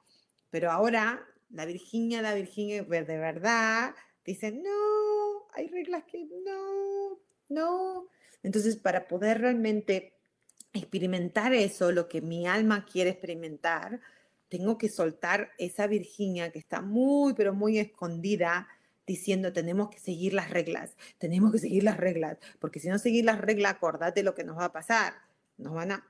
pero 0.51 0.71
ahora 0.71 1.23
la 1.51 1.67
Virginia, 1.67 2.23
la 2.23 2.35
Virginia 2.35 2.83
de 2.83 3.19
verdad, 3.19 3.95
dicen, 4.25 4.63
no, 4.63 5.49
hay 5.55 5.69
reglas 5.69 6.05
que 6.05 6.27
no, 6.45 7.19
no. 7.49 8.09
Entonces, 8.43 8.77
para 8.77 9.09
poder 9.09 9.41
realmente 9.41 10.15
experimentar 10.73 11.55
eso, 11.55 11.93
lo 11.93 12.09
que 12.09 12.21
mi 12.21 12.47
alma 12.47 12.85
quiere 12.85 13.11
experimentar, 13.11 14.01
tengo 14.49 14.79
que 14.79 14.89
soltar 14.89 15.51
esa 15.59 15.87
Virginia 15.87 16.51
que 16.53 16.59
está 16.59 16.81
muy, 16.81 17.35
pero 17.35 17.55
muy 17.55 17.79
escondida, 17.79 18.69
diciendo, 19.07 19.53
tenemos 19.53 19.89
que 19.89 19.99
seguir 19.99 20.35
las 20.35 20.51
reglas, 20.51 20.97
tenemos 21.17 21.51
que 21.51 21.59
seguir 21.59 21.83
las 21.83 21.97
reglas, 21.97 22.39
porque 22.61 22.79
si 22.79 22.89
no 22.89 22.99
seguir 22.99 23.25
las 23.25 23.41
reglas, 23.41 23.73
acordate 23.73 24.23
lo 24.23 24.35
que 24.35 24.45
nos 24.45 24.59
va 24.59 24.67
a 24.67 24.73
pasar. 24.73 25.15
Nos 25.57 25.73
van 25.73 25.93
a, 25.93 26.09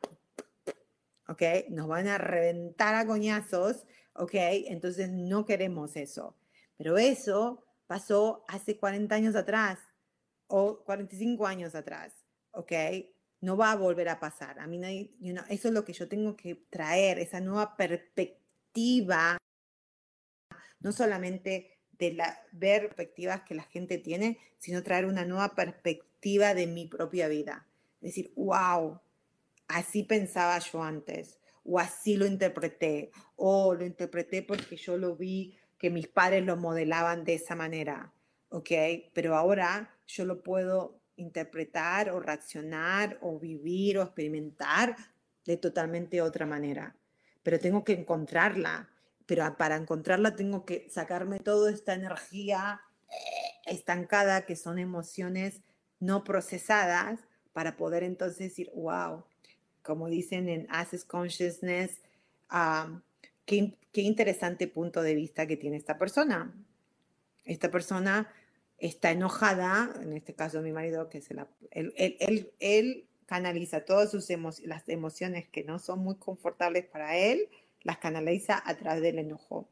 ¿ok? 1.28 1.42
Nos 1.70 1.86
van 1.86 2.08
a 2.08 2.18
reventar 2.18 2.96
a 2.96 3.06
coñazos 3.06 3.86
¿ok? 4.18 4.34
Entonces 4.66 5.10
no 5.10 5.46
queremos 5.46 5.96
eso. 5.96 6.36
Pero 6.76 6.98
eso 6.98 7.64
pasó 7.86 8.44
hace 8.48 8.76
40 8.76 9.14
años 9.14 9.34
atrás 9.34 9.78
o 10.48 10.84
45 10.84 11.46
años 11.46 11.74
atrás, 11.74 12.12
¿ok? 12.52 12.72
No 13.40 13.56
va 13.56 13.72
a 13.72 13.76
volver 13.76 14.08
a 14.08 14.20
pasar. 14.20 14.58
A 14.58 14.66
mí 14.66 14.80
eso 15.48 15.68
es 15.68 15.74
lo 15.74 15.84
que 15.84 15.92
yo 15.92 16.08
tengo 16.08 16.36
que 16.36 16.66
traer, 16.70 17.18
esa 17.18 17.40
nueva 17.40 17.76
perspectiva, 17.76 19.38
no 20.80 20.92
solamente 20.92 21.78
de 21.92 22.12
la, 22.12 22.40
ver 22.52 22.82
perspectivas 22.88 23.42
que 23.42 23.54
la 23.54 23.64
gente 23.64 23.98
tiene, 23.98 24.38
sino 24.58 24.82
traer 24.82 25.06
una 25.06 25.24
nueva 25.24 25.54
perspectiva 25.54 26.54
de 26.54 26.66
mi 26.66 26.86
propia 26.86 27.28
vida. 27.28 27.66
Decir, 28.00 28.32
wow, 28.36 29.00
así 29.68 30.02
pensaba 30.02 30.58
yo 30.58 30.82
antes 30.82 31.37
o 31.70 31.78
así 31.78 32.16
lo 32.16 32.26
interpreté, 32.26 33.10
o 33.36 33.74
lo 33.74 33.84
interpreté 33.84 34.42
porque 34.42 34.76
yo 34.76 34.96
lo 34.96 35.16
vi 35.16 35.58
que 35.76 35.90
mis 35.90 36.08
padres 36.08 36.44
lo 36.44 36.56
modelaban 36.56 37.24
de 37.24 37.34
esa 37.34 37.54
manera, 37.54 38.12
¿ok? 38.48 38.70
Pero 39.12 39.36
ahora 39.36 39.94
yo 40.06 40.24
lo 40.24 40.42
puedo 40.42 41.02
interpretar 41.16 42.10
o 42.10 42.20
reaccionar 42.20 43.18
o 43.20 43.38
vivir 43.38 43.98
o 43.98 44.02
experimentar 44.02 44.96
de 45.44 45.58
totalmente 45.58 46.22
otra 46.22 46.46
manera. 46.46 46.96
Pero 47.42 47.60
tengo 47.60 47.84
que 47.84 47.92
encontrarla, 47.92 48.88
pero 49.26 49.54
para 49.58 49.76
encontrarla 49.76 50.36
tengo 50.36 50.64
que 50.64 50.88
sacarme 50.88 51.38
toda 51.38 51.70
esta 51.70 51.92
energía 51.92 52.80
estancada 53.66 54.46
que 54.46 54.56
son 54.56 54.78
emociones 54.78 55.62
no 56.00 56.24
procesadas 56.24 57.20
para 57.52 57.76
poder 57.76 58.04
entonces 58.04 58.38
decir, 58.38 58.70
wow, 58.74 59.24
como 59.88 60.10
dicen 60.10 60.50
en 60.50 60.66
Access 60.68 61.06
Consciousness, 61.06 62.02
qué, 63.46 63.72
interesante 63.94 64.68
punto 64.68 65.00
de 65.00 65.14
vista 65.14 65.46
que 65.46 65.56
tiene 65.56 65.78
esta 65.78 65.96
persona. 65.96 66.54
Esta 67.46 67.70
persona 67.70 68.30
está 68.76 69.12
enojada, 69.12 69.90
en 70.02 70.12
este 70.12 70.34
caso 70.34 70.60
mi 70.60 70.72
marido, 70.72 71.08
que 71.08 71.22
se 71.22 71.32
la, 71.32 71.48
él, 71.70 71.94
él, 72.60 73.06
canaliza 73.24 73.86
todas 73.86 74.10
sus 74.10 74.28
emociones, 74.28 74.68
las 74.68 74.86
emociones 74.90 75.48
que 75.48 75.64
no 75.64 75.78
son 75.78 76.00
muy 76.00 76.16
confortables 76.16 76.84
para 76.84 77.16
él, 77.16 77.48
las 77.82 77.96
canaliza 77.96 78.62
a 78.62 78.76
través 78.76 79.00
del 79.00 79.18
enojo. 79.18 79.70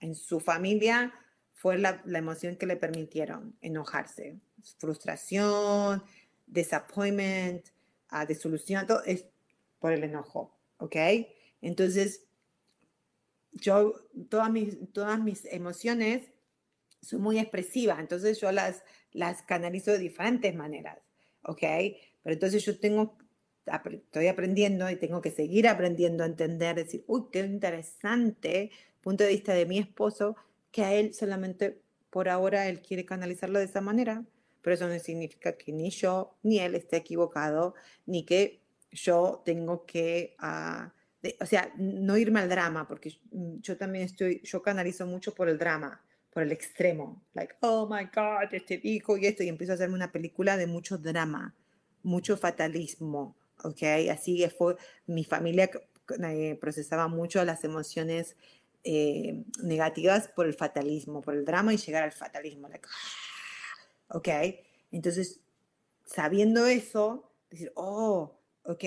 En 0.00 0.14
su 0.14 0.38
familia 0.38 1.14
fue 1.54 1.78
la, 1.78 2.02
la 2.04 2.18
emoción 2.18 2.56
que 2.56 2.66
le 2.66 2.76
permitieron 2.76 3.56
enojarse. 3.62 4.36
Frustración, 4.78 6.02
disappointment, 6.46 7.73
de 8.26 8.34
solución, 8.34 8.86
todo 8.86 9.02
es 9.04 9.26
por 9.78 9.92
el 9.92 10.04
enojo, 10.04 10.56
¿ok? 10.78 10.96
Entonces, 11.60 12.26
yo, 13.52 13.94
todas 14.28 14.50
mis, 14.50 14.76
todas 14.92 15.20
mis 15.20 15.44
emociones 15.46 16.32
son 17.00 17.20
muy 17.20 17.38
expresivas, 17.38 17.98
entonces 17.98 18.40
yo 18.40 18.50
las, 18.52 18.82
las 19.12 19.42
canalizo 19.42 19.92
de 19.92 19.98
diferentes 19.98 20.54
maneras, 20.54 20.98
¿ok? 21.42 21.60
Pero 22.22 22.34
entonces 22.34 22.64
yo 22.64 22.78
tengo, 22.78 23.16
estoy 23.90 24.28
aprendiendo 24.28 24.90
y 24.90 24.96
tengo 24.96 25.20
que 25.20 25.30
seguir 25.30 25.68
aprendiendo 25.68 26.24
a 26.24 26.26
entender, 26.26 26.76
decir, 26.76 27.04
uy, 27.06 27.24
qué 27.32 27.40
interesante 27.40 28.70
punto 29.04 29.22
de 29.22 29.30
vista 29.30 29.52
de 29.52 29.66
mi 29.66 29.78
esposo, 29.78 30.34
que 30.70 30.82
a 30.82 30.94
él 30.94 31.12
solamente 31.12 31.82
por 32.08 32.28
ahora 32.28 32.68
él 32.68 32.80
quiere 32.80 33.04
canalizarlo 33.04 33.58
de 33.58 33.66
esa 33.66 33.82
manera, 33.82 34.24
pero 34.64 34.74
eso 34.74 34.88
no 34.88 34.98
significa 34.98 35.52
que 35.52 35.72
ni 35.72 35.90
yo 35.90 36.38
ni 36.42 36.58
él 36.58 36.74
esté 36.74 36.96
equivocado, 36.96 37.74
ni 38.06 38.24
que 38.24 38.62
yo 38.90 39.42
tengo 39.44 39.84
que, 39.84 40.36
uh, 40.42 40.88
o 41.38 41.46
sea, 41.46 41.70
no 41.76 42.16
irme 42.16 42.40
al 42.40 42.48
drama, 42.48 42.88
porque 42.88 43.12
yo 43.60 43.76
también 43.76 44.06
estoy, 44.06 44.40
yo 44.42 44.62
canalizo 44.62 45.06
mucho 45.06 45.34
por 45.34 45.50
el 45.50 45.58
drama, 45.58 46.02
por 46.30 46.42
el 46.42 46.50
extremo, 46.50 47.22
like, 47.34 47.56
oh 47.60 47.86
my 47.86 48.06
God, 48.06 48.52
este 48.52 48.80
hijo 48.82 49.18
y 49.18 49.26
esto, 49.26 49.42
y 49.42 49.48
empiezo 49.48 49.72
a 49.72 49.74
hacerme 49.74 49.96
una 49.96 50.10
película 50.10 50.56
de 50.56 50.66
mucho 50.66 50.96
drama, 50.96 51.54
mucho 52.02 52.38
fatalismo, 52.38 53.36
¿ok? 53.62 53.82
Así 54.10 54.48
fue, 54.56 54.76
mi 55.06 55.24
familia 55.24 55.70
eh, 56.26 56.56
procesaba 56.58 57.08
mucho 57.08 57.44
las 57.44 57.64
emociones 57.64 58.34
eh, 58.82 59.44
negativas 59.62 60.28
por 60.28 60.46
el 60.46 60.54
fatalismo, 60.54 61.20
por 61.20 61.34
el 61.34 61.44
drama 61.44 61.74
y 61.74 61.76
llegar 61.76 62.02
al 62.02 62.12
fatalismo, 62.12 62.68
like, 62.70 62.88
¿ok? 64.14 64.28
Entonces, 64.92 65.40
sabiendo 66.06 66.66
eso, 66.66 67.30
decir, 67.50 67.72
oh, 67.74 68.38
ok, 68.62 68.84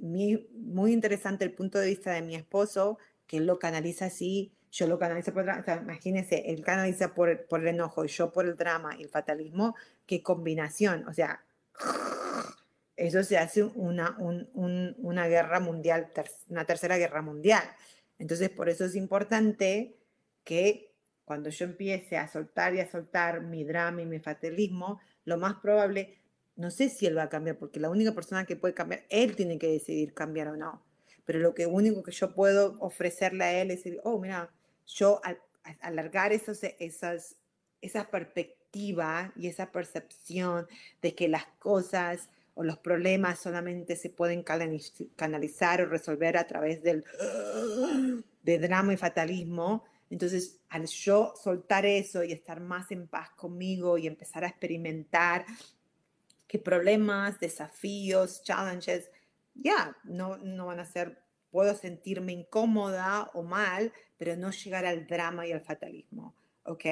muy 0.00 0.92
interesante 0.92 1.44
el 1.44 1.52
punto 1.52 1.78
de 1.78 1.86
vista 1.86 2.12
de 2.12 2.22
mi 2.22 2.34
esposo, 2.34 2.98
que 3.26 3.36
él 3.36 3.46
lo 3.46 3.58
canaliza 3.58 4.06
así, 4.06 4.52
yo 4.72 4.86
lo 4.86 4.98
canalizo 4.98 5.32
por 5.32 5.48
el 5.48 5.62
drama, 5.62 5.82
imagínense, 5.82 6.50
él 6.50 6.62
canaliza 6.62 7.14
por, 7.14 7.46
por 7.46 7.60
el 7.60 7.68
enojo 7.68 8.04
y 8.04 8.08
yo 8.08 8.32
por 8.32 8.46
el 8.46 8.56
drama 8.56 8.96
y 8.98 9.02
el 9.02 9.08
fatalismo, 9.08 9.74
qué 10.06 10.22
combinación, 10.22 11.06
o 11.06 11.12
sea, 11.12 11.44
eso 12.96 13.22
se 13.22 13.36
hace 13.36 13.62
una, 13.62 14.16
una 14.18 15.28
guerra 15.28 15.60
mundial, 15.60 16.10
una 16.48 16.64
tercera 16.64 16.96
guerra 16.96 17.20
mundial. 17.20 17.62
Entonces, 18.18 18.48
por 18.48 18.70
eso 18.70 18.86
es 18.86 18.94
importante 18.94 19.98
que 20.44 20.95
cuando 21.26 21.50
yo 21.50 21.66
empiece 21.66 22.16
a 22.16 22.28
soltar 22.28 22.74
y 22.74 22.80
a 22.80 22.90
soltar 22.90 23.42
mi 23.42 23.64
drama 23.64 24.00
y 24.00 24.06
mi 24.06 24.20
fatalismo, 24.20 25.00
lo 25.24 25.36
más 25.36 25.56
probable, 25.56 26.18
no 26.54 26.70
sé 26.70 26.88
si 26.88 27.04
él 27.04 27.18
va 27.18 27.24
a 27.24 27.28
cambiar, 27.28 27.58
porque 27.58 27.80
la 27.80 27.90
única 27.90 28.12
persona 28.12 28.46
que 28.46 28.56
puede 28.56 28.74
cambiar, 28.74 29.04
él 29.10 29.36
tiene 29.36 29.58
que 29.58 29.66
decidir 29.66 30.14
cambiar 30.14 30.48
o 30.48 30.56
no. 30.56 30.82
Pero 31.24 31.40
lo 31.40 31.52
que 31.52 31.66
único 31.66 32.04
que 32.04 32.12
yo 32.12 32.32
puedo 32.32 32.76
ofrecerle 32.78 33.44
a 33.44 33.60
él 33.60 33.72
es 33.72 33.78
decir, 33.78 34.00
oh, 34.04 34.20
mira, 34.20 34.50
yo 34.86 35.20
al, 35.24 35.40
alargar 35.80 36.32
esos, 36.32 36.60
esas, 36.62 37.36
esa 37.82 38.08
perspectiva 38.08 39.32
y 39.34 39.48
esa 39.48 39.72
percepción 39.72 40.68
de 41.02 41.16
que 41.16 41.28
las 41.28 41.46
cosas 41.58 42.30
o 42.54 42.62
los 42.62 42.78
problemas 42.78 43.40
solamente 43.40 43.96
se 43.96 44.10
pueden 44.10 44.44
canalizar 44.44 45.82
o 45.82 45.86
resolver 45.86 46.36
a 46.36 46.46
través 46.46 46.82
del 46.84 47.04
de 48.44 48.58
drama 48.58 48.94
y 48.94 48.96
fatalismo. 48.96 49.84
Entonces, 50.10 50.60
al 50.68 50.86
yo 50.86 51.34
soltar 51.42 51.84
eso 51.84 52.22
y 52.22 52.32
estar 52.32 52.60
más 52.60 52.90
en 52.92 53.08
paz 53.08 53.30
conmigo 53.30 53.98
y 53.98 54.06
empezar 54.06 54.44
a 54.44 54.48
experimentar 54.48 55.44
qué 56.46 56.58
problemas, 56.58 57.40
desafíos, 57.40 58.42
challenges, 58.42 59.10
ya, 59.54 59.96
no, 60.04 60.36
no 60.38 60.66
van 60.66 60.80
a 60.80 60.84
ser, 60.84 61.22
puedo 61.50 61.74
sentirme 61.74 62.32
incómoda 62.32 63.30
o 63.34 63.42
mal, 63.42 63.92
pero 64.16 64.36
no 64.36 64.50
llegar 64.50 64.86
al 64.86 65.06
drama 65.06 65.46
y 65.46 65.52
al 65.52 65.60
fatalismo, 65.60 66.34
¿ok? 66.64 66.84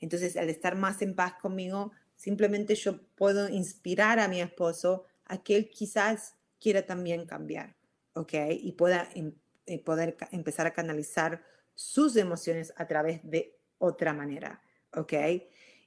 Entonces, 0.00 0.36
al 0.36 0.48
estar 0.48 0.76
más 0.76 1.02
en 1.02 1.14
paz 1.14 1.34
conmigo, 1.34 1.92
simplemente 2.16 2.74
yo 2.74 3.00
puedo 3.16 3.48
inspirar 3.48 4.18
a 4.18 4.28
mi 4.28 4.40
esposo 4.40 5.04
a 5.26 5.42
que 5.42 5.56
él 5.56 5.70
quizás 5.70 6.34
quiera 6.60 6.86
también 6.86 7.26
cambiar, 7.26 7.76
¿ok? 8.14 8.32
Y 8.50 8.72
pueda 8.72 9.08
em, 9.14 9.34
eh, 9.66 9.78
poder 9.78 10.16
empezar 10.30 10.66
a 10.66 10.72
canalizar 10.72 11.44
sus 11.74 12.16
emociones 12.16 12.72
a 12.76 12.86
través 12.86 13.20
de 13.22 13.58
otra 13.78 14.12
manera, 14.12 14.62
¿ok? 14.92 15.12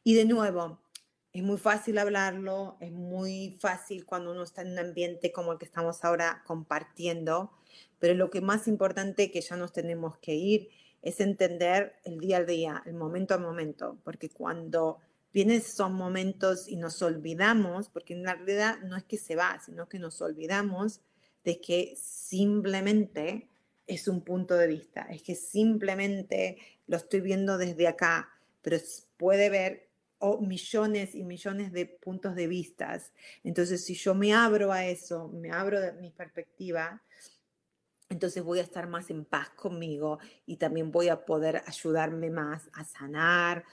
Y 0.03 0.15
de 0.15 0.25
nuevo, 0.25 0.79
es 1.33 1.43
muy 1.43 1.57
fácil 1.57 1.97
hablarlo, 1.97 2.77
es 2.79 2.91
muy 2.91 3.57
fácil 3.59 4.05
cuando 4.05 4.31
uno 4.31 4.43
está 4.43 4.61
en 4.61 4.71
un 4.71 4.79
ambiente 4.79 5.31
como 5.31 5.51
el 5.51 5.59
que 5.59 5.65
estamos 5.65 6.03
ahora 6.03 6.43
compartiendo, 6.45 7.51
pero 7.99 8.13
lo 8.13 8.29
que 8.29 8.41
más 8.41 8.67
importante 8.67 9.31
que 9.31 9.41
ya 9.41 9.55
nos 9.55 9.71
tenemos 9.71 10.17
que 10.17 10.35
ir 10.35 10.69
es 11.01 11.19
entender 11.19 11.95
el 12.03 12.19
día 12.19 12.37
al 12.37 12.45
día, 12.45 12.81
el 12.85 12.95
momento 12.95 13.33
a 13.33 13.37
momento, 13.37 13.97
porque 14.03 14.29
cuando 14.29 14.99
vienen 15.33 15.57
esos 15.57 15.91
momentos 15.91 16.67
y 16.67 16.75
nos 16.75 17.01
olvidamos, 17.01 17.89
porque 17.89 18.13
en 18.13 18.23
realidad 18.23 18.79
no 18.83 18.97
es 18.97 19.03
que 19.03 19.17
se 19.17 19.35
va, 19.35 19.59
sino 19.63 19.87
que 19.87 19.99
nos 19.99 20.21
olvidamos 20.21 21.01
de 21.43 21.61
que 21.61 21.93
simplemente 21.95 23.47
es 23.87 24.07
un 24.07 24.21
punto 24.21 24.55
de 24.55 24.67
vista, 24.67 25.07
es 25.09 25.23
que 25.23 25.35
simplemente 25.35 26.57
lo 26.87 26.97
estoy 26.97 27.21
viendo 27.21 27.57
desde 27.57 27.87
acá, 27.87 28.29
pero 28.61 28.77
puede 29.17 29.49
ver 29.49 29.89
oh, 30.19 30.39
millones 30.39 31.15
y 31.15 31.23
millones 31.23 31.71
de 31.71 31.85
puntos 31.85 32.35
de 32.35 32.47
vistas. 32.47 33.13
Entonces, 33.43 33.83
si 33.85 33.95
yo 33.95 34.13
me 34.13 34.33
abro 34.33 34.71
a 34.71 34.85
eso, 34.85 35.29
me 35.29 35.51
abro 35.51 35.79
de 35.79 35.93
mi 35.93 36.11
perspectiva, 36.11 37.01
entonces 38.09 38.43
voy 38.43 38.59
a 38.59 38.63
estar 38.63 38.87
más 38.87 39.09
en 39.09 39.25
paz 39.25 39.49
conmigo 39.49 40.19
y 40.45 40.57
también 40.57 40.91
voy 40.91 41.09
a 41.09 41.25
poder 41.25 41.63
ayudarme 41.65 42.29
más 42.29 42.69
a 42.73 42.83
sanar, 42.83 43.63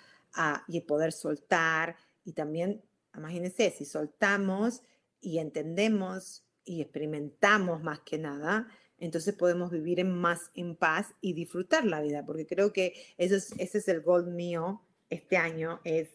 y 0.68 0.80
poder 0.80 1.12
soltar. 1.12 1.96
Y 2.24 2.32
también, 2.32 2.82
imagínense, 3.16 3.70
si 3.70 3.84
soltamos 3.84 4.82
y 5.20 5.38
entendemos 5.38 6.44
y 6.64 6.80
experimentamos 6.80 7.82
más 7.82 8.00
que 8.00 8.18
nada, 8.18 8.66
entonces 9.04 9.34
podemos 9.34 9.70
vivir 9.70 10.00
en 10.00 10.12
más 10.12 10.50
en 10.54 10.76
paz 10.76 11.14
y 11.20 11.32
disfrutar 11.32 11.84
la 11.84 12.00
vida, 12.00 12.24
porque 12.24 12.46
creo 12.46 12.72
que 12.72 12.94
eso 13.18 13.36
es, 13.36 13.52
ese 13.58 13.78
es 13.78 13.88
el 13.88 14.00
gol 14.00 14.26
mío 14.32 14.82
este 15.10 15.36
año, 15.36 15.80
es 15.84 16.08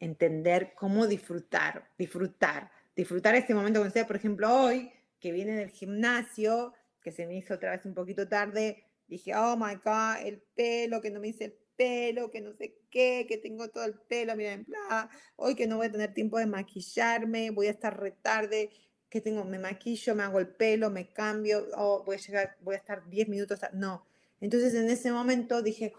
entender 0.00 0.72
cómo 0.74 1.06
disfrutar, 1.06 1.90
disfrutar, 1.98 2.70
disfrutar 2.94 3.34
este 3.34 3.54
momento 3.54 3.80
con 3.80 4.06
por 4.06 4.16
ejemplo, 4.16 4.54
hoy 4.54 4.90
que 5.20 5.32
viene 5.32 5.56
del 5.56 5.70
gimnasio, 5.70 6.72
que 7.02 7.10
se 7.10 7.26
me 7.26 7.36
hizo 7.36 7.54
otra 7.54 7.72
vez 7.72 7.84
un 7.84 7.94
poquito 7.94 8.28
tarde, 8.28 8.84
dije, 9.08 9.34
oh 9.34 9.56
my 9.56 9.74
God, 9.84 10.24
el 10.24 10.40
pelo, 10.54 11.00
que 11.00 11.10
no 11.10 11.20
me 11.20 11.28
hice 11.28 11.46
el 11.46 11.58
pelo, 11.76 12.30
que 12.30 12.40
no 12.40 12.52
sé 12.52 12.76
qué, 12.90 13.26
que 13.28 13.38
tengo 13.38 13.68
todo 13.68 13.84
el 13.84 13.94
pelo, 13.94 14.36
mira, 14.36 14.52
en 14.52 14.64
plan, 14.64 15.08
hoy 15.36 15.54
que 15.54 15.66
no 15.66 15.76
voy 15.76 15.86
a 15.86 15.92
tener 15.92 16.14
tiempo 16.14 16.38
de 16.38 16.46
maquillarme, 16.46 17.50
voy 17.50 17.68
a 17.68 17.70
estar 17.70 17.98
retarde, 17.98 18.70
que 19.08 19.20
tengo, 19.20 19.44
me 19.44 19.58
maquillo, 19.58 20.14
me 20.14 20.22
hago 20.22 20.38
el 20.38 20.48
pelo, 20.48 20.90
me 20.90 21.08
cambio, 21.08 21.66
oh, 21.76 22.02
voy 22.04 22.16
a 22.16 22.18
llegar, 22.18 22.56
voy 22.60 22.74
a 22.74 22.78
estar 22.78 23.08
10 23.08 23.28
minutos, 23.28 23.60
no. 23.72 24.04
Entonces 24.40 24.74
en 24.74 24.88
ese 24.90 25.10
momento 25.12 25.62
dije, 25.62 25.94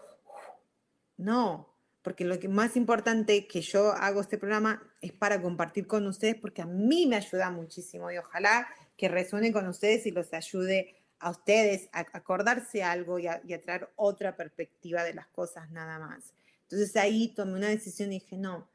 no, 1.16 1.74
porque 2.02 2.24
lo 2.24 2.38
que 2.38 2.48
más 2.48 2.76
importante 2.76 3.46
que 3.46 3.60
yo 3.60 3.92
hago 3.92 4.20
este 4.20 4.38
programa 4.38 4.82
es 5.00 5.12
para 5.12 5.42
compartir 5.42 5.86
con 5.86 6.06
ustedes, 6.06 6.36
porque 6.36 6.62
a 6.62 6.66
mí 6.66 7.06
me 7.06 7.16
ayuda 7.16 7.50
muchísimo 7.50 8.10
y 8.10 8.18
ojalá 8.18 8.68
que 8.96 9.08
resuene 9.08 9.52
con 9.52 9.66
ustedes 9.66 10.06
y 10.06 10.10
los 10.10 10.32
ayude 10.32 10.96
a 11.18 11.30
ustedes 11.30 11.90
a 11.92 12.00
acordarse 12.12 12.82
algo 12.82 13.18
y 13.18 13.26
a, 13.26 13.42
traer 13.62 13.90
otra 13.96 14.36
perspectiva 14.36 15.04
de 15.04 15.14
las 15.14 15.26
cosas 15.26 15.70
nada 15.70 15.98
más. 15.98 16.32
Entonces 16.62 16.96
ahí 16.96 17.34
tomé 17.34 17.54
una 17.54 17.68
decisión 17.68 18.12
y 18.12 18.20
dije, 18.20 18.38
no, 18.38 18.69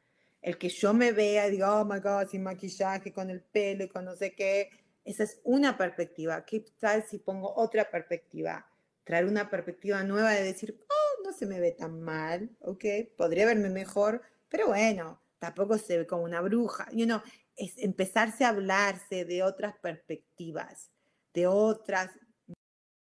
el 0.46 0.58
que 0.58 0.68
yo 0.68 0.94
me 0.94 1.10
vea 1.10 1.48
y 1.48 1.50
diga, 1.50 1.80
oh 1.80 1.84
my 1.84 1.98
God, 1.98 2.28
sin 2.28 2.44
maquillaje, 2.44 3.12
con 3.12 3.30
el 3.30 3.42
pelo 3.42 3.82
y 3.82 3.88
con 3.88 4.04
no 4.04 4.14
sé 4.14 4.32
qué, 4.36 4.70
esa 5.04 5.24
es 5.24 5.40
una 5.42 5.76
perspectiva. 5.76 6.46
¿Qué 6.46 6.64
tal 6.78 7.02
si 7.02 7.18
pongo 7.18 7.52
otra 7.56 7.90
perspectiva? 7.90 8.64
Traer 9.02 9.24
una 9.24 9.50
perspectiva 9.50 10.04
nueva 10.04 10.30
de 10.30 10.44
decir, 10.44 10.80
oh, 10.88 11.24
no 11.24 11.32
se 11.32 11.46
me 11.46 11.58
ve 11.58 11.72
tan 11.72 12.00
mal, 12.00 12.48
¿ok? 12.60 12.84
Podría 13.16 13.44
verme 13.44 13.70
mejor, 13.70 14.22
pero 14.48 14.68
bueno, 14.68 15.20
tampoco 15.40 15.78
se 15.78 15.98
ve 15.98 16.06
como 16.06 16.22
una 16.22 16.40
bruja. 16.40 16.86
You 16.92 17.06
know, 17.06 17.20
es 17.56 17.76
empezarse 17.78 18.44
a 18.44 18.50
hablarse 18.50 19.24
de 19.24 19.42
otras 19.42 19.74
perspectivas, 19.78 20.92
de 21.34 21.48
otras 21.48 22.10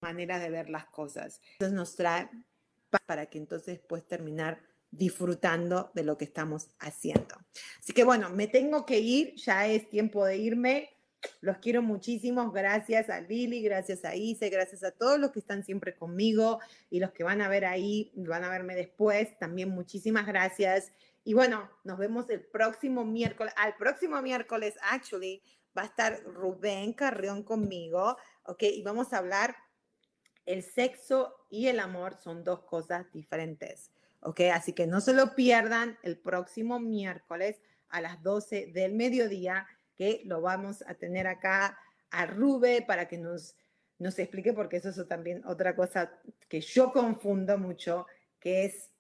manera 0.01 0.38
de 0.38 0.49
ver 0.49 0.69
las 0.69 0.88
cosas. 0.88 1.39
Entonces 1.53 1.77
nos 1.77 1.95
trae 1.95 2.29
para 3.05 3.27
que 3.27 3.38
entonces 3.38 3.79
puedas 3.79 4.05
terminar 4.05 4.61
disfrutando 4.91 5.91
de 5.95 6.03
lo 6.03 6.17
que 6.17 6.25
estamos 6.25 6.69
haciendo. 6.79 7.35
Así 7.79 7.93
que 7.93 8.03
bueno, 8.03 8.29
me 8.29 8.47
tengo 8.47 8.85
que 8.85 8.99
ir, 8.99 9.35
ya 9.35 9.67
es 9.67 9.89
tiempo 9.89 10.25
de 10.25 10.37
irme. 10.37 10.89
Los 11.39 11.57
quiero 11.57 11.81
muchísimo. 11.81 12.51
Gracias 12.51 13.09
a 13.09 13.21
Lili, 13.21 13.61
gracias 13.61 14.03
a 14.05 14.15
Ise, 14.15 14.49
gracias 14.49 14.83
a 14.83 14.91
todos 14.91 15.19
los 15.19 15.31
que 15.31 15.39
están 15.39 15.63
siempre 15.63 15.95
conmigo 15.95 16.59
y 16.89 16.99
los 16.99 17.11
que 17.11 17.23
van 17.23 17.41
a 17.41 17.47
ver 17.47 17.65
ahí, 17.65 18.11
van 18.15 18.43
a 18.43 18.49
verme 18.49 18.75
después. 18.75 19.37
También 19.39 19.69
muchísimas 19.69 20.25
gracias. 20.25 20.91
Y 21.23 21.33
bueno, 21.33 21.69
nos 21.83 21.97
vemos 21.97 22.29
el 22.29 22.41
próximo 22.41 23.05
miércoles. 23.05 23.53
Al 23.55 23.75
próximo 23.75 24.21
miércoles, 24.21 24.75
actually, 24.89 25.43
va 25.77 25.83
a 25.83 25.85
estar 25.85 26.23
Rubén 26.23 26.93
Carrión 26.93 27.43
conmigo, 27.43 28.17
¿ok? 28.43 28.63
Y 28.63 28.81
vamos 28.81 29.13
a 29.13 29.19
hablar 29.19 29.55
el 30.45 30.63
sexo 30.63 31.35
y 31.49 31.67
el 31.67 31.79
amor 31.79 32.15
son 32.15 32.43
dos 32.43 32.63
cosas 32.63 33.05
diferentes. 33.13 33.91
¿Ok? 34.22 34.41
Así 34.53 34.74
que 34.74 34.88
no 34.88 35.01
se 35.01 35.13
lo 35.13 35.36
pierdan 35.36 35.97
el 36.03 36.17
próximo 36.17 36.80
miércoles 36.80 37.61
a 37.89 38.01
las 38.01 38.22
12 38.24 38.72
del 38.74 38.93
mediodía, 38.93 39.67
que 39.95 40.22
lo 40.26 40.41
vamos 40.41 40.84
a 40.88 40.93
tener 40.95 41.28
acá 41.28 41.78
a 42.09 42.26
Rube 42.26 42.84
para 42.86 43.07
que 43.07 43.17
nos, 43.17 43.55
nos 43.99 44.17
explique, 44.19 44.53
porque 44.53 44.78
eso 44.78 44.89
es 44.89 45.07
también 45.07 45.43
otra 45.45 45.76
cosa 45.76 46.11
que 46.47 46.61
yo 46.61 46.91
confundo 46.91 47.57
mucho, 47.57 48.05
que 48.39 48.65
es 48.65 48.91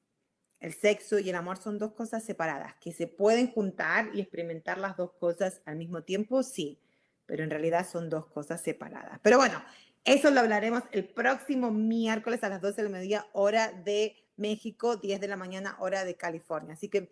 el 0.59 0.73
sexo 0.73 1.17
y 1.19 1.29
el 1.29 1.35
amor 1.35 1.57
son 1.57 1.79
dos 1.79 1.93
cosas 1.93 2.23
separadas, 2.23 2.75
que 2.79 2.93
se 2.93 3.07
pueden 3.07 3.51
juntar 3.51 4.09
y 4.13 4.21
experimentar 4.21 4.77
las 4.77 4.95
dos 4.95 5.11
cosas 5.13 5.61
al 5.65 5.75
mismo 5.75 6.03
tiempo, 6.03 6.43
sí, 6.43 6.79
pero 7.25 7.43
en 7.43 7.49
realidad 7.49 7.87
son 7.89 8.09
dos 8.09 8.27
cosas 8.27 8.61
separadas. 8.61 9.19
Pero 9.23 9.37
bueno, 9.37 9.63
eso 10.03 10.29
lo 10.29 10.39
hablaremos 10.39 10.83
el 10.91 11.07
próximo 11.07 11.71
miércoles 11.71 12.43
a 12.43 12.49
las 12.49 12.61
12 12.61 12.83
del 12.83 12.91
mediodía, 12.91 13.25
hora 13.33 13.71
de 13.71 14.15
México, 14.41 14.97
10 14.97 15.21
de 15.21 15.27
la 15.27 15.37
mañana, 15.37 15.77
hora 15.79 16.03
de 16.03 16.15
California. 16.15 16.73
Así 16.73 16.89
que, 16.89 17.11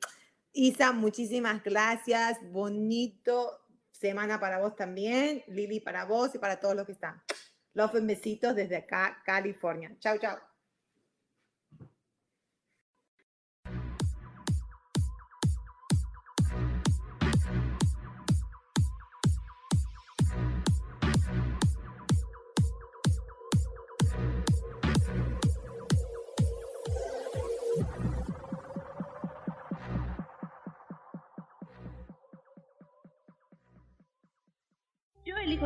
Isa, 0.51 0.91
muchísimas 0.91 1.63
gracias. 1.63 2.39
Bonito 2.51 3.61
semana 3.91 4.39
para 4.39 4.59
vos 4.59 4.75
también. 4.75 5.43
Lili, 5.47 5.79
para 5.79 6.05
vos 6.05 6.33
y 6.35 6.39
para 6.39 6.59
todos 6.59 6.75
los 6.75 6.85
que 6.85 6.93
están. 6.93 7.21
Los 7.73 7.93
besitos 7.93 8.55
desde 8.55 8.77
acá, 8.77 9.21
California. 9.23 9.95
Chao, 9.99 10.17
chao. 10.17 10.48